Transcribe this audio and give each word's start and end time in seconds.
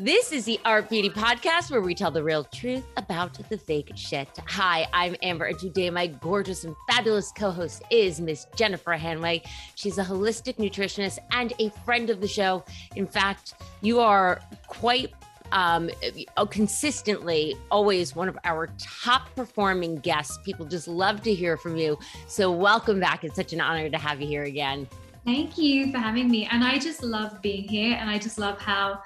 This 0.00 0.30
is 0.30 0.44
the 0.44 0.60
Art 0.64 0.88
Beauty 0.88 1.10
Podcast 1.10 1.72
where 1.72 1.80
we 1.80 1.92
tell 1.92 2.12
the 2.12 2.22
real 2.22 2.44
truth 2.44 2.84
about 2.96 3.34
the 3.48 3.58
fake 3.58 3.90
shit. 3.96 4.28
Hi, 4.46 4.86
I'm 4.92 5.16
Amber, 5.24 5.46
and 5.46 5.58
today 5.58 5.90
my 5.90 6.06
gorgeous 6.06 6.62
and 6.62 6.76
fabulous 6.88 7.32
co 7.32 7.50
host 7.50 7.82
is 7.90 8.20
Miss 8.20 8.46
Jennifer 8.54 8.96
Hanway. 8.96 9.44
She's 9.74 9.98
a 9.98 10.04
holistic 10.04 10.54
nutritionist 10.58 11.18
and 11.32 11.52
a 11.58 11.70
friend 11.84 12.10
of 12.10 12.20
the 12.20 12.28
show. 12.28 12.64
In 12.94 13.08
fact, 13.08 13.54
you 13.80 13.98
are 13.98 14.40
quite 14.68 15.12
um, 15.50 15.90
uh, 16.36 16.46
consistently 16.46 17.56
always 17.72 18.14
one 18.14 18.28
of 18.28 18.38
our 18.44 18.68
top 18.78 19.34
performing 19.34 19.96
guests. 19.96 20.38
People 20.44 20.64
just 20.64 20.86
love 20.86 21.22
to 21.22 21.34
hear 21.34 21.56
from 21.56 21.76
you. 21.76 21.98
So, 22.28 22.52
welcome 22.52 23.00
back. 23.00 23.24
It's 23.24 23.34
such 23.34 23.52
an 23.52 23.60
honor 23.60 23.90
to 23.90 23.98
have 23.98 24.20
you 24.20 24.28
here 24.28 24.44
again. 24.44 24.86
Thank 25.24 25.58
you 25.58 25.90
for 25.90 25.98
having 25.98 26.30
me. 26.30 26.48
And 26.50 26.62
I 26.62 26.78
just 26.78 27.02
love 27.02 27.42
being 27.42 27.68
here, 27.68 27.96
and 28.00 28.08
I 28.08 28.18
just 28.18 28.38
love 28.38 28.60
how 28.60 29.02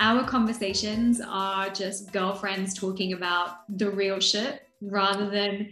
our 0.00 0.24
conversations 0.24 1.20
are 1.26 1.70
just 1.70 2.12
girlfriends 2.12 2.74
talking 2.74 3.12
about 3.12 3.58
the 3.68 3.90
real 3.90 4.20
shit 4.20 4.62
rather 4.80 5.30
than 5.30 5.70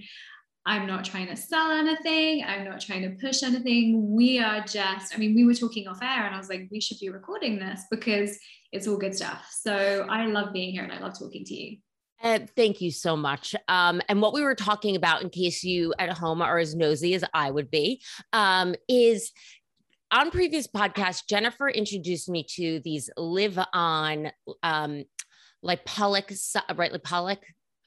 I'm 0.66 0.86
not 0.86 1.04
trying 1.04 1.26
to 1.26 1.36
sell 1.36 1.70
anything. 1.70 2.42
I'm 2.44 2.64
not 2.64 2.80
trying 2.80 3.02
to 3.02 3.16
push 3.20 3.42
anything. 3.42 4.14
We 4.14 4.38
are 4.38 4.60
just, 4.60 5.14
I 5.14 5.18
mean, 5.18 5.34
we 5.34 5.44
were 5.44 5.54
talking 5.54 5.86
off 5.86 6.02
air 6.02 6.24
and 6.24 6.34
I 6.34 6.38
was 6.38 6.48
like, 6.48 6.68
we 6.70 6.80
should 6.80 6.98
be 7.00 7.10
recording 7.10 7.58
this 7.58 7.82
because 7.90 8.38
it's 8.72 8.88
all 8.88 8.96
good 8.96 9.14
stuff. 9.14 9.46
So 9.50 10.06
I 10.08 10.24
love 10.26 10.52
being 10.52 10.72
here 10.72 10.82
and 10.82 10.92
I 10.92 11.00
love 11.00 11.18
talking 11.18 11.44
to 11.44 11.54
you. 11.54 11.76
Uh, 12.22 12.38
thank 12.56 12.80
you 12.80 12.90
so 12.90 13.14
much. 13.16 13.54
Um, 13.68 14.00
and 14.08 14.22
what 14.22 14.32
we 14.32 14.42
were 14.42 14.54
talking 14.54 14.96
about, 14.96 15.20
in 15.20 15.28
case 15.28 15.62
you 15.62 15.92
at 15.98 16.10
home 16.10 16.40
are 16.40 16.58
as 16.58 16.74
nosy 16.74 17.12
as 17.14 17.24
I 17.34 17.50
would 17.50 17.70
be, 17.70 18.00
um, 18.32 18.74
is 18.88 19.32
on 20.14 20.30
previous 20.30 20.66
podcasts, 20.68 21.22
Jennifer 21.28 21.68
introduced 21.68 22.28
me 22.28 22.46
to 22.54 22.80
these 22.84 23.10
live 23.16 23.58
on 23.72 24.30
um, 24.62 25.04
lipolic, 25.64 26.30
right? 26.76 26.92
Lipolic. 26.92 27.38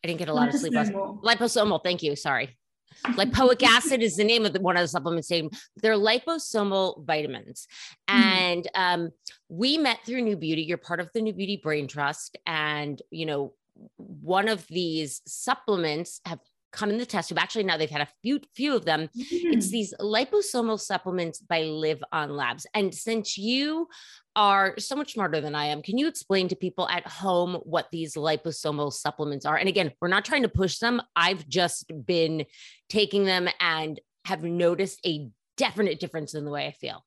I 0.03 0.08
didn't 0.08 0.20
get 0.20 0.28
a 0.28 0.33
lot 0.33 0.50
of 0.50 0.55
sleep. 0.55 0.73
Liposomal. 0.73 1.81
Thank 1.83 2.03
you. 2.03 2.16
Sorry. 2.16 2.58
Lipoic 3.05 3.64
acid 3.64 4.02
is 4.02 4.17
the 4.17 4.23
name 4.23 4.45
of 4.45 4.53
the, 4.53 4.59
one 4.59 4.75
of 4.75 4.81
the 4.81 4.88
supplements. 4.88 5.31
Name. 5.31 5.50
They're 5.78 5.94
liposomal 5.94 7.05
vitamins, 7.05 7.67
mm-hmm. 8.09 8.22
and 8.22 8.67
um, 8.75 9.11
we 9.50 9.78
met 9.78 10.00
through 10.05 10.22
New 10.22 10.38
Beauty. 10.38 10.64
You're 10.64 10.78
part 10.78 11.00
of 11.00 11.09
the 11.14 11.22
New 11.22 11.33
Beauty 11.33 11.59
Brain 11.61 11.88
Trust, 11.88 12.38
and 12.45 13.02
you 13.11 13.25
know 13.25 13.53
one 13.98 14.48
of 14.48 14.67
these 14.67 15.22
supplements 15.28 16.20
have 16.25 16.39
come 16.72 16.90
in 16.90 16.98
the 16.98 17.06
test 17.06 17.30
tube. 17.30 17.40
Actually, 17.40 17.64
now 17.64 17.78
they've 17.78 17.90
had 17.90 18.02
a 18.02 18.08
few 18.22 18.40
few 18.56 18.76
of 18.76 18.86
them. 18.86 19.10
Mm-hmm. 19.18 19.54
It's 19.54 19.70
these 19.70 19.94
liposomal 20.00 20.80
supplements 20.80 21.40
by 21.40 21.62
LivOn 21.62 22.30
Labs. 22.30 22.66
And 22.73 22.94
since 22.94 23.38
you 23.38 23.88
are 24.36 24.76
so 24.78 24.95
much 24.95 25.14
smarter 25.14 25.42
than 25.42 25.56
I 25.56 25.66
am, 25.66 25.82
can 25.82 25.98
you 25.98 26.08
explain 26.08 26.48
to 26.50 26.56
people 26.56 26.88
at 26.90 27.08
home 27.08 27.56
what 27.64 27.88
these 27.92 28.16
liposomal 28.16 28.94
supplements 28.94 29.45
are? 29.45 29.56
And 29.56 29.70
again, 29.70 29.92
we're 30.02 30.08
not 30.08 30.26
trying 30.26 30.44
to 30.44 30.50
push 30.50 30.80
them. 30.80 31.02
I've 31.16 31.48
just 31.48 31.92
been 32.06 32.45
taking 32.90 33.26
them 33.26 33.50
and 33.60 33.99
have 34.26 34.44
noticed 34.44 34.99
a 35.05 35.30
definite 35.55 35.99
difference 35.99 36.36
in 36.36 36.45
the 36.45 36.52
way 36.52 36.67
I 36.67 36.72
feel. 36.72 37.04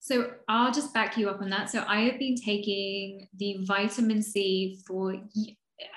So 0.00 0.32
I'll 0.48 0.72
just 0.72 0.92
back 0.92 1.16
you 1.16 1.28
up 1.28 1.40
on 1.40 1.50
that. 1.50 1.70
So 1.70 1.84
I 1.86 2.00
have 2.00 2.18
been 2.18 2.34
taking 2.34 3.28
the 3.36 3.58
vitamin 3.60 4.20
C 4.20 4.80
for 4.84 5.14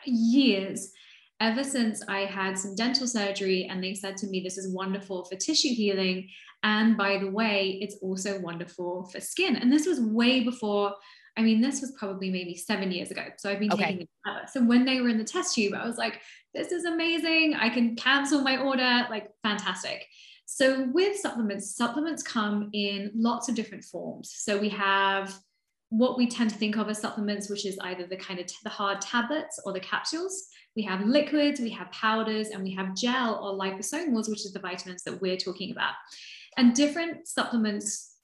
years 0.06 0.92
ever 1.40 1.64
since 1.64 2.02
I 2.08 2.20
had 2.20 2.58
some 2.58 2.76
dental 2.76 3.08
surgery 3.08 3.68
and 3.70 3.84
they 3.84 3.94
said 3.94 4.18
to 4.18 4.28
me, 4.28 4.42
this 4.42 4.58
is 4.58 4.74
wonderful 4.74 5.26
for 5.26 5.36
tissue 5.36 5.74
healing. 5.74 6.30
And 6.64 6.98
by 6.98 7.18
the 7.18 7.30
way, 7.30 7.80
it's 7.82 7.98
also 8.02 8.40
wonderful 8.40 9.10
for 9.12 9.20
skin. 9.20 9.56
And 9.56 9.72
this 9.72 9.86
was 9.86 10.00
way 10.00 10.44
before, 10.44 10.94
I 11.38 11.42
mean, 11.42 11.62
this 11.62 11.82
was 11.82 11.92
probably 12.00 12.30
maybe 12.30 12.56
seven 12.56 12.92
years 12.92 13.12
ago. 13.12 13.26
So 13.38 13.50
I've 13.50 13.60
been 13.60 13.74
okay. 13.74 13.84
taking 13.84 14.02
it 14.02 14.10
forever. 14.24 14.46
So 14.52 14.64
when 14.64 14.86
they 14.86 15.02
were 15.02 15.10
in 15.10 15.18
the 15.18 15.26
test 15.26 15.56
tube, 15.56 15.74
I 15.74 15.86
was 15.86 15.98
like, 15.98 16.22
this 16.54 16.72
is 16.72 16.86
amazing. 16.86 17.56
I 17.56 17.70
can 17.70 17.96
cancel 17.96 18.42
my 18.42 18.58
order, 18.58 19.06
like 19.10 19.30
fantastic. 19.44 20.06
So 20.46 20.88
with 20.94 21.18
supplements, 21.18 21.76
supplements 21.76 22.24
come 22.24 22.70
in 22.72 23.12
lots 23.14 23.50
of 23.50 23.56
different 23.56 23.84
forms. 23.84 24.34
So 24.36 24.58
we 24.58 24.70
have 24.70 25.38
what 25.90 26.18
we 26.18 26.28
tend 26.28 26.50
to 26.50 26.56
think 26.58 26.78
of 26.78 26.90
as 26.90 27.00
supplements, 27.00 27.50
which 27.50 27.66
is 27.66 27.78
either 27.82 28.06
the 28.06 28.18
kind 28.18 28.40
of 28.40 28.48
the 28.64 28.70
hard 28.70 29.02
tablets 29.02 29.60
or 29.66 29.74
the 29.74 29.80
capsules. 29.80 30.48
We 30.76 30.84
have 30.84 31.06
liquids, 31.06 31.60
we 31.60 31.70
have 31.72 31.92
powders, 31.92 32.50
and 32.50 32.64
we 32.64 32.74
have 32.74 32.96
gel 32.96 33.36
or 33.36 33.58
liposomals, 33.58 34.30
which 34.30 34.46
is 34.46 34.52
the 34.52 34.60
vitamins 34.60 35.04
that 35.04 35.22
we're 35.22 35.38
talking 35.38 35.72
about. 35.72 35.94
And 36.58 36.74
different 36.74 37.28
supplements 37.28 38.16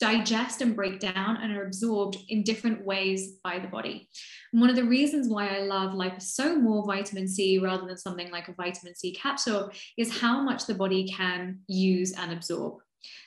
digest 0.00 0.62
and 0.62 0.74
break 0.74 0.98
down 0.98 1.36
and 1.36 1.52
are 1.52 1.64
absorbed 1.64 2.16
in 2.28 2.42
different 2.42 2.84
ways 2.84 3.34
by 3.44 3.58
the 3.58 3.68
body. 3.68 4.08
And 4.52 4.60
one 4.60 4.70
of 4.70 4.76
the 4.76 4.84
reasons 4.84 5.28
why 5.28 5.48
I 5.48 5.60
love 5.60 5.92
liposomal 5.92 6.86
vitamin 6.86 7.28
C 7.28 7.58
rather 7.58 7.86
than 7.86 7.98
something 7.98 8.30
like 8.30 8.48
a 8.48 8.54
vitamin 8.54 8.94
C 8.94 9.12
capsule 9.12 9.70
is 9.98 10.20
how 10.20 10.40
much 10.40 10.66
the 10.66 10.74
body 10.74 11.06
can 11.06 11.58
use 11.68 12.12
and 12.12 12.32
absorb. 12.32 12.78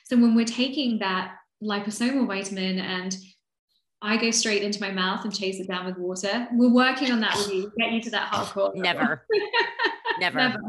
So 0.06 0.16
when 0.16 0.34
we're 0.34 0.44
taking 0.44 0.98
that 0.98 1.36
liposomal 1.62 2.26
vitamin 2.26 2.80
and 2.80 3.16
I 4.04 4.18
go 4.18 4.30
straight 4.30 4.62
into 4.62 4.82
my 4.82 4.90
mouth 4.90 5.24
and 5.24 5.34
chase 5.34 5.58
it 5.60 5.66
down 5.66 5.86
with 5.86 5.96
water. 5.96 6.46
We're 6.52 6.68
working 6.72 7.10
on 7.10 7.20
that 7.20 7.36
with 7.38 7.50
you. 7.54 7.72
Get 7.78 7.90
you 7.90 8.02
to 8.02 8.10
that 8.10 8.30
hardcore. 8.30 8.74
Never. 8.74 9.26
Never. 10.20 10.38
Never. 10.38 10.60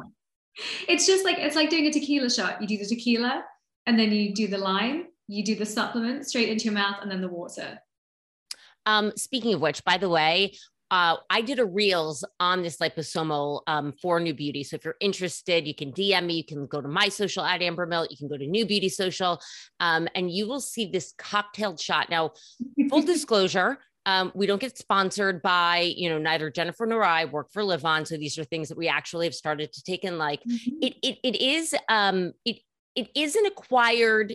It's 0.88 1.06
just 1.06 1.26
like 1.26 1.38
it's 1.38 1.56
like 1.56 1.70
doing 1.70 1.86
a 1.86 1.92
tequila 1.92 2.30
shot. 2.30 2.62
You 2.62 2.68
do 2.68 2.78
the 2.78 2.86
tequila 2.86 3.44
and 3.86 4.00
then 4.00 4.14
you 4.14 4.34
do 4.34 4.48
the 4.48 4.58
lime, 4.58 5.08
you 5.28 5.44
do 5.44 5.54
the 5.54 5.66
supplement 5.66 6.26
straight 6.26 6.48
into 6.48 6.64
your 6.64 6.74
mouth 6.74 6.96
and 7.02 7.12
then 7.12 7.20
the 7.20 7.28
water. 7.28 7.78
Um, 8.86 9.12
speaking 9.18 9.54
of 9.54 9.60
which, 9.60 9.84
by 9.84 9.98
the 9.98 10.08
way, 10.08 10.54
uh, 10.96 11.18
I 11.30 11.42
did 11.42 11.60
a 11.60 11.66
reels 11.66 12.24
on 12.40 12.64
this 12.64 12.78
liposomal 12.78 13.64
um, 13.68 13.92
for 14.02 14.18
New 14.22 14.34
Beauty. 14.34 14.64
So 14.64 14.78
if 14.78 14.86
you're 14.86 14.96
interested, 15.02 15.68
you 15.68 15.76
can 15.76 15.92
DM 15.92 16.26
me. 16.26 16.36
You 16.36 16.46
can 16.46 16.68
go 16.68 16.80
to 16.80 16.88
my 16.88 17.10
social 17.10 17.44
at 17.44 17.62
Amber 17.62 17.86
Mill. 17.86 18.08
You 18.10 18.16
can 18.16 18.30
go 18.30 18.38
to 18.38 18.48
New 18.48 18.66
Beauty 18.66 18.88
Social, 18.88 19.42
um, 19.82 20.08
and 20.16 20.32
you 20.32 20.48
will 20.48 20.62
see 20.62 20.86
this 20.86 21.14
cocktailed 21.18 21.82
shot. 21.82 22.10
Now, 22.10 22.32
full 22.90 23.02
disclosure, 23.14 23.80
um, 24.06 24.32
we 24.36 24.46
don't 24.46 24.62
get 24.62 24.78
sponsored 24.78 25.42
by, 25.42 25.94
you 25.98 26.08
know, 26.08 26.18
neither 26.18 26.50
Jennifer 26.50 26.86
nor 26.86 27.04
I 27.04 27.26
work 27.26 27.52
for 27.52 27.62
LivOn. 27.62 28.08
So 28.08 28.16
these 28.16 28.40
are 28.40 28.46
things 28.46 28.70
that 28.70 28.78
we 28.78 28.88
actually 28.88 29.26
have 29.26 29.36
started 29.36 29.74
to 29.74 29.84
take 29.84 30.06
in. 30.06 30.18
Like 30.18 30.44
mm-hmm. 30.44 30.78
it, 30.82 30.96
it, 31.04 31.18
it 31.24 31.42
is, 31.42 31.76
um, 31.90 32.32
it, 32.46 32.60
it 32.96 33.10
is 33.14 33.36
an 33.36 33.48
acquired 33.48 34.34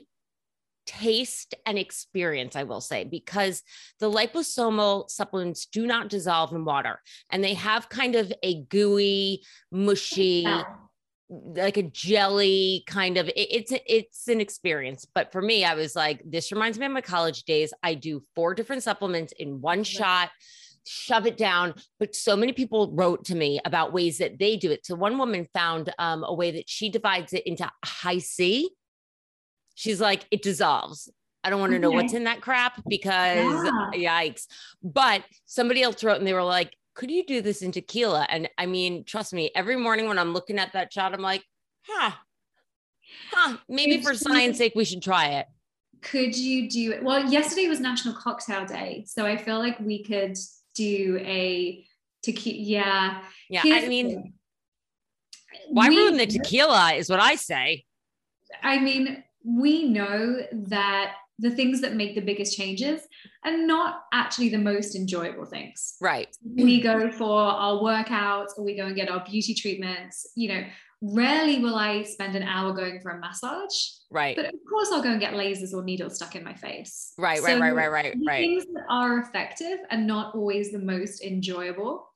taste 0.90 1.54
and 1.66 1.78
experience, 1.78 2.56
I 2.56 2.64
will 2.64 2.80
say, 2.80 3.04
because 3.04 3.62
the 4.00 4.10
liposomal 4.10 5.08
supplements 5.08 5.66
do 5.66 5.86
not 5.86 6.08
dissolve 6.08 6.52
in 6.52 6.64
water 6.64 7.00
and 7.30 7.44
they 7.44 7.54
have 7.54 7.88
kind 7.88 8.16
of 8.16 8.32
a 8.42 8.64
gooey, 8.64 9.44
mushy, 9.70 10.46
like 11.28 11.76
a 11.76 11.84
jelly 11.84 12.82
kind 12.88 13.16
of 13.16 13.28
it, 13.28 13.34
it's 13.36 13.72
it's 13.86 14.26
an 14.26 14.40
experience. 14.40 15.06
But 15.14 15.30
for 15.30 15.40
me 15.40 15.64
i 15.64 15.74
was 15.74 15.94
like 15.94 16.20
this 16.24 16.50
reminds 16.50 16.76
me 16.76 16.86
of 16.86 16.92
my 16.92 17.00
college 17.00 17.44
days. 17.44 17.72
I 17.84 17.94
do 17.94 18.24
four 18.34 18.52
different 18.52 18.82
supplements 18.82 19.32
in 19.38 19.60
one 19.60 19.84
shot 19.84 20.30
shove 20.86 21.26
it 21.26 21.36
down. 21.36 21.74
But 22.00 22.16
so 22.16 22.34
many 22.34 22.52
people 22.52 22.90
wrote 22.94 23.26
to 23.26 23.36
me 23.36 23.60
about 23.64 23.92
ways 23.92 24.18
that 24.18 24.38
they 24.38 24.56
do 24.56 24.72
it. 24.72 24.86
So 24.86 24.96
one 24.96 25.18
woman 25.18 25.46
found 25.54 25.92
um, 25.98 26.24
a 26.24 26.34
way 26.34 26.50
that 26.52 26.68
she 26.68 26.88
divides 26.88 27.32
it 27.32 27.46
into 27.46 27.70
Hi-C 27.84 28.70
She's 29.80 29.98
like, 29.98 30.26
it 30.30 30.42
dissolves. 30.42 31.10
I 31.42 31.48
don't 31.48 31.58
want 31.58 31.70
to 31.70 31.76
okay. 31.76 31.82
know 31.82 31.90
what's 31.90 32.12
in 32.12 32.24
that 32.24 32.42
crap 32.42 32.82
because 32.86 33.64
yeah. 33.94 34.20
yikes. 34.20 34.44
But 34.82 35.24
somebody 35.46 35.82
else 35.82 36.04
wrote 36.04 36.18
and 36.18 36.26
they 36.26 36.34
were 36.34 36.42
like, 36.42 36.76
could 36.94 37.10
you 37.10 37.24
do 37.24 37.40
this 37.40 37.62
in 37.62 37.72
tequila? 37.72 38.26
And 38.28 38.46
I 38.58 38.66
mean, 38.66 39.04
trust 39.04 39.32
me, 39.32 39.50
every 39.54 39.76
morning 39.76 40.06
when 40.06 40.18
I'm 40.18 40.34
looking 40.34 40.58
at 40.58 40.74
that 40.74 40.92
shot, 40.92 41.14
I'm 41.14 41.22
like, 41.22 41.42
huh, 41.88 42.10
huh, 43.32 43.56
maybe 43.70 43.96
could 43.96 44.04
for 44.04 44.14
science 44.14 44.58
sake, 44.58 44.74
we 44.76 44.84
should 44.84 45.00
try 45.02 45.28
it. 45.28 45.46
Could 46.02 46.36
you 46.36 46.68
do 46.68 46.92
it? 46.92 47.02
Well, 47.02 47.30
yesterday 47.30 47.66
was 47.66 47.80
National 47.80 48.12
Cocktail 48.12 48.66
Day. 48.66 49.06
So 49.06 49.24
I 49.24 49.38
feel 49.38 49.60
like 49.60 49.80
we 49.80 50.04
could 50.04 50.36
do 50.74 51.18
a 51.22 51.86
tequila. 52.22 52.58
Yeah. 52.58 53.22
Yeah. 53.48 53.62
Here's 53.62 53.84
I 53.84 53.88
mean, 53.88 54.34
why 55.70 55.88
we, 55.88 55.96
ruin 55.96 56.18
the 56.18 56.26
tequila 56.26 56.92
is 56.92 57.08
what 57.08 57.20
I 57.20 57.36
say. 57.36 57.86
I 58.62 58.78
mean, 58.78 59.24
we 59.44 59.88
know 59.88 60.40
that 60.52 61.14
the 61.38 61.50
things 61.50 61.80
that 61.80 61.94
make 61.94 62.14
the 62.14 62.20
biggest 62.20 62.56
changes 62.56 63.00
are 63.44 63.56
not 63.56 64.02
actually 64.12 64.50
the 64.50 64.58
most 64.58 64.94
enjoyable 64.94 65.46
things. 65.46 65.96
Right. 66.00 66.28
We 66.54 66.82
go 66.82 67.10
for 67.10 67.40
our 67.40 67.80
workouts 67.80 68.50
or 68.58 68.64
we 68.64 68.76
go 68.76 68.86
and 68.86 68.94
get 68.94 69.08
our 69.08 69.24
beauty 69.24 69.54
treatments. 69.54 70.30
You 70.36 70.50
know, 70.50 70.64
rarely 71.00 71.60
will 71.60 71.76
I 71.76 72.02
spend 72.02 72.36
an 72.36 72.42
hour 72.42 72.74
going 72.74 73.00
for 73.00 73.12
a 73.12 73.18
massage. 73.18 73.72
Right. 74.10 74.36
But 74.36 74.46
of 74.46 74.60
course, 74.68 74.90
I'll 74.92 75.02
go 75.02 75.10
and 75.10 75.20
get 75.20 75.32
lasers 75.32 75.72
or 75.72 75.82
needles 75.82 76.16
stuck 76.16 76.36
in 76.36 76.44
my 76.44 76.54
face. 76.54 77.14
Right, 77.16 77.40
right, 77.42 77.54
So 77.54 77.58
right, 77.58 77.74
right, 77.74 77.90
right, 77.90 78.16
right. 78.26 78.40
Things 78.40 78.66
that 78.74 78.84
are 78.90 79.18
effective 79.20 79.78
and 79.90 80.06
not 80.06 80.34
always 80.34 80.72
the 80.72 80.78
most 80.78 81.22
enjoyable. 81.22 82.06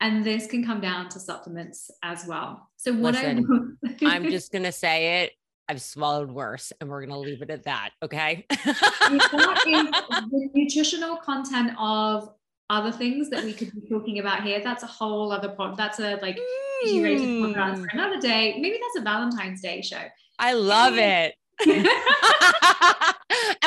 And 0.00 0.24
this 0.24 0.46
can 0.46 0.64
come 0.64 0.80
down 0.80 1.08
to 1.10 1.20
supplements 1.20 1.90
as 2.02 2.26
well. 2.26 2.68
So 2.76 2.92
what 2.92 3.14
Listen, 3.14 3.78
I 3.84 4.16
I'm 4.16 4.24
just 4.24 4.52
gonna 4.52 4.72
say 4.72 5.22
it. 5.22 5.32
I've 5.68 5.82
swallowed 5.82 6.30
worse, 6.30 6.72
and 6.80 6.88
we're 6.88 7.04
gonna 7.04 7.18
leave 7.18 7.42
it 7.42 7.50
at 7.50 7.64
that. 7.64 7.90
Okay. 8.02 8.46
the 8.50 10.50
nutritional 10.54 11.16
content 11.16 11.72
of 11.78 12.30
other 12.70 12.90
things 12.92 13.28
that 13.30 13.44
we 13.44 13.52
could 13.52 13.70
be 13.72 13.80
talking 13.88 14.18
about 14.18 14.42
here. 14.42 14.60
That's 14.62 14.82
a 14.82 14.86
whole 14.88 15.30
other 15.32 15.48
pod. 15.50 15.76
That's 15.76 15.98
a 16.00 16.16
like 16.22 16.38
podcast 16.86 17.78
for 17.80 17.86
Mm, 17.88 17.92
another 17.92 18.20
day. 18.20 18.58
Maybe 18.60 18.78
that's 18.82 18.96
a 18.98 19.02
Valentine's 19.02 19.60
Day 19.62 19.80
show. 19.82 20.02
I 20.38 20.52
love 20.52 20.96
it. 20.98 21.34
and 21.66 21.86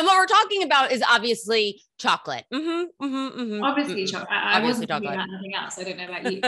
what 0.06 0.16
we're 0.18 0.28
talking 0.28 0.62
about 0.64 0.92
is 0.92 1.02
obviously 1.10 1.82
chocolate. 1.98 2.46
Mm-hmm, 2.54 3.04
mm-hmm, 3.04 3.40
mm-hmm, 3.42 3.64
Obviously, 3.64 4.06
chocolate. 4.06 4.30
I, 4.32 4.54
I 4.54 4.58
Obviously 4.58 4.86
wasn't 4.86 4.90
talking 4.90 5.10
chocolate. 5.10 5.26
about 5.26 5.32
nothing 5.32 5.56
else. 5.56 5.80
I 5.80 5.84
don't 5.84 5.98
know 5.98 6.06
about 6.06 6.32
you. 6.32 6.42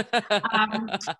Um, 1.09 1.15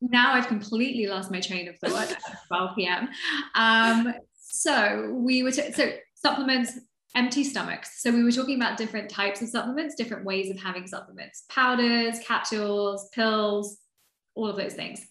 now 0.00 0.32
I've 0.32 0.48
completely 0.48 1.06
lost 1.06 1.30
my 1.30 1.40
train 1.40 1.68
of 1.68 1.78
thought 1.78 2.10
at 2.10 2.22
12 2.48 2.76
p.m. 2.76 3.08
Um, 3.54 4.14
so 4.38 5.10
we 5.12 5.42
were 5.42 5.52
t- 5.52 5.72
so 5.72 5.92
supplements, 6.14 6.78
empty 7.14 7.44
stomachs. 7.44 8.02
So 8.02 8.10
we 8.10 8.22
were 8.22 8.32
talking 8.32 8.56
about 8.56 8.78
different 8.78 9.10
types 9.10 9.42
of 9.42 9.48
supplements, 9.48 9.94
different 9.94 10.24
ways 10.24 10.50
of 10.50 10.58
having 10.58 10.86
supplements, 10.86 11.44
powders, 11.50 12.18
capsules, 12.20 13.08
pills, 13.10 13.78
all 14.34 14.48
of 14.48 14.56
those 14.56 14.74
things. 14.74 15.06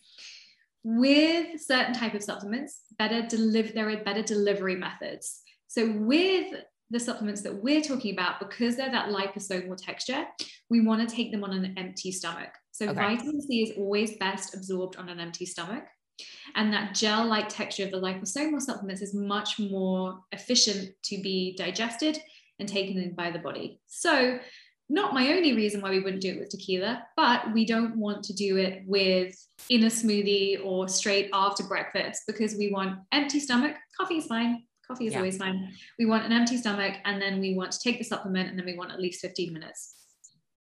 With 0.84 1.62
certain 1.62 1.94
type 1.94 2.14
of 2.14 2.24
supplements, 2.24 2.82
better 2.98 3.22
deliver 3.28 3.74
there 3.74 3.90
are 3.90 4.04
better 4.04 4.24
delivery 4.24 4.76
methods. 4.76 5.42
So 5.68 5.92
with 5.92 6.54
the 6.90 7.00
supplements 7.00 7.42
that 7.42 7.62
we're 7.62 7.82
talking 7.82 8.14
about, 8.14 8.40
because 8.40 8.76
they're 8.76 8.90
that 8.90 9.10
liposomal 9.10 9.78
texture, 9.78 10.26
we 10.70 10.82
want 10.82 11.08
to 11.08 11.16
take 11.16 11.32
them 11.32 11.44
on 11.44 11.52
an 11.52 11.78
empty 11.78 12.12
stomach. 12.12 12.50
So 12.80 12.88
Okay. 12.88 13.18
vitamin 13.18 13.42
C 13.42 13.62
is 13.64 13.78
always 13.78 14.16
best 14.16 14.56
absorbed 14.56 14.96
on 14.96 15.10
an 15.10 15.20
empty 15.20 15.46
stomach. 15.46 15.84
And 16.56 16.72
that 16.72 16.96
gel 16.96 17.26
like 17.26 17.50
texture 17.50 17.84
of 17.84 17.92
the 17.92 18.00
liposomal 18.00 18.62
supplements 18.62 19.02
is 19.02 19.14
much 19.14 19.60
more 19.60 20.22
efficient 20.32 20.92
to 21.04 21.22
be 21.22 21.56
digested 21.58 22.18
and 22.58 22.70
taken 22.70 22.98
in 22.98 23.16
by 23.16 23.32
the 23.32 23.40
body. 23.40 23.82
So, 23.88 24.40
not 24.88 25.14
my 25.14 25.34
only 25.34 25.54
reason 25.54 25.82
why 25.82 25.90
we 25.90 26.00
wouldn't 26.00 26.22
do 26.22 26.32
it 26.32 26.40
with 26.40 26.50
tequila, 26.50 27.06
but 27.18 27.54
we 27.54 27.66
don't 27.66 27.98
want 27.98 28.24
to 28.24 28.34
do 28.34 28.56
it 28.56 28.84
with 28.88 29.36
in 29.70 29.84
a 29.84 29.88
smoothie 29.88 30.64
or 30.66 30.88
straight 30.88 31.30
after 31.34 31.64
breakfast 31.64 32.24
because 32.28 32.56
we 32.56 32.72
want 32.72 32.98
empty 33.12 33.42
stomach. 33.42 33.76
Coffee 34.00 34.18
is 34.20 34.26
fine. 34.26 34.64
Coffee 34.88 35.08
is 35.08 35.14
Yeah. 35.14 35.20
always 35.20 35.38
fine. 35.38 35.74
We 36.00 36.06
want 36.06 36.26
an 36.26 36.32
empty 36.32 36.58
stomach 36.58 36.96
and 37.04 37.22
then 37.22 37.42
we 37.42 37.56
want 37.56 37.74
to 37.74 37.80
take 37.80 37.98
the 38.00 38.06
supplement 38.06 38.50
and 38.50 38.58
then 38.58 38.66
we 38.66 38.78
want 38.78 38.92
at 38.92 39.02
least 39.02 39.20
15 39.22 39.52
minutes. 39.54 39.99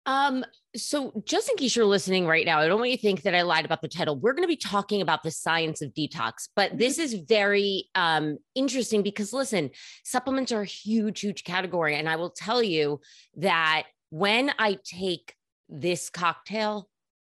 Um, 0.09 0.43
so 0.75 1.23
just 1.27 1.51
in 1.51 1.57
case 1.57 1.77
you're 1.77 1.85
listening 1.85 2.27
right 2.27 2.47
now, 2.47 2.61
I 2.61 2.67
don't 2.67 2.79
want 2.79 2.91
you 2.91 2.97
to 2.97 3.03
think 3.03 3.23
that 3.23 3.35
I 3.35 3.43
lied 3.43 3.67
about 3.67 3.83
the 3.83 3.89
title. 3.89 4.17
We're 4.17 4.33
going 4.33 4.43
to 4.43 4.49
be 4.49 4.57
talking 4.57 5.03
about 5.03 5.23
the 5.23 5.31
science 5.31 5.83
of 5.83 5.93
detox, 5.93 6.49
but 6.57 6.79
this 6.79 6.99
is 6.99 7.13
very 7.13 7.91
um 7.95 8.39
interesting 8.55 9.03
because 9.03 9.35
listen, 9.35 9.69
supplements 10.05 10.51
are 10.51 10.63
a 10.63 10.67
huge, 10.67 11.21
huge 11.21 11.45
category. 11.45 11.95
And 11.95 12.09
I 12.09 12.17
will 12.17 12.31
tell 12.31 12.63
you 12.63 13.01
that 13.37 13.83
when 14.09 14.51
I 14.59 14.79
take 14.83 15.35
this 15.69 16.09
cocktail, 16.09 16.89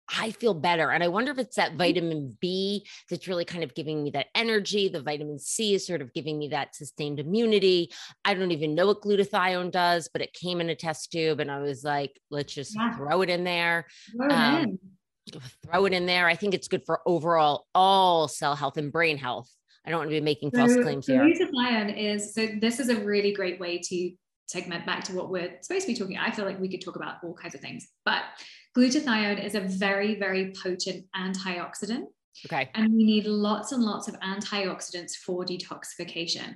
I 0.09 0.31
feel 0.31 0.53
better. 0.53 0.91
And 0.91 1.03
I 1.03 1.07
wonder 1.07 1.31
if 1.31 1.37
it's 1.37 1.55
that 1.55 1.75
vitamin 1.75 2.37
B 2.41 2.85
that's 3.09 3.27
really 3.27 3.45
kind 3.45 3.63
of 3.63 3.73
giving 3.73 4.03
me 4.03 4.11
that 4.11 4.27
energy. 4.35 4.89
The 4.89 5.01
vitamin 5.01 5.39
C 5.39 5.75
is 5.75 5.87
sort 5.87 6.01
of 6.01 6.13
giving 6.13 6.37
me 6.37 6.49
that 6.49 6.75
sustained 6.75 7.19
immunity. 7.19 7.91
I 8.25 8.33
don't 8.33 8.51
even 8.51 8.75
know 8.75 8.87
what 8.87 9.01
glutathione 9.01 9.71
does, 9.71 10.09
but 10.11 10.21
it 10.21 10.33
came 10.33 10.59
in 10.61 10.69
a 10.69 10.75
test 10.75 11.11
tube 11.11 11.39
and 11.39 11.49
I 11.49 11.59
was 11.59 11.83
like, 11.83 12.19
let's 12.29 12.53
just 12.53 12.75
Yeah. 12.75 12.95
throw 12.95 13.21
it 13.21 13.29
in 13.29 13.43
there, 13.43 13.87
Throw 14.15 14.27
it 14.27 14.31
Um, 14.33 14.63
in. 14.63 14.79
throw 15.65 15.85
it 15.85 15.93
in 15.93 16.05
there. 16.05 16.27
I 16.27 16.35
think 16.35 16.53
it's 16.53 16.67
good 16.67 16.85
for 16.85 17.01
overall 17.05 17.65
all 17.73 18.27
cell 18.27 18.55
health 18.55 18.77
and 18.77 18.91
brain 18.91 19.17
health. 19.17 19.49
I 19.85 19.89
don't 19.89 19.99
want 19.99 20.09
to 20.11 20.15
be 20.15 20.21
making 20.21 20.51
false 20.51 20.75
claims 20.77 21.07
here. 21.07 21.21
Glutathione 21.23 21.97
is 21.97 22.33
so 22.33 22.47
this 22.59 22.79
is 22.79 22.89
a 22.89 23.03
really 23.03 23.33
great 23.33 23.59
way 23.59 23.79
to 23.79 24.11
segment 24.47 24.85
back 24.85 25.03
to 25.05 25.15
what 25.15 25.29
we're 25.29 25.57
supposed 25.61 25.87
to 25.87 25.93
be 25.93 25.97
talking. 25.97 26.17
I 26.17 26.31
feel 26.31 26.45
like 26.45 26.59
we 26.59 26.69
could 26.69 26.81
talk 26.83 26.95
about 26.95 27.15
all 27.23 27.33
kinds 27.33 27.55
of 27.55 27.61
things, 27.61 27.87
but 28.05 28.21
glutathione 28.75 29.43
is 29.43 29.55
a 29.55 29.61
very, 29.61 30.15
very 30.15 30.53
potent 30.61 31.05
antioxidant, 31.15 32.05
Okay. 32.45 32.69
and 32.73 32.93
we 32.93 33.03
need 33.03 33.25
lots 33.25 33.71
and 33.71 33.83
lots 33.83 34.07
of 34.07 34.15
antioxidants 34.19 35.15
for 35.15 35.45
detoxification. 35.45 36.55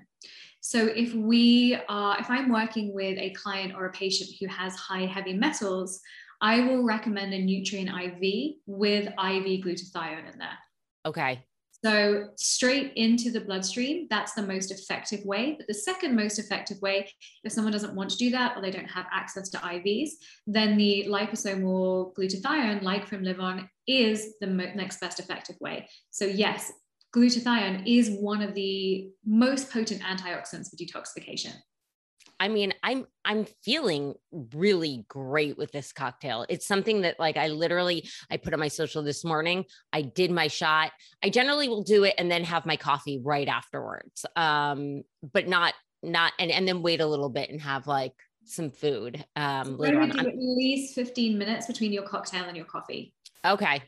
So 0.62 0.88
if 0.88 1.14
we 1.14 1.78
are, 1.88 2.20
if 2.20 2.30
I'm 2.30 2.52
working 2.52 2.94
with 2.94 3.18
a 3.18 3.30
client 3.32 3.74
or 3.76 3.86
a 3.86 3.92
patient 3.92 4.32
who 4.40 4.48
has 4.48 4.76
high 4.76 5.06
heavy 5.06 5.34
metals, 5.34 6.02
I 6.42 6.62
will 6.62 6.84
recommend 6.84 7.34
a 7.34 7.42
nutrient 7.42 7.90
IV 7.90 8.56
with 8.66 9.08
IV 9.08 9.64
glutathione 9.64 10.32
in 10.34 10.40
there. 10.40 10.58
Okay. 11.06 11.46
So, 11.86 12.30
straight 12.38 12.94
into 12.96 13.32
the 13.32 13.42
bloodstream, 13.42 14.08
that's 14.10 14.34
the 14.34 14.42
most 14.42 14.72
effective 14.72 15.24
way. 15.26 15.56
But 15.58 15.68
the 15.68 15.74
second 15.76 16.16
most 16.16 16.40
effective 16.40 16.82
way, 16.82 17.12
if 17.44 17.52
someone 17.52 17.72
doesn't 17.72 17.96
want 17.96 18.10
to 18.10 18.18
do 18.18 18.32
that 18.32 18.58
or 18.58 18.62
they 18.62 18.72
don't 18.72 18.90
have 18.90 19.06
access 19.12 19.50
to 19.50 19.58
IVs, 19.58 20.10
then 20.48 20.76
the 20.76 21.06
liposomal 21.08 22.16
glutathione, 22.16 22.82
like 22.82 23.06
from 23.06 23.24
LivOn, 23.24 23.70
is 23.88 24.34
the 24.42 24.48
next 24.48 25.00
best 25.00 25.20
effective 25.20 25.56
way. 25.62 25.88
So, 26.10 26.26
yes, 26.26 26.72
glutathione 27.16 27.84
is 27.86 28.10
one 28.10 28.42
of 28.42 28.56
the 28.56 29.12
most 29.26 29.72
potent 29.72 30.02
antioxidants 30.02 30.70
for 30.70 30.78
detoxification. 30.78 31.54
I 32.40 32.48
mean, 32.50 32.74
I'm 32.84 33.06
I'm 33.26 33.46
feeling 33.64 34.14
really 34.54 35.06
great 35.08 35.58
with 35.58 35.72
this 35.72 35.92
cocktail. 35.92 36.46
It's 36.50 36.68
something 36.68 37.02
that 37.02 37.20
like 37.20 37.38
I 37.38 37.48
literally 37.48 38.08
I 38.30 38.38
put 38.38 38.54
on 38.54 38.60
my 38.60 38.68
social 38.68 39.02
this 39.04 39.24
morning. 39.26 39.66
I 39.92 40.04
did 40.04 40.32
my 40.32 40.48
shot. 40.48 40.92
I 41.24 41.30
generally 41.30 41.68
will 41.68 41.84
do 41.84 42.04
it 42.04 42.16
and 42.18 42.30
then 42.30 42.44
have 42.44 42.66
my 42.66 42.78
coffee 42.78 43.20
right 43.24 43.48
afterwards. 43.48 44.26
Um, 44.36 45.04
but 45.34 45.48
not 45.48 45.74
not 46.04 46.34
and 46.40 46.52
and 46.52 46.68
then 46.68 46.84
wait 46.84 47.02
a 47.02 47.06
little 47.08 47.30
bit 47.30 47.50
and 47.50 47.60
have 47.62 47.88
like 47.88 48.14
some 48.46 48.70
food 48.70 49.26
um 49.36 49.78
later 49.78 50.00
on. 50.00 50.18
at 50.20 50.38
least 50.38 50.96
15 50.96 51.38
minutes 51.38 51.66
between 51.66 51.92
your 51.92 52.04
cocktail 52.04 52.46
and 52.46 52.56
your 52.56 52.66
coffee. 52.66 53.14
okay. 53.46 53.82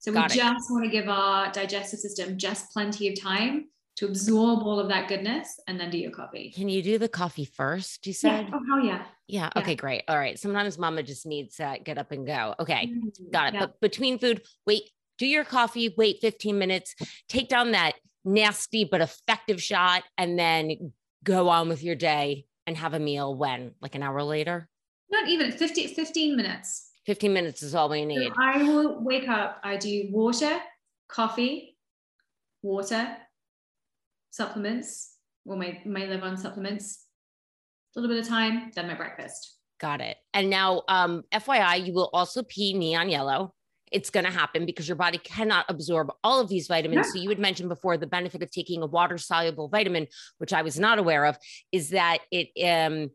So 0.00 0.12
Got 0.12 0.30
we 0.30 0.38
it. 0.38 0.42
just 0.44 0.70
want 0.70 0.84
to 0.84 0.90
give 0.90 1.08
our 1.08 1.50
digestive 1.50 1.98
system 1.98 2.38
just 2.38 2.70
plenty 2.70 3.08
of 3.08 3.20
time 3.20 3.64
to 3.98 4.06
absorb 4.06 4.60
all 4.62 4.78
of 4.78 4.86
that 4.88 5.08
goodness 5.08 5.58
and 5.66 5.78
then 5.78 5.90
do 5.90 5.98
your 5.98 6.12
coffee. 6.12 6.52
Can 6.54 6.68
you 6.68 6.82
do 6.84 6.98
the 6.98 7.08
coffee 7.08 7.44
first? 7.44 8.06
You 8.06 8.12
said? 8.12 8.46
Yeah. 8.48 8.54
Oh, 8.54 8.60
hell 8.68 8.84
yeah. 8.86 9.02
Yeah. 9.26 9.50
Yeah. 9.56 9.60
Okay, 9.60 9.74
great. 9.74 10.04
All 10.06 10.16
right. 10.16 10.38
Sometimes 10.38 10.78
mama 10.78 11.02
just 11.02 11.26
needs 11.26 11.56
to 11.56 11.78
get 11.82 11.98
up 11.98 12.12
and 12.12 12.24
go. 12.24 12.54
Okay. 12.60 12.86
Mm, 12.86 13.32
Got 13.32 13.48
it. 13.48 13.54
yeah. 13.54 13.60
But 13.60 13.80
between 13.80 14.20
food, 14.20 14.42
wait, 14.66 14.84
do 15.18 15.26
your 15.26 15.42
coffee, 15.44 15.92
wait 15.98 16.18
15 16.20 16.56
minutes, 16.56 16.94
take 17.28 17.48
down 17.48 17.72
that 17.72 17.94
nasty 18.24 18.84
but 18.84 19.00
effective 19.00 19.60
shot, 19.60 20.04
and 20.16 20.38
then 20.38 20.92
go 21.24 21.48
on 21.48 21.68
with 21.68 21.82
your 21.82 21.96
day 21.96 22.46
and 22.68 22.76
have 22.76 22.94
a 22.94 23.00
meal 23.00 23.34
when? 23.34 23.72
Like 23.82 23.96
an 23.96 24.04
hour 24.04 24.22
later? 24.22 24.68
Not 25.10 25.28
even 25.28 25.50
50, 25.50 25.88
15 25.88 26.36
minutes. 26.36 26.92
15 27.06 27.32
minutes 27.32 27.64
is 27.64 27.74
all 27.74 27.88
we 27.88 28.02
So 28.02 28.06
need. 28.06 28.32
I 28.38 28.62
will 28.62 29.02
wake 29.02 29.28
up, 29.28 29.58
I 29.64 29.76
do 29.76 30.06
water, 30.12 30.60
coffee, 31.08 31.76
water, 32.62 33.16
supplements, 34.38 35.16
or 35.44 35.56
my, 35.56 35.80
my 35.84 36.02
LivOn 36.02 36.38
supplements, 36.38 37.04
a 37.94 38.00
little 38.00 38.14
bit 38.14 38.22
of 38.22 38.28
time, 38.28 38.70
then 38.74 38.86
my 38.86 38.94
breakfast. 38.94 39.56
Got 39.80 40.00
it. 40.00 40.16
And 40.32 40.48
now, 40.48 40.82
um, 40.88 41.24
FYI, 41.32 41.86
you 41.86 41.92
will 41.92 42.10
also 42.12 42.42
pee 42.42 42.72
neon 42.72 43.08
yellow. 43.10 43.52
It's 43.90 44.10
going 44.10 44.26
to 44.26 44.30
happen 44.30 44.66
because 44.66 44.86
your 44.88 44.96
body 44.96 45.18
cannot 45.18 45.64
absorb 45.68 46.12
all 46.22 46.40
of 46.40 46.48
these 46.48 46.66
vitamins. 46.68 47.06
Yeah. 47.06 47.12
So, 47.12 47.18
you 47.18 47.28
had 47.28 47.38
mentioned 47.38 47.68
before 47.68 47.96
the 47.96 48.06
benefit 48.06 48.42
of 48.42 48.50
taking 48.50 48.82
a 48.82 48.86
water 48.86 49.18
soluble 49.18 49.68
vitamin, 49.68 50.06
which 50.38 50.52
I 50.52 50.62
was 50.62 50.78
not 50.78 50.98
aware 50.98 51.24
of, 51.26 51.36
is 51.72 51.90
that 51.90 52.18
it, 52.30 52.48
um, 52.64 53.10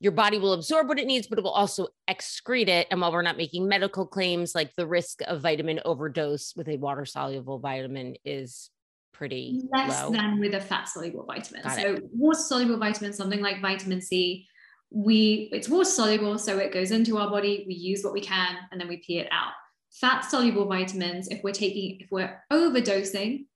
your 0.00 0.12
body 0.12 0.38
will 0.38 0.52
absorb 0.52 0.88
what 0.88 0.98
it 0.98 1.06
needs, 1.06 1.26
but 1.26 1.38
it 1.38 1.42
will 1.42 1.50
also 1.50 1.88
excrete 2.08 2.68
it. 2.68 2.86
And 2.90 3.00
while 3.00 3.12
we're 3.12 3.22
not 3.22 3.36
making 3.36 3.66
medical 3.66 4.06
claims, 4.06 4.54
like 4.54 4.72
the 4.76 4.86
risk 4.86 5.20
of 5.26 5.40
vitamin 5.40 5.80
overdose 5.84 6.54
with 6.54 6.68
a 6.68 6.76
water 6.76 7.04
soluble 7.04 7.58
vitamin 7.58 8.14
is 8.24 8.70
pretty 9.12 9.62
less 9.72 10.02
low. 10.02 10.10
than 10.10 10.38
with 10.38 10.54
a 10.54 10.60
fat 10.60 10.88
soluble 10.88 11.24
vitamin. 11.24 11.62
Got 11.62 11.76
so 11.76 11.98
water 12.12 12.38
soluble 12.38 12.78
vitamin, 12.78 13.12
something 13.12 13.40
like 13.40 13.60
vitamin 13.60 14.00
C, 14.00 14.46
we 14.90 15.48
it's 15.52 15.68
water 15.68 15.88
soluble, 15.88 16.38
so 16.38 16.58
it 16.58 16.72
goes 16.72 16.90
into 16.90 17.18
our 17.18 17.30
body. 17.30 17.64
We 17.66 17.74
use 17.74 18.02
what 18.02 18.12
we 18.12 18.20
can, 18.20 18.56
and 18.70 18.80
then 18.80 18.88
we 18.88 18.98
pee 18.98 19.18
it 19.18 19.28
out. 19.30 19.52
Fat 19.90 20.24
soluble 20.24 20.66
vitamins, 20.66 21.28
if 21.28 21.42
we're 21.42 21.52
taking, 21.52 22.00
if 22.00 22.10
we're 22.10 22.42
overdosing, 22.52 23.46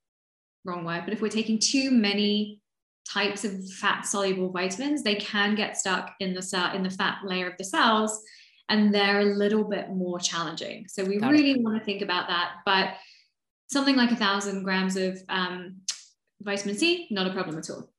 wrong 0.65 0.85
word, 0.85 1.03
but 1.05 1.13
if 1.13 1.21
we're 1.21 1.29
taking 1.29 1.59
too 1.59 1.91
many 1.91 2.61
types 3.09 3.45
of 3.45 3.69
fat 3.73 4.07
soluble 4.07 4.51
vitamins, 4.51 5.03
they 5.03 5.17
can 5.17 5.55
get 5.55 5.77
stuck 5.77 6.15
in 6.21 6.35
the 6.35 6.43
cell 6.43 6.75
in 6.75 6.83
the 6.83 6.91
fat 6.91 7.19
layer 7.25 7.49
of 7.49 7.57
the 7.59 7.65
cells 7.65 8.23
and 8.69 8.95
they're 8.95 9.21
a 9.21 9.25
little 9.25 9.65
bit 9.65 9.91
more 9.91 10.19
challenging. 10.19 10.87
So 10.89 11.05
we 11.05 11.19
Got 11.19 11.33
really 11.33 11.53
it. 11.53 11.63
want 11.63 11.79
to 11.79 11.85
think 11.85 12.01
about 12.01 12.29
that. 12.29 12.53
But 12.65 12.95
something 13.73 13.97
like 13.97 14.11
a 14.11 14.17
thousand 14.17 14.63
grams 14.63 14.97
of 14.97 15.19
um, 15.29 15.77
vitamin 16.41 16.77
C, 16.77 17.09
not 17.11 17.27
a 17.27 17.33
problem 17.33 17.59
at 17.59 17.71
all. 17.71 17.91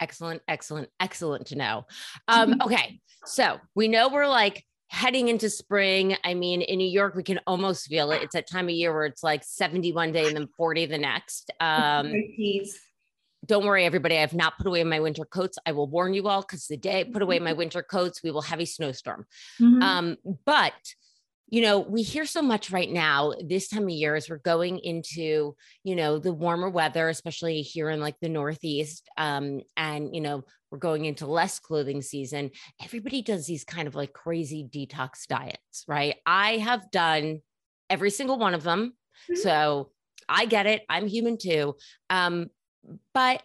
Excellent, 0.00 0.42
excellent, 0.48 0.88
excellent 1.00 1.46
to 1.48 1.56
know. 1.56 1.86
Um, 2.26 2.56
okay, 2.62 3.00
so 3.24 3.58
we 3.74 3.88
know 3.88 4.08
we're 4.08 4.28
like 4.28 4.64
heading 4.88 5.28
into 5.28 5.50
spring. 5.50 6.16
I 6.24 6.34
mean, 6.34 6.62
in 6.62 6.78
New 6.78 6.88
York, 6.88 7.14
we 7.14 7.22
can 7.22 7.40
almost 7.46 7.86
feel 7.86 8.10
it. 8.12 8.22
It's 8.22 8.34
that 8.34 8.48
time 8.48 8.66
of 8.66 8.70
year 8.70 8.92
where 8.92 9.04
it's 9.04 9.22
like 9.22 9.44
71 9.44 10.12
day 10.12 10.26
and 10.26 10.36
then 10.36 10.48
40 10.56 10.86
the 10.86 10.98
next. 10.98 11.50
Um, 11.60 12.12
don't 13.46 13.66
worry, 13.66 13.84
everybody. 13.84 14.16
I 14.16 14.20
have 14.20 14.34
not 14.34 14.56
put 14.58 14.66
away 14.66 14.82
my 14.84 15.00
winter 15.00 15.24
coats. 15.24 15.58
I 15.66 15.72
will 15.72 15.88
warn 15.88 16.14
you 16.14 16.28
all 16.28 16.42
because 16.42 16.66
the 16.66 16.76
day 16.76 17.00
I 17.00 17.04
put 17.04 17.22
away 17.22 17.38
my 17.38 17.52
winter 17.54 17.82
coats, 17.82 18.22
we 18.22 18.30
will 18.30 18.42
have 18.42 18.60
a 18.60 18.64
snowstorm. 18.64 19.26
Mm-hmm. 19.60 19.82
Um, 19.82 20.16
but 20.44 20.72
you 21.50 21.62
know, 21.62 21.78
we 21.78 22.02
hear 22.02 22.26
so 22.26 22.42
much 22.42 22.70
right 22.70 22.90
now 22.90 23.32
this 23.42 23.68
time 23.68 23.84
of 23.84 23.90
year 23.90 24.14
as 24.14 24.28
we're 24.28 24.36
going 24.38 24.78
into, 24.80 25.56
you 25.82 25.96
know, 25.96 26.18
the 26.18 26.32
warmer 26.32 26.68
weather, 26.68 27.08
especially 27.08 27.62
here 27.62 27.88
in 27.88 28.00
like 28.00 28.16
the 28.20 28.28
Northeast. 28.28 29.08
Um, 29.16 29.62
and, 29.76 30.14
you 30.14 30.20
know, 30.20 30.44
we're 30.70 30.78
going 30.78 31.06
into 31.06 31.26
less 31.26 31.58
clothing 31.58 32.02
season. 32.02 32.50
Everybody 32.84 33.22
does 33.22 33.46
these 33.46 33.64
kind 33.64 33.88
of 33.88 33.94
like 33.94 34.12
crazy 34.12 34.68
detox 34.68 35.26
diets, 35.26 35.84
right? 35.88 36.16
I 36.26 36.58
have 36.58 36.90
done 36.90 37.40
every 37.88 38.10
single 38.10 38.38
one 38.38 38.52
of 38.52 38.62
them. 38.62 38.92
Mm-hmm. 39.30 39.40
So 39.40 39.92
I 40.28 40.44
get 40.44 40.66
it. 40.66 40.82
I'm 40.90 41.06
human 41.06 41.38
too. 41.38 41.76
Um, 42.10 42.48
but 43.14 43.42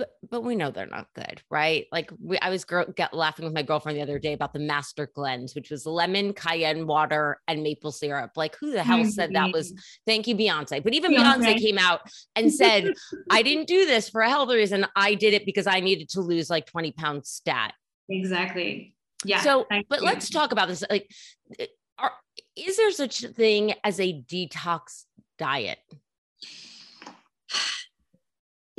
but 0.00 0.16
but 0.30 0.44
we 0.44 0.56
know 0.56 0.70
they're 0.70 0.86
not 0.86 1.08
good, 1.14 1.42
right? 1.50 1.86
Like 1.92 2.10
we, 2.18 2.38
I 2.38 2.48
was 2.48 2.64
gr- 2.64 2.84
laughing 3.12 3.44
with 3.44 3.52
my 3.52 3.62
girlfriend 3.62 3.98
the 3.98 4.02
other 4.02 4.18
day 4.18 4.32
about 4.32 4.54
the 4.54 4.58
Master 4.58 5.06
Cleanse, 5.06 5.54
which 5.54 5.70
was 5.70 5.84
lemon, 5.84 6.32
cayenne 6.32 6.86
water, 6.86 7.38
and 7.46 7.62
maple 7.62 7.92
syrup. 7.92 8.30
Like 8.34 8.56
who 8.56 8.72
the 8.72 8.82
hell 8.82 9.04
said 9.04 9.34
that 9.34 9.52
was? 9.52 9.74
Thank 10.06 10.26
you, 10.26 10.34
Beyonce. 10.34 10.82
But 10.82 10.94
even 10.94 11.12
Beyonce, 11.12 11.44
Beyonce 11.44 11.60
came 11.60 11.76
out 11.76 12.00
and 12.34 12.52
said, 12.52 12.94
"I 13.30 13.42
didn't 13.42 13.68
do 13.68 13.84
this 13.84 14.08
for 14.08 14.22
a 14.22 14.28
health 14.30 14.48
reason. 14.48 14.86
I 14.96 15.14
did 15.14 15.34
it 15.34 15.44
because 15.44 15.66
I 15.66 15.80
needed 15.80 16.08
to 16.10 16.22
lose 16.22 16.48
like 16.48 16.64
twenty 16.64 16.92
pounds 16.92 17.28
stat." 17.28 17.74
Exactly. 18.08 18.94
Yeah. 19.24 19.42
So, 19.42 19.66
but 19.90 20.00
you. 20.00 20.06
let's 20.06 20.30
talk 20.30 20.52
about 20.52 20.68
this. 20.68 20.82
Like, 20.88 21.10
eh, 21.58 21.66
are, 21.98 22.12
is 22.56 22.78
there 22.78 22.90
such 22.90 23.22
a 23.22 23.28
thing 23.28 23.74
as 23.84 24.00
a 24.00 24.22
detox 24.22 25.04
diet? 25.38 25.78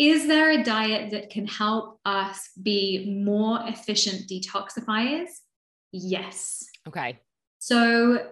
Is 0.02 0.28
there 0.28 0.50
a 0.50 0.64
diet 0.64 1.12
that 1.12 1.30
can 1.30 1.46
help 1.46 2.00
us 2.06 2.50
be 2.64 3.22
more 3.24 3.60
efficient 3.68 4.28
detoxifiers? 4.28 5.28
Yes. 5.92 6.66
Okay. 6.88 7.20
So, 7.60 8.32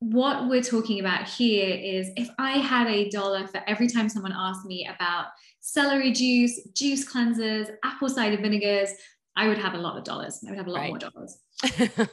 what 0.00 0.48
we're 0.48 0.60
talking 0.60 0.98
about 0.98 1.28
here 1.28 1.68
is 1.68 2.10
if 2.16 2.28
I 2.36 2.58
had 2.58 2.88
a 2.88 3.08
dollar 3.10 3.46
for 3.46 3.62
every 3.68 3.86
time 3.86 4.08
someone 4.08 4.34
asked 4.36 4.66
me 4.66 4.90
about 4.92 5.26
celery 5.60 6.10
juice, 6.10 6.60
juice 6.74 7.08
cleansers, 7.08 7.70
apple 7.84 8.08
cider 8.08 8.42
vinegars, 8.42 8.90
I 9.36 9.46
would 9.46 9.58
have 9.58 9.74
a 9.74 9.78
lot 9.78 9.96
of 9.96 10.02
dollars. 10.02 10.42
I 10.44 10.50
would 10.50 10.58
have 10.58 10.66
a 10.66 10.72
lot 10.72 10.80
right. 10.80 10.88
more 10.88 10.98
dollars. 10.98 11.38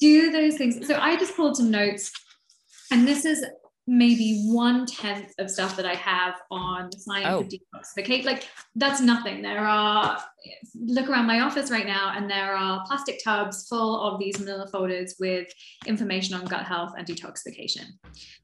Do 0.00 0.32
those 0.32 0.56
things. 0.56 0.88
So 0.88 0.96
I 0.96 1.16
just 1.16 1.36
pulled 1.36 1.56
some 1.56 1.70
notes, 1.70 2.10
and 2.90 3.06
this 3.06 3.24
is 3.24 3.44
maybe 3.90 4.44
one 4.46 4.86
tenth 4.86 5.32
of 5.40 5.50
stuff 5.50 5.74
that 5.76 5.84
I 5.84 5.96
have 5.96 6.36
on 6.48 6.90
the 6.92 6.98
science 7.00 7.26
oh. 7.28 7.40
of 7.40 7.48
detoxification. 7.48 8.24
Like 8.24 8.48
that's 8.76 9.00
nothing. 9.00 9.42
There 9.42 9.58
are 9.58 10.22
look 10.76 11.10
around 11.10 11.26
my 11.26 11.40
office 11.40 11.72
right 11.72 11.86
now, 11.86 12.12
and 12.14 12.30
there 12.30 12.54
are 12.54 12.84
plastic 12.86 13.20
tubs 13.22 13.66
full 13.68 14.00
of 14.00 14.20
these 14.20 14.38
manila 14.38 14.68
folders 14.68 15.16
with 15.18 15.48
information 15.86 16.36
on 16.36 16.44
gut 16.44 16.64
health 16.64 16.92
and 16.96 17.04
detoxification. 17.04 17.86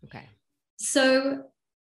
Okay. 0.04 0.24
So 0.78 1.44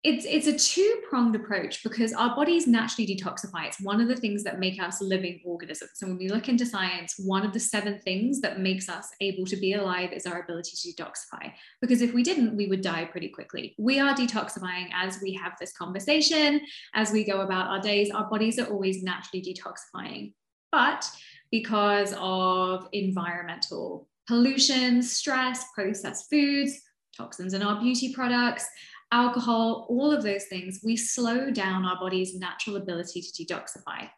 it's 0.03 0.25
it's 0.25 0.47
a 0.47 0.57
two-pronged 0.57 1.35
approach 1.35 1.83
because 1.83 2.11
our 2.13 2.35
bodies 2.35 2.65
naturally 2.65 3.05
detoxify. 3.05 3.67
It's 3.67 3.79
one 3.79 4.01
of 4.01 4.07
the 4.07 4.15
things 4.15 4.43
that 4.43 4.59
make 4.59 4.81
us 4.81 4.99
living 4.99 5.41
organisms. 5.45 5.91
So 5.95 6.07
when 6.07 6.17
we 6.17 6.27
look 6.27 6.49
into 6.49 6.65
science 6.65 7.15
one 7.19 7.45
of 7.45 7.53
the 7.53 7.59
seven 7.59 7.99
things 7.99 8.41
that 8.41 8.59
makes 8.59 8.89
us 8.89 9.09
able 9.21 9.45
to 9.45 9.55
be 9.55 9.73
alive 9.73 10.11
is 10.11 10.25
our 10.25 10.41
ability 10.41 10.71
to 10.75 11.03
detoxify. 11.03 11.51
Because 11.81 12.01
if 12.01 12.13
we 12.13 12.23
didn't 12.23 12.55
we 12.55 12.67
would 12.67 12.81
die 12.81 13.05
pretty 13.05 13.29
quickly. 13.29 13.75
We 13.77 13.99
are 13.99 14.15
detoxifying 14.15 14.89
as 14.91 15.19
we 15.21 15.33
have 15.33 15.53
this 15.59 15.73
conversation 15.73 16.61
as 16.95 17.11
we 17.11 17.23
go 17.23 17.41
about 17.41 17.67
our 17.67 17.79
days 17.79 18.09
our 18.09 18.27
bodies 18.27 18.57
are 18.57 18.67
always 18.67 19.03
naturally 19.03 19.43
detoxifying. 19.43 20.33
But 20.71 21.07
because 21.51 22.15
of 22.17 22.87
environmental 22.91 24.07
pollution 24.27 25.03
stress 25.03 25.65
processed 25.75 26.27
foods 26.29 26.81
toxins 27.15 27.53
in 27.53 27.61
our 27.61 27.79
beauty 27.79 28.13
products 28.13 28.65
alcohol, 29.11 29.85
all 29.89 30.11
of 30.11 30.23
those 30.23 30.45
things, 30.45 30.81
we 30.83 30.95
slow 30.95 31.51
down 31.51 31.85
our 31.85 31.99
body's 31.99 32.35
natural 32.35 32.77
ability 32.77 33.21
to 33.21 33.43
detoxify. 33.43 34.09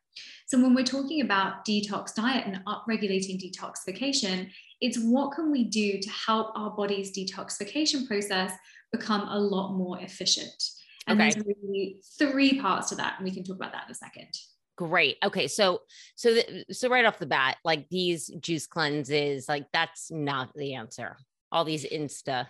So 0.48 0.62
when 0.62 0.76
we're 0.76 0.84
talking 0.84 1.22
about 1.22 1.66
detox 1.66 2.14
diet 2.14 2.46
and 2.46 2.64
upregulating 2.66 3.42
detoxification, 3.42 4.50
it's 4.82 4.98
what 5.00 5.34
can 5.34 5.52
we 5.52 5.64
do 5.64 6.00
to 6.00 6.10
help 6.10 6.52
our 6.56 6.72
body's 6.72 7.18
detoxification 7.18 8.08
process 8.08 8.52
become 8.92 9.28
a 9.30 9.40
lot 9.40 9.74
more 9.74 10.00
efficient. 10.00 10.64
And 11.08 11.20
okay. 11.20 11.32
there's 11.32 11.46
really 11.46 12.02
three 12.20 12.60
parts 12.62 12.90
to 12.90 12.96
that, 12.96 13.16
and 13.18 13.26
we 13.26 13.34
can 13.34 13.44
talk 13.44 13.58
about 13.58 13.74
that 13.74 13.86
in 13.88 13.92
a 13.92 13.96
second. 13.96 14.30
Great. 14.78 15.18
Okay, 15.24 15.48
so 15.48 15.82
so 16.16 16.34
the, 16.34 16.66
so 16.72 16.90
right 16.90 17.06
off 17.06 17.20
the 17.20 17.26
bat, 17.26 17.58
like 17.64 17.90
these 17.90 18.28
juice 18.40 18.68
cleanses, 18.68 19.48
like 19.48 19.68
that's 19.74 20.12
not 20.12 20.54
the 20.56 20.76
answer. 20.76 21.18
All 21.52 21.66
these 21.66 21.86
Insta 21.86 22.48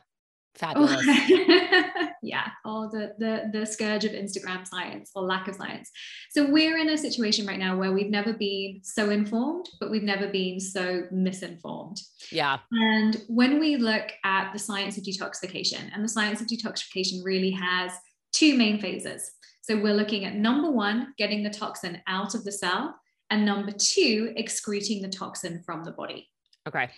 fabulous. 0.56 1.06
Yeah, 2.24 2.48
or 2.64 2.90
the, 2.90 3.14
the 3.20 3.60
the 3.60 3.66
scourge 3.66 4.06
of 4.06 4.14
Instagram 4.14 4.66
science 4.66 5.12
or 5.14 5.24
lack 5.24 5.50
of 5.50 5.56
science. 5.56 5.92
So 6.32 6.50
we're 6.50 6.78
in 6.78 6.88
a 6.88 6.98
situation 6.98 7.46
right 7.46 7.60
now 7.60 7.78
where 7.78 7.92
we've 7.92 8.10
never 8.10 8.32
been 8.32 8.80
so 8.82 9.10
informed, 9.10 9.68
but 9.82 9.92
we've 9.92 10.04
never 10.04 10.30
been 10.30 10.58
so 10.62 11.04
misinformed. 11.12 12.00
Yeah. 12.32 12.60
And 12.72 13.22
when 13.28 13.60
we 13.60 13.76
look 13.76 14.10
at 14.24 14.54
the 14.54 14.60
science 14.60 14.98
of 14.98 15.04
detoxification, 15.04 15.94
and 15.94 16.02
the 16.02 16.08
science 16.08 16.40
of 16.40 16.48
detoxification 16.48 17.26
really 17.26 17.52
has 17.52 17.92
two 18.32 18.58
main 18.58 18.80
phases. 18.80 19.30
So 19.62 19.76
we're 19.76 19.94
looking 19.94 20.24
at 20.24 20.34
number 20.34 20.72
one, 20.72 21.14
getting 21.18 21.44
the 21.44 21.50
toxin 21.50 22.02
out 22.08 22.36
of 22.36 22.46
the 22.46 22.54
cell, 22.54 22.96
and 23.32 23.46
number 23.46 23.74
two, 23.74 24.34
excreting 24.38 25.02
the 25.02 25.10
toxin 25.10 25.62
from 25.66 25.84
the 25.84 25.92
body. 25.92 26.30
Okay 26.66 26.90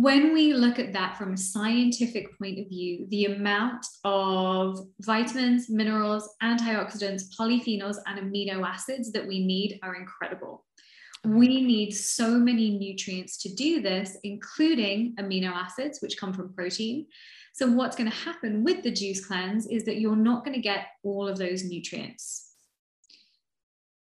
when 0.00 0.34
we 0.34 0.52
look 0.54 0.80
at 0.80 0.92
that 0.92 1.16
from 1.16 1.34
a 1.34 1.36
scientific 1.36 2.36
point 2.36 2.58
of 2.58 2.68
view, 2.68 3.06
the 3.10 3.26
amount 3.26 3.86
of 4.02 4.80
vitamins, 5.00 5.70
minerals, 5.70 6.28
antioxidants, 6.42 7.24
polyphenols, 7.38 7.98
and 8.06 8.18
amino 8.18 8.66
acids 8.66 9.12
that 9.12 9.24
we 9.24 9.46
need 9.46 9.78
are 9.84 9.94
incredible. 9.94 10.64
We 11.24 11.46
need 11.62 11.92
so 11.92 12.30
many 12.30 12.76
nutrients 12.76 13.38
to 13.42 13.54
do 13.54 13.80
this, 13.80 14.16
including 14.24 15.14
amino 15.20 15.52
acids, 15.52 16.00
which 16.02 16.18
come 16.18 16.32
from 16.32 16.52
protein. 16.54 17.06
So, 17.52 17.70
what's 17.70 17.94
going 17.94 18.10
to 18.10 18.16
happen 18.16 18.64
with 18.64 18.82
the 18.82 18.90
juice 18.90 19.24
cleanse 19.24 19.68
is 19.68 19.84
that 19.84 20.00
you're 20.00 20.16
not 20.16 20.44
going 20.44 20.54
to 20.54 20.60
get 20.60 20.86
all 21.04 21.28
of 21.28 21.38
those 21.38 21.62
nutrients. 21.62 22.50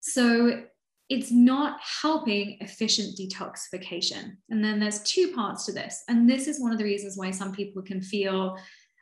So, 0.00 0.64
it's 1.08 1.30
not 1.30 1.78
helping 2.02 2.58
efficient 2.60 3.16
detoxification. 3.16 4.36
And 4.50 4.64
then 4.64 4.80
there's 4.80 5.02
two 5.02 5.32
parts 5.32 5.64
to 5.66 5.72
this. 5.72 6.02
And 6.08 6.28
this 6.28 6.48
is 6.48 6.60
one 6.60 6.72
of 6.72 6.78
the 6.78 6.84
reasons 6.84 7.16
why 7.16 7.30
some 7.30 7.52
people 7.52 7.82
can 7.82 8.00
feel 8.00 8.58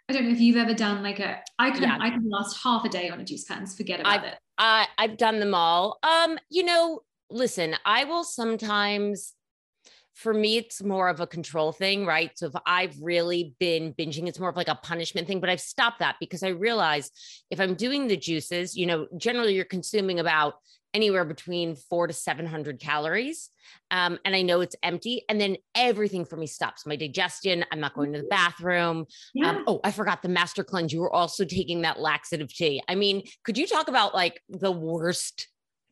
I 0.08 0.12
don't 0.12 0.26
know 0.26 0.32
if 0.32 0.40
you've 0.40 0.58
ever 0.58 0.74
done 0.74 1.02
like 1.02 1.18
a 1.18 1.40
I 1.58 1.70
can 1.70 1.82
yeah. 1.82 1.96
I 1.98 2.10
can 2.10 2.28
last 2.28 2.62
half 2.62 2.84
a 2.84 2.90
day 2.90 3.08
on 3.08 3.20
a 3.20 3.24
juice 3.24 3.46
cleanse, 3.46 3.74
forget 3.74 4.00
about 4.00 4.12
I've, 4.12 4.24
it. 4.24 4.38
I 4.58 4.86
I've 4.98 5.16
done 5.16 5.40
them 5.40 5.54
all. 5.54 5.98
Um, 6.02 6.38
you 6.50 6.62
know, 6.62 7.00
listen, 7.30 7.74
I 7.86 8.04
will 8.04 8.24
sometimes 8.24 9.32
for 10.14 10.32
me, 10.32 10.56
it's 10.56 10.82
more 10.82 11.08
of 11.08 11.20
a 11.20 11.26
control 11.26 11.72
thing, 11.72 12.06
right? 12.06 12.30
So 12.36 12.46
if 12.46 12.52
I've 12.66 12.96
really 13.00 13.54
been 13.58 13.92
binging, 13.94 14.28
it's 14.28 14.38
more 14.38 14.48
of 14.48 14.56
like 14.56 14.68
a 14.68 14.76
punishment 14.76 15.26
thing, 15.26 15.40
but 15.40 15.50
I've 15.50 15.60
stopped 15.60 15.98
that 15.98 16.16
because 16.20 16.44
I 16.44 16.48
realize 16.48 17.10
if 17.50 17.60
I'm 17.60 17.74
doing 17.74 18.06
the 18.06 18.16
juices, 18.16 18.76
you 18.76 18.86
know, 18.86 19.08
generally 19.16 19.54
you're 19.54 19.64
consuming 19.64 20.20
about 20.20 20.54
anywhere 20.94 21.24
between 21.24 21.74
four 21.74 22.06
to 22.06 22.12
700 22.12 22.80
calories. 22.80 23.50
Um, 23.90 24.18
and 24.24 24.34
I 24.34 24.42
know 24.42 24.60
it's 24.60 24.76
empty. 24.82 25.24
And 25.28 25.40
then 25.40 25.56
everything 25.74 26.24
for 26.24 26.36
me 26.36 26.46
stops 26.46 26.86
my 26.86 26.96
digestion. 26.96 27.64
I'm 27.70 27.80
not 27.80 27.94
going 27.94 28.12
to 28.12 28.20
the 28.20 28.28
bathroom. 28.28 28.98
Um, 28.98 29.06
yeah. 29.34 29.50
Um, 29.50 29.64
oh, 29.66 29.80
I 29.84 29.90
forgot 29.90 30.22
the 30.22 30.28
master 30.28 30.64
cleanse. 30.64 30.92
You 30.92 31.00
were 31.00 31.12
also 31.12 31.44
taking 31.44 31.82
that 31.82 32.00
laxative 32.00 32.54
tea. 32.54 32.82
I 32.88 32.94
mean, 32.94 33.22
could 33.44 33.58
you 33.58 33.66
talk 33.66 33.88
about 33.88 34.14
like 34.14 34.40
the 34.48 34.72
worst 34.72 35.48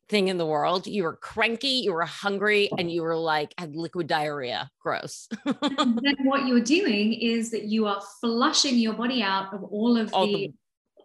thing 0.08 0.28
in 0.28 0.38
the 0.38 0.46
world? 0.46 0.86
You 0.86 1.02
were 1.02 1.16
cranky, 1.16 1.82
you 1.84 1.92
were 1.92 2.04
hungry, 2.04 2.70
and 2.78 2.90
you 2.90 3.02
were 3.02 3.16
like, 3.16 3.52
had 3.58 3.74
liquid 3.74 4.06
diarrhea. 4.06 4.70
Gross. 4.80 5.28
then 5.44 6.16
what 6.24 6.46
you're 6.46 6.60
doing 6.60 7.14
is 7.14 7.50
that 7.50 7.64
you 7.64 7.86
are 7.86 8.00
flushing 8.20 8.76
your 8.76 8.94
body 8.94 9.22
out 9.22 9.52
of 9.52 9.64
all 9.64 9.96
of 9.96 10.12
all 10.14 10.26
the, 10.26 10.32
the 10.32 10.52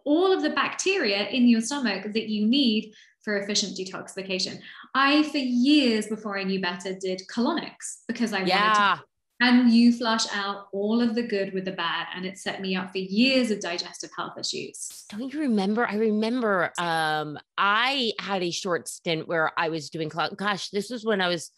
all 0.06 0.32
of 0.32 0.42
the 0.42 0.51
bacteria 0.51 1.27
in 1.27 1.50
your 1.50 1.60
stomach 1.60 2.13
that 2.13 2.30
you 2.30 2.46
need 2.46 2.94
for 3.28 3.36
efficient 3.36 3.76
detoxification. 3.78 4.58
I, 4.96 5.22
for 5.24 5.38
years 5.38 6.08
before 6.08 6.40
I 6.40 6.46
knew 6.46 6.62
better, 6.62 6.94
did 6.94 7.24
colonics 7.30 7.98
because 8.08 8.32
I 8.32 8.44
yeah. 8.44 8.92
wanted 8.92 9.02
to. 9.02 9.08
And 9.42 9.70
you 9.70 9.92
flush 9.92 10.26
out 10.34 10.68
all 10.72 11.02
of 11.02 11.14
the 11.14 11.24
good 11.24 11.54
with 11.54 11.66
the 11.66 11.74
bad, 11.74 12.08
and 12.16 12.26
it 12.26 12.38
set 12.38 12.62
me 12.62 12.78
up 12.78 12.94
for 12.94 13.00
years 13.00 13.52
of 13.52 13.60
digestive 13.60 14.12
health 14.16 14.38
issues. 14.40 15.04
Don't 15.10 15.34
you 15.34 15.42
remember? 15.42 15.86
I 15.86 15.96
remember 15.96 16.72
um, 16.80 17.38
I 17.58 18.14
had 18.18 18.44
a 18.44 18.50
short 18.50 18.88
stint 18.88 19.28
where 19.28 19.52
I 19.60 19.68
was 19.68 19.90
doing, 19.90 20.08
gosh, 20.08 20.70
this 20.70 20.90
was 20.90 21.04
when 21.04 21.20
I 21.20 21.28
was 21.28 21.52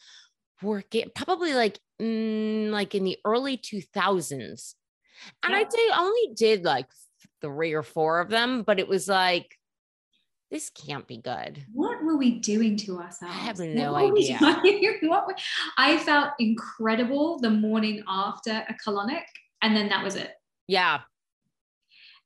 working, 0.64 1.06
probably 1.16 1.54
like 1.54 1.80
mm, 2.02 2.72
like 2.72 2.96
in 2.96 3.04
the 3.04 3.20
early 3.24 3.58
2000s. 3.58 4.74
And 5.44 5.52
yeah. 5.52 5.58
I'd 5.60 5.72
say 5.72 5.80
I 5.94 6.00
only 6.00 6.34
did 6.36 6.66
like 6.66 6.88
three 7.42 7.74
or 7.74 7.84
four 7.84 8.22
of 8.22 8.30
them, 8.30 8.64
but 8.64 8.80
it 8.80 8.88
was 8.88 9.08
like 9.08 9.59
this 10.52 10.70
can't 10.72 11.08
be 11.08 11.18
good. 11.18 11.64
What 11.74 12.04
were 12.04 12.18
we 12.18 12.40
doing 12.40 12.76
to 12.78 13.00
ourselves? 13.00 13.36
I 13.36 13.40
have 13.40 13.60
no 13.60 13.92
what 13.94 14.14
idea. 14.14 14.38
what 15.02 15.40
I 15.78 15.98
felt 15.98 16.32
incredible 16.40 17.40
the 17.40 17.52
morning 17.52 18.04
after 18.08 18.66
a 18.68 18.76
colonic, 18.86 19.24
and 19.62 19.76
then 19.76 19.90
that 19.90 20.04
was 20.04 20.16
it. 20.16 20.32
Yeah. 20.68 21.02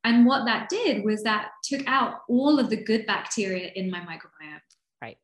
And 0.06 0.26
what 0.26 0.46
that 0.46 0.70
did 0.70 1.04
was 1.04 1.24
that 1.24 1.50
took 1.64 1.86
out 1.88 2.22
all 2.28 2.60
of 2.60 2.70
the 2.70 2.76
good 2.76 3.06
bacteria 3.06 3.72
in 3.76 3.90
my 3.90 4.00
microbiome. 4.00 4.60
Right. 5.02 5.18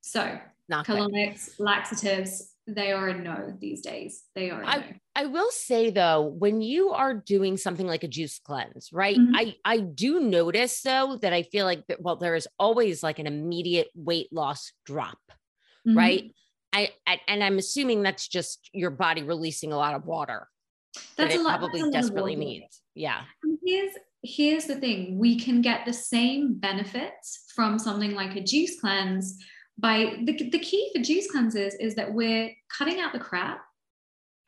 So, 0.00 0.38
Not 0.68 0.86
colonics, 0.86 1.56
good. 1.56 1.64
laxatives, 1.64 2.52
they 2.66 2.92
are 2.92 3.08
a 3.08 3.14
no 3.18 3.56
these 3.60 3.80
days. 3.80 4.24
They 4.34 4.50
are 4.50 4.64
I, 4.64 4.76
no. 4.76 4.84
I 5.14 5.26
will 5.26 5.50
say 5.50 5.90
though, 5.90 6.22
when 6.22 6.60
you 6.60 6.90
are 6.90 7.14
doing 7.14 7.56
something 7.56 7.86
like 7.86 8.02
a 8.02 8.08
juice 8.08 8.40
cleanse, 8.40 8.90
right? 8.92 9.16
Mm-hmm. 9.16 9.36
I 9.36 9.54
I 9.64 9.78
do 9.78 10.20
notice 10.20 10.82
though 10.82 11.18
that 11.22 11.32
I 11.32 11.44
feel 11.44 11.64
like 11.64 11.84
well, 12.00 12.16
there 12.16 12.34
is 12.34 12.48
always 12.58 13.02
like 13.02 13.18
an 13.18 13.26
immediate 13.26 13.88
weight 13.94 14.32
loss 14.32 14.72
drop, 14.84 15.18
mm-hmm. 15.86 15.96
right? 15.96 16.34
I, 16.72 16.90
I, 17.06 17.20
and 17.26 17.42
I'm 17.42 17.56
assuming 17.56 18.02
that's 18.02 18.28
just 18.28 18.68
your 18.74 18.90
body 18.90 19.22
releasing 19.22 19.72
a 19.72 19.76
lot 19.76 19.94
of 19.94 20.04
water. 20.04 20.48
That's 21.16 21.34
that 21.34 21.40
a 21.40 21.42
lot. 21.42 21.60
Probably 21.60 21.90
desperately 21.90 22.36
needs. 22.36 22.82
Yeah. 22.94 23.22
And 23.42 23.58
here's 23.64 23.92
here's 24.22 24.64
the 24.66 24.76
thing: 24.76 25.18
we 25.18 25.38
can 25.38 25.62
get 25.62 25.86
the 25.86 25.92
same 25.92 26.54
benefits 26.54 27.44
from 27.54 27.78
something 27.78 28.14
like 28.14 28.34
a 28.34 28.42
juice 28.42 28.80
cleanse 28.80 29.38
by 29.78 30.16
the, 30.24 30.50
the 30.50 30.58
key 30.58 30.90
for 30.94 31.02
juice 31.02 31.30
cleanses 31.30 31.74
is 31.74 31.94
that 31.96 32.12
we're 32.12 32.50
cutting 32.76 33.00
out 33.00 33.12
the 33.12 33.18
crap 33.18 33.62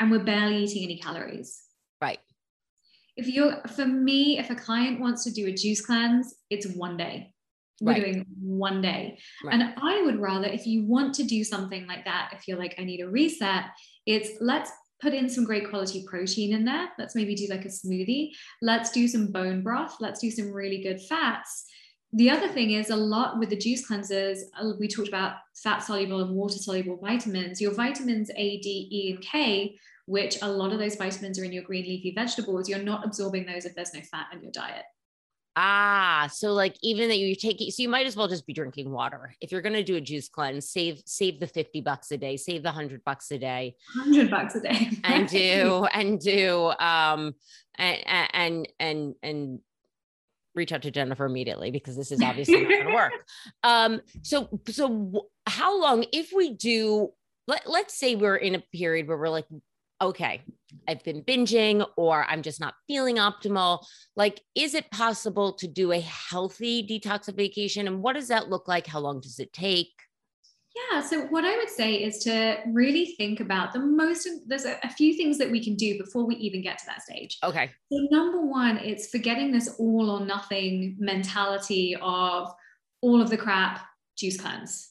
and 0.01 0.11
we're 0.11 0.25
barely 0.25 0.65
eating 0.65 0.85
any 0.85 0.99
calories. 0.99 1.63
Right. 2.01 2.21
If 3.17 3.27
you're, 3.29 3.61
for 3.69 3.85
me, 3.85 4.39
if 4.39 4.51
a 4.51 4.55
client 4.55 5.01
wants 5.01 5.25
to 5.25 5.31
do 5.31 5.47
a 5.47 5.53
juice 5.53 5.85
cleanse, 5.85 6.35
it's 6.51 6.67
one 6.69 6.97
day. 6.97 7.35
We're 7.81 7.93
right. 7.93 8.05
doing 8.05 8.27
one 8.41 8.81
day. 8.81 9.19
Right. 9.45 9.55
And 9.55 9.75
I 9.81 10.03
would 10.03 10.21
rather, 10.21 10.47
if 10.47 10.67
you 10.67 10.85
want 10.85 11.15
to 11.17 11.25
do 11.25 11.45
something 11.45 11.87
like 11.87 12.05
that, 12.05 12.31
if 12.33 12.49
you're 12.49 12.59
like, 12.59 12.75
I 12.79 12.85
need 12.85 13.01
a 13.01 13.09
reset, 13.09 13.65
it's 14.07 14.31
let's 14.41 14.71
put 15.01 15.15
in 15.15 15.29
some 15.29 15.45
great 15.45 15.69
quality 15.69 16.05
protein 16.09 16.55
in 16.55 16.65
there. 16.65 16.89
Let's 16.99 17.15
maybe 17.15 17.35
do 17.35 17.47
like 17.49 17.65
a 17.65 17.69
smoothie. 17.69 18.31
Let's 18.63 18.91
do 18.91 19.07
some 19.07 19.31
bone 19.31 19.63
broth. 19.63 19.97
Let's 20.01 20.21
do 20.21 20.31
some 20.31 20.53
really 20.53 20.83
good 20.83 21.01
fats 21.03 21.67
the 22.13 22.31
other 22.31 22.49
thing 22.49 22.71
is 22.71 22.91
a 22.91 22.97
lot 22.97 23.39
with 23.39 23.51
the 23.51 23.57
juice 23.57 23.89
cleansers, 23.89 24.39
uh, 24.61 24.73
we 24.79 24.89
talked 24.89 25.09
about 25.09 25.37
fat 25.55 25.81
soluble 25.81 26.23
and 26.23 26.35
water 26.35 26.59
soluble 26.59 26.97
vitamins. 26.97 27.61
Your 27.61 27.75
vitamins 27.75 28.31
A, 28.37 28.61
D, 28.61 28.89
E, 28.91 29.13
and 29.13 29.23
K, 29.23 29.79
which 30.07 30.39
a 30.41 30.51
lot 30.51 30.73
of 30.73 30.79
those 30.79 30.97
vitamins 30.97 31.39
are 31.39 31.45
in 31.45 31.53
your 31.53 31.65
green 31.65 31.85
leafy 31.85 32.13
vegetables, 32.15 32.69
you're 32.69 32.79
not 32.79 33.05
absorbing 33.05 33.45
those 33.45 33.67
if 33.67 33.75
there's 33.75 33.93
no 33.93 34.01
fat 34.01 34.29
in 34.33 34.43
your 34.43 34.53
diet. 34.53 34.85
Ah, 35.61 36.29
so 36.33 36.53
like 36.53 36.77
even 36.85 37.09
that 37.09 37.19
you 37.19 37.35
take 37.35 37.59
so 37.73 37.83
you 37.83 37.89
might 37.89 38.07
as 38.07 38.15
well 38.15 38.29
just 38.29 38.47
be 38.47 38.53
drinking 38.53 38.93
water. 38.93 39.35
If 39.41 39.51
you're 39.51 39.61
gonna 39.61 39.83
do 39.83 39.97
a 39.97 40.01
juice 40.01 40.29
cleanse, 40.29 40.71
save 40.71 41.03
save 41.05 41.41
the 41.41 41.49
50 41.49 41.81
bucks 41.81 42.13
a 42.13 42.17
day, 42.17 42.37
save 42.37 42.63
the 42.63 42.71
hundred 42.71 43.03
bucks 43.03 43.33
a 43.33 43.39
day. 43.39 43.75
Hundred 43.93 44.31
bucks 44.31 44.55
a 44.55 44.61
day. 44.61 44.91
and 45.03 45.29
do 45.29 45.85
and 45.93 46.21
do 46.21 46.73
um 46.79 47.35
and 47.77 48.29
and 48.33 48.69
and 48.79 49.15
and 49.21 49.59
reach 50.59 50.73
out 50.73 50.83
to 50.83 50.91
Jennifer 50.91 51.25
immediately 51.25 51.71
because 51.71 51.97
this 51.97 52.13
is 52.13 52.23
obviously 52.23 52.61
not 52.61 52.69
going 52.69 52.87
to 52.87 52.95
work. 52.95 53.13
Um, 53.63 54.01
so, 54.23 54.49
so 54.69 55.29
how 55.47 55.81
long, 55.81 56.05
if 56.13 56.31
we 56.35 56.55
do, 56.55 57.11
let, 57.47 57.69
let's 57.69 57.99
say 57.99 58.15
we're 58.15 58.37
in 58.37 58.55
a 58.55 58.63
period 58.75 59.09
where 59.09 59.17
we're 59.17 59.31
like, 59.31 59.47
okay, 60.01 60.43
I've 60.87 61.03
been 61.03 61.23
binging 61.23 61.87
or 61.97 62.25
I'm 62.29 62.43
just 62.43 62.61
not 62.61 62.75
feeling 62.87 63.17
optimal. 63.17 63.85
Like, 64.17 64.41
is 64.55 64.75
it 64.75 64.91
possible 64.91 65.55
to 65.55 65.67
do 65.67 65.93
a 65.93 66.01
healthy 66.01 66.87
detoxification? 66.87 67.87
And 67.87 68.03
what 68.03 68.15
does 68.15 68.29
that 68.29 68.49
look 68.49 68.69
like? 68.69 68.87
How 68.87 69.01
long 69.01 69.21
does 69.21 69.39
it 69.39 69.53
take? 69.53 69.91
Yeah. 70.91 71.01
So, 71.01 71.27
what 71.27 71.45
I 71.45 71.57
would 71.57 71.69
say 71.69 71.95
is 71.95 72.19
to 72.25 72.59
really 72.67 73.15
think 73.17 73.41
about 73.41 73.73
the 73.73 73.81
most, 73.81 74.29
there's 74.47 74.65
a, 74.65 74.79
a, 74.83 74.91
few 74.91 75.15
things 75.15 75.39
that 75.39 75.51
we 75.51 75.63
can 75.63 75.75
do 75.75 75.99
before 75.99 76.25
we 76.25 76.37
even 76.37 76.63
get 76.63 76.79
to 76.79 76.87
that 76.87 77.03
stage. 77.03 77.39
Okay. 77.43 77.71
So, 77.91 77.99
number 78.11 78.45
one, 78.45 78.79
it's 78.79 79.09
forgetting 79.09 79.53
this 79.53 79.77
all 79.79 80.11
or 80.11 80.25
nothing 80.25 80.97
mentality 80.99 81.97
of 82.01 82.53
all 83.01 83.21
of 83.21 83.31
the 83.31 83.37
crap, 83.37 83.81
juice 84.17 84.37
cleanse. 84.37 84.91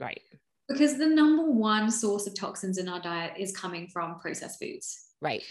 Right. 0.00 0.20
Because 0.68 0.98
the 0.98 1.06
number 1.06 1.50
one 1.50 1.90
source 1.90 2.26
of 2.26 2.34
toxins 2.34 2.78
in 2.78 2.88
our 2.88 3.00
diet 3.00 3.34
is 3.38 3.56
coming 3.56 3.88
from 3.88 4.18
processed 4.18 4.58
foods. 4.60 5.06
Right. 5.20 5.42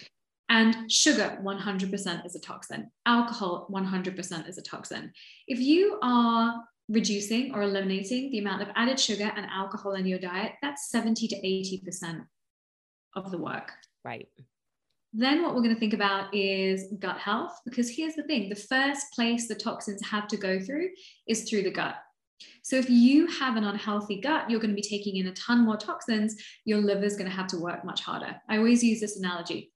And 0.49 0.91
sugar, 0.91 1.39
100% 1.43 2.25
is 2.25 2.35
a 2.35 2.39
toxin. 2.39 2.91
Alcohol, 3.05 3.67
100% 3.71 4.47
is 4.47 4.57
a 4.57 4.61
toxin. 4.61 5.11
If 5.47 5.59
you 5.59 5.97
are 6.03 6.63
reducing 6.89 7.53
or 7.53 7.63
eliminating 7.63 8.31
the 8.31 8.39
amount 8.39 8.61
of 8.61 8.69
added 8.75 8.99
sugar 8.99 9.31
and 9.35 9.45
alcohol 9.47 9.93
in 9.93 10.05
your 10.05 10.19
diet, 10.19 10.53
that's 10.61 10.89
70 10.89 11.27
to 11.29 11.35
80% 11.35 12.25
of 13.15 13.31
the 13.31 13.37
work. 13.37 13.71
Right. 14.03 14.27
Then, 15.17 15.41
what 15.41 15.55
we're 15.55 15.61
going 15.61 15.73
to 15.73 15.79
think 15.79 15.93
about 15.93 16.35
is 16.35 16.93
gut 16.99 17.17
health, 17.17 17.61
because 17.65 17.89
here's 17.89 18.15
the 18.15 18.23
thing 18.23 18.49
the 18.49 18.55
first 18.55 19.13
place 19.13 19.47
the 19.47 19.55
toxins 19.55 20.05
have 20.05 20.27
to 20.27 20.37
go 20.37 20.59
through 20.59 20.89
is 21.25 21.49
through 21.49 21.63
the 21.63 21.71
gut. 21.71 21.95
So, 22.63 22.75
if 22.75 22.89
you 22.89 23.25
have 23.27 23.55
an 23.55 23.63
unhealthy 23.63 24.19
gut, 24.19 24.49
you're 24.49 24.59
going 24.59 24.75
to 24.75 24.81
be 24.81 24.81
taking 24.81 25.15
in 25.15 25.27
a 25.27 25.33
ton 25.33 25.63
more 25.63 25.77
toxins. 25.77 26.35
Your 26.65 26.79
liver 26.79 27.05
is 27.05 27.15
going 27.15 27.29
to 27.29 27.35
have 27.35 27.47
to 27.47 27.57
work 27.57 27.85
much 27.85 28.01
harder. 28.01 28.35
I 28.49 28.57
always 28.57 28.83
use 28.83 28.99
this 28.99 29.17
analogy 29.17 29.71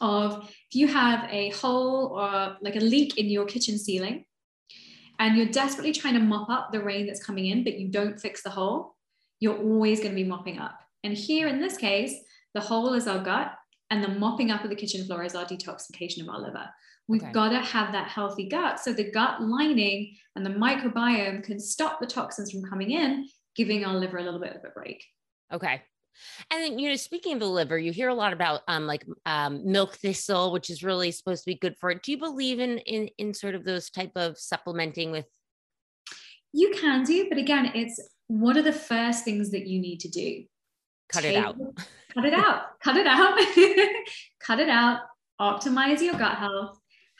of 0.00 0.48
if 0.48 0.74
you 0.74 0.88
have 0.88 1.28
a 1.30 1.50
hole 1.50 2.18
or 2.18 2.56
like 2.62 2.76
a 2.76 2.80
leak 2.80 3.18
in 3.18 3.26
your 3.26 3.44
kitchen 3.44 3.78
ceiling, 3.78 4.24
and 5.18 5.36
you're 5.36 5.46
desperately 5.46 5.92
trying 5.92 6.14
to 6.14 6.20
mop 6.20 6.50
up 6.50 6.72
the 6.72 6.82
rain 6.82 7.06
that's 7.06 7.24
coming 7.24 7.46
in, 7.46 7.64
but 7.64 7.78
you 7.78 7.88
don't 7.88 8.20
fix 8.20 8.42
the 8.42 8.50
hole, 8.50 8.96
you're 9.40 9.58
always 9.58 10.00
going 10.00 10.12
to 10.12 10.22
be 10.22 10.28
mopping 10.28 10.58
up. 10.58 10.78
And 11.02 11.14
here 11.14 11.48
in 11.48 11.60
this 11.60 11.76
case, 11.76 12.14
the 12.54 12.60
hole 12.60 12.94
is 12.94 13.06
our 13.06 13.22
gut, 13.22 13.52
and 13.90 14.02
the 14.02 14.08
mopping 14.08 14.50
up 14.50 14.64
of 14.64 14.70
the 14.70 14.76
kitchen 14.76 15.04
floor 15.04 15.22
is 15.22 15.34
our 15.34 15.44
detoxification 15.44 16.22
of 16.22 16.28
our 16.28 16.40
liver. 16.40 16.68
We've 17.06 17.22
okay. 17.22 17.32
got 17.32 17.50
to 17.50 17.60
have 17.60 17.92
that 17.92 18.08
healthy 18.08 18.48
gut. 18.48 18.80
So 18.80 18.92
the 18.92 19.10
gut 19.10 19.42
lining 19.42 20.16
and 20.36 20.44
the 20.44 20.50
microbiome 20.50 21.44
can 21.44 21.60
stop 21.60 22.00
the 22.00 22.06
toxins 22.06 22.50
from 22.50 22.64
coming 22.64 22.92
in, 22.92 23.28
giving 23.54 23.84
our 23.84 23.94
liver 23.94 24.18
a 24.18 24.22
little 24.22 24.40
bit 24.40 24.56
of 24.56 24.64
a 24.64 24.70
break. 24.70 25.04
Okay. 25.52 25.82
And 26.50 26.62
then, 26.62 26.78
you 26.78 26.88
know, 26.88 26.96
speaking 26.96 27.34
of 27.34 27.40
the 27.40 27.46
liver, 27.46 27.78
you 27.78 27.92
hear 27.92 28.08
a 28.08 28.14
lot 28.14 28.32
about 28.32 28.62
um, 28.68 28.86
like 28.86 29.04
um, 29.26 29.70
milk 29.70 29.96
thistle, 29.96 30.52
which 30.52 30.70
is 30.70 30.82
really 30.82 31.10
supposed 31.10 31.44
to 31.44 31.50
be 31.50 31.56
good 31.56 31.76
for 31.78 31.90
it. 31.90 32.02
Do 32.02 32.12
you 32.12 32.18
believe 32.18 32.60
in 32.60 32.78
in 32.78 33.08
in 33.18 33.34
sort 33.34 33.54
of 33.54 33.64
those 33.64 33.90
type 33.90 34.12
of 34.16 34.38
supplementing 34.38 35.10
with? 35.10 35.26
You 36.52 36.70
can 36.70 37.04
do, 37.04 37.26
but 37.28 37.38
again, 37.38 37.72
it's 37.74 38.00
what 38.28 38.56
are 38.56 38.62
the 38.62 38.72
first 38.72 39.24
things 39.24 39.50
that 39.50 39.66
you 39.66 39.80
need 39.80 40.00
to 40.00 40.08
do? 40.08 40.44
Cut 41.08 41.22
Take, 41.22 41.36
it 41.36 41.44
out. 41.44 41.56
cut 42.14 42.24
it 42.24 42.34
out. 42.34 42.62
Cut 42.82 42.96
it 42.96 43.06
out. 43.06 43.38
cut 44.40 44.60
it 44.60 44.68
out. 44.68 45.00
Optimize 45.40 46.00
your 46.00 46.14
gut 46.14 46.36
health. 46.36 46.78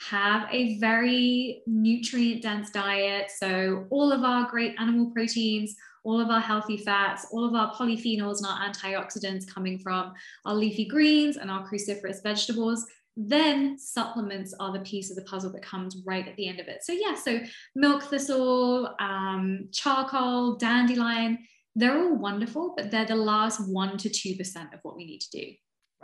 Have 0.08 0.46
a 0.50 0.78
very 0.78 1.62
nutrient 1.66 2.42
dense 2.42 2.70
diet. 2.70 3.30
So 3.36 3.86
all 3.90 4.12
of 4.12 4.22
our 4.22 4.48
great 4.48 4.74
animal 4.78 5.10
proteins 5.10 5.74
all 6.04 6.20
of 6.20 6.30
our 6.30 6.40
healthy 6.40 6.76
fats, 6.76 7.26
all 7.32 7.44
of 7.44 7.54
our 7.54 7.74
polyphenols 7.74 8.38
and 8.38 8.46
our 8.46 8.70
antioxidants 8.70 9.46
coming 9.46 9.78
from 9.78 10.12
our 10.44 10.54
leafy 10.54 10.84
greens 10.84 11.36
and 11.36 11.50
our 11.50 11.68
cruciferous 11.68 12.22
vegetables. 12.22 12.86
Then 13.16 13.78
supplements 13.78 14.54
are 14.58 14.72
the 14.72 14.80
piece 14.80 15.10
of 15.10 15.16
the 15.16 15.22
puzzle 15.22 15.52
that 15.52 15.62
comes 15.62 16.02
right 16.04 16.26
at 16.26 16.36
the 16.36 16.48
end 16.48 16.60
of 16.60 16.68
it. 16.68 16.82
So, 16.82 16.92
yeah, 16.92 17.14
so 17.14 17.40
milk 17.74 18.04
thistle, 18.04 18.94
um, 18.98 19.68
charcoal, 19.72 20.56
dandelion, 20.56 21.38
they're 21.76 21.98
all 21.98 22.16
wonderful, 22.16 22.74
but 22.76 22.90
they're 22.90 23.04
the 23.04 23.16
last 23.16 23.60
1% 23.60 23.98
to 23.98 24.08
2% 24.08 24.74
of 24.74 24.80
what 24.82 24.96
we 24.96 25.04
need 25.04 25.20
to 25.20 25.30
do. 25.30 25.52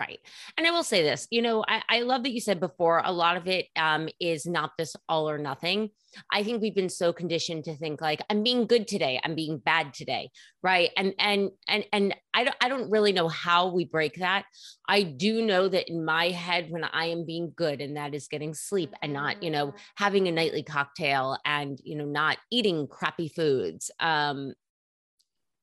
Right. 0.00 0.18
And 0.56 0.66
I 0.66 0.70
will 0.70 0.82
say 0.82 1.02
this, 1.02 1.28
you 1.30 1.42
know, 1.42 1.62
I, 1.68 1.82
I 1.86 2.00
love 2.00 2.22
that 2.22 2.32
you 2.32 2.40
said 2.40 2.58
before, 2.58 3.02
a 3.04 3.12
lot 3.12 3.36
of 3.36 3.46
it 3.46 3.66
um, 3.76 4.08
is 4.18 4.46
not 4.46 4.70
this 4.78 4.96
all 5.10 5.28
or 5.28 5.36
nothing. 5.36 5.90
I 6.32 6.42
think 6.42 6.62
we've 6.62 6.74
been 6.74 6.88
so 6.88 7.12
conditioned 7.12 7.64
to 7.64 7.76
think 7.76 8.00
like 8.00 8.22
I'm 8.30 8.42
being 8.42 8.66
good 8.66 8.88
today, 8.88 9.20
I'm 9.22 9.34
being 9.34 9.58
bad 9.58 9.92
today, 9.92 10.30
right? 10.62 10.88
And 10.96 11.12
and 11.18 11.50
and 11.68 11.84
and 11.92 12.16
I 12.32 12.44
don't 12.44 12.56
I 12.62 12.70
don't 12.70 12.90
really 12.90 13.12
know 13.12 13.28
how 13.28 13.68
we 13.68 13.84
break 13.84 14.14
that. 14.16 14.46
I 14.88 15.02
do 15.02 15.44
know 15.44 15.68
that 15.68 15.90
in 15.90 16.02
my 16.02 16.30
head 16.30 16.70
when 16.70 16.84
I 16.84 17.06
am 17.06 17.26
being 17.26 17.52
good 17.54 17.82
and 17.82 17.98
that 17.98 18.14
is 18.14 18.26
getting 18.26 18.54
sleep 18.54 18.94
and 19.02 19.12
not, 19.12 19.42
you 19.42 19.50
know, 19.50 19.74
having 19.96 20.28
a 20.28 20.32
nightly 20.32 20.62
cocktail 20.62 21.36
and, 21.44 21.78
you 21.84 21.96
know, 21.96 22.06
not 22.06 22.38
eating 22.50 22.86
crappy 22.86 23.28
foods. 23.28 23.90
Um 24.00 24.54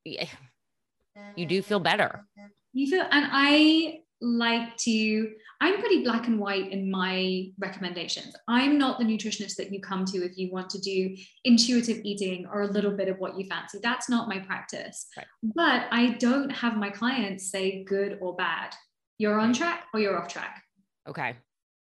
you 0.06 1.47
do 1.47 1.63
feel 1.63 1.80
better. 1.80 2.28
You 2.73 2.88
feel 2.88 3.02
and 3.12 3.28
I 3.32 4.02
like 4.21 4.75
to 4.77 5.32
i'm 5.62 5.80
pretty 5.80 6.03
black 6.03 6.27
and 6.27 6.39
white 6.39 6.71
in 6.71 6.89
my 6.89 7.47
recommendations. 7.60 8.36
I'm 8.47 8.77
not 8.77 8.99
the 8.99 9.06
nutritionist 9.06 9.56
that 9.56 9.71
you 9.71 9.80
come 9.82 10.06
to 10.06 10.17
if 10.23 10.38
you 10.38 10.51
want 10.51 10.69
to 10.71 10.80
do 10.80 11.15
intuitive 11.43 12.01
eating 12.03 12.47
or 12.51 12.62
a 12.62 12.67
little 12.67 12.91
bit 12.91 13.08
of 13.08 13.17
what 13.19 13.38
you 13.38 13.45
fancy. 13.45 13.80
That's 13.82 14.10
not 14.10 14.27
my 14.27 14.39
practice. 14.39 15.08
Right. 15.15 15.25
but 15.43 15.86
i 15.91 16.17
don't 16.19 16.49
have 16.49 16.77
my 16.77 16.89
clients 16.89 17.51
say 17.51 17.84
good 17.84 18.17
or 18.21 18.36
bad. 18.36 18.73
You're 19.17 19.39
on 19.39 19.53
track 19.53 19.86
or 19.93 19.99
you're 19.99 20.19
off 20.19 20.27
track. 20.27 20.63
Okay. 21.08 21.36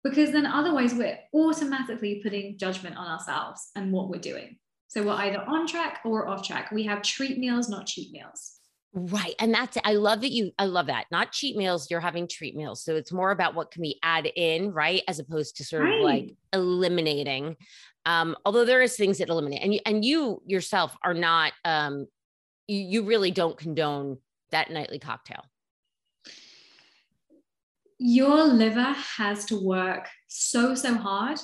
Because 0.04 0.32
then 0.32 0.46
otherwise 0.46 0.94
we're 0.94 1.18
automatically 1.34 2.22
putting 2.22 2.58
judgment 2.58 2.98
on 2.98 3.08
ourselves 3.08 3.72
and 3.76 3.92
what 3.92 4.10
we're 4.10 4.20
doing. 4.20 4.58
So 4.88 5.04
we're 5.04 5.14
either 5.14 5.42
on 5.42 5.66
track 5.66 6.02
or 6.06 6.28
off 6.28 6.46
track. 6.46 6.72
We 6.72 6.84
have 6.84 7.02
treat 7.02 7.40
meals 7.40 7.68
not 7.68 7.88
cheat 7.88 8.12
meals 8.12 8.55
Right. 8.98 9.36
And 9.40 9.54
that's, 9.54 9.78
I 9.84 9.96
love 9.96 10.22
that 10.22 10.32
you, 10.32 10.52
I 10.58 10.66
love 10.66 10.88
that. 10.88 11.08
Not 11.12 11.34
cheat 11.34 11.58
meals, 11.58 11.92
you're 11.92 12.00
having 12.00 12.30
treat 12.30 12.56
meals. 12.56 12.82
So 12.82 12.96
it's 12.96 13.12
more 13.12 13.32
about 13.32 13.54
what 13.54 13.70
can 13.70 13.82
we 13.82 14.00
add 14.02 14.26
in, 14.26 14.72
right? 14.72 15.04
As 15.06 15.20
opposed 15.20 15.58
to 15.58 15.66
sort 15.66 15.84
right. 15.84 15.98
of 15.98 16.02
like 16.02 16.36
eliminating. 16.54 17.58
Um, 18.06 18.38
although 18.46 18.64
there 18.64 18.82
is 18.82 18.96
things 18.96 19.18
that 19.18 19.28
eliminate 19.28 19.62
and 19.62 19.74
you, 19.74 19.80
and 19.86 20.06
you 20.06 20.42
yourself 20.46 20.96
are 21.04 21.14
not, 21.14 21.52
um, 21.66 22.08
you, 22.68 22.80
you 22.80 23.04
really 23.04 23.32
don't 23.32 23.58
condone 23.58 24.20
that 24.52 24.72
nightly 24.72 25.00
cocktail. 25.00 25.44
Your 27.98 28.46
liver 28.46 28.96
has 29.18 29.44
to 29.48 29.62
work 29.62 30.08
so, 30.30 30.74
so 30.74 30.96
hard 30.96 31.40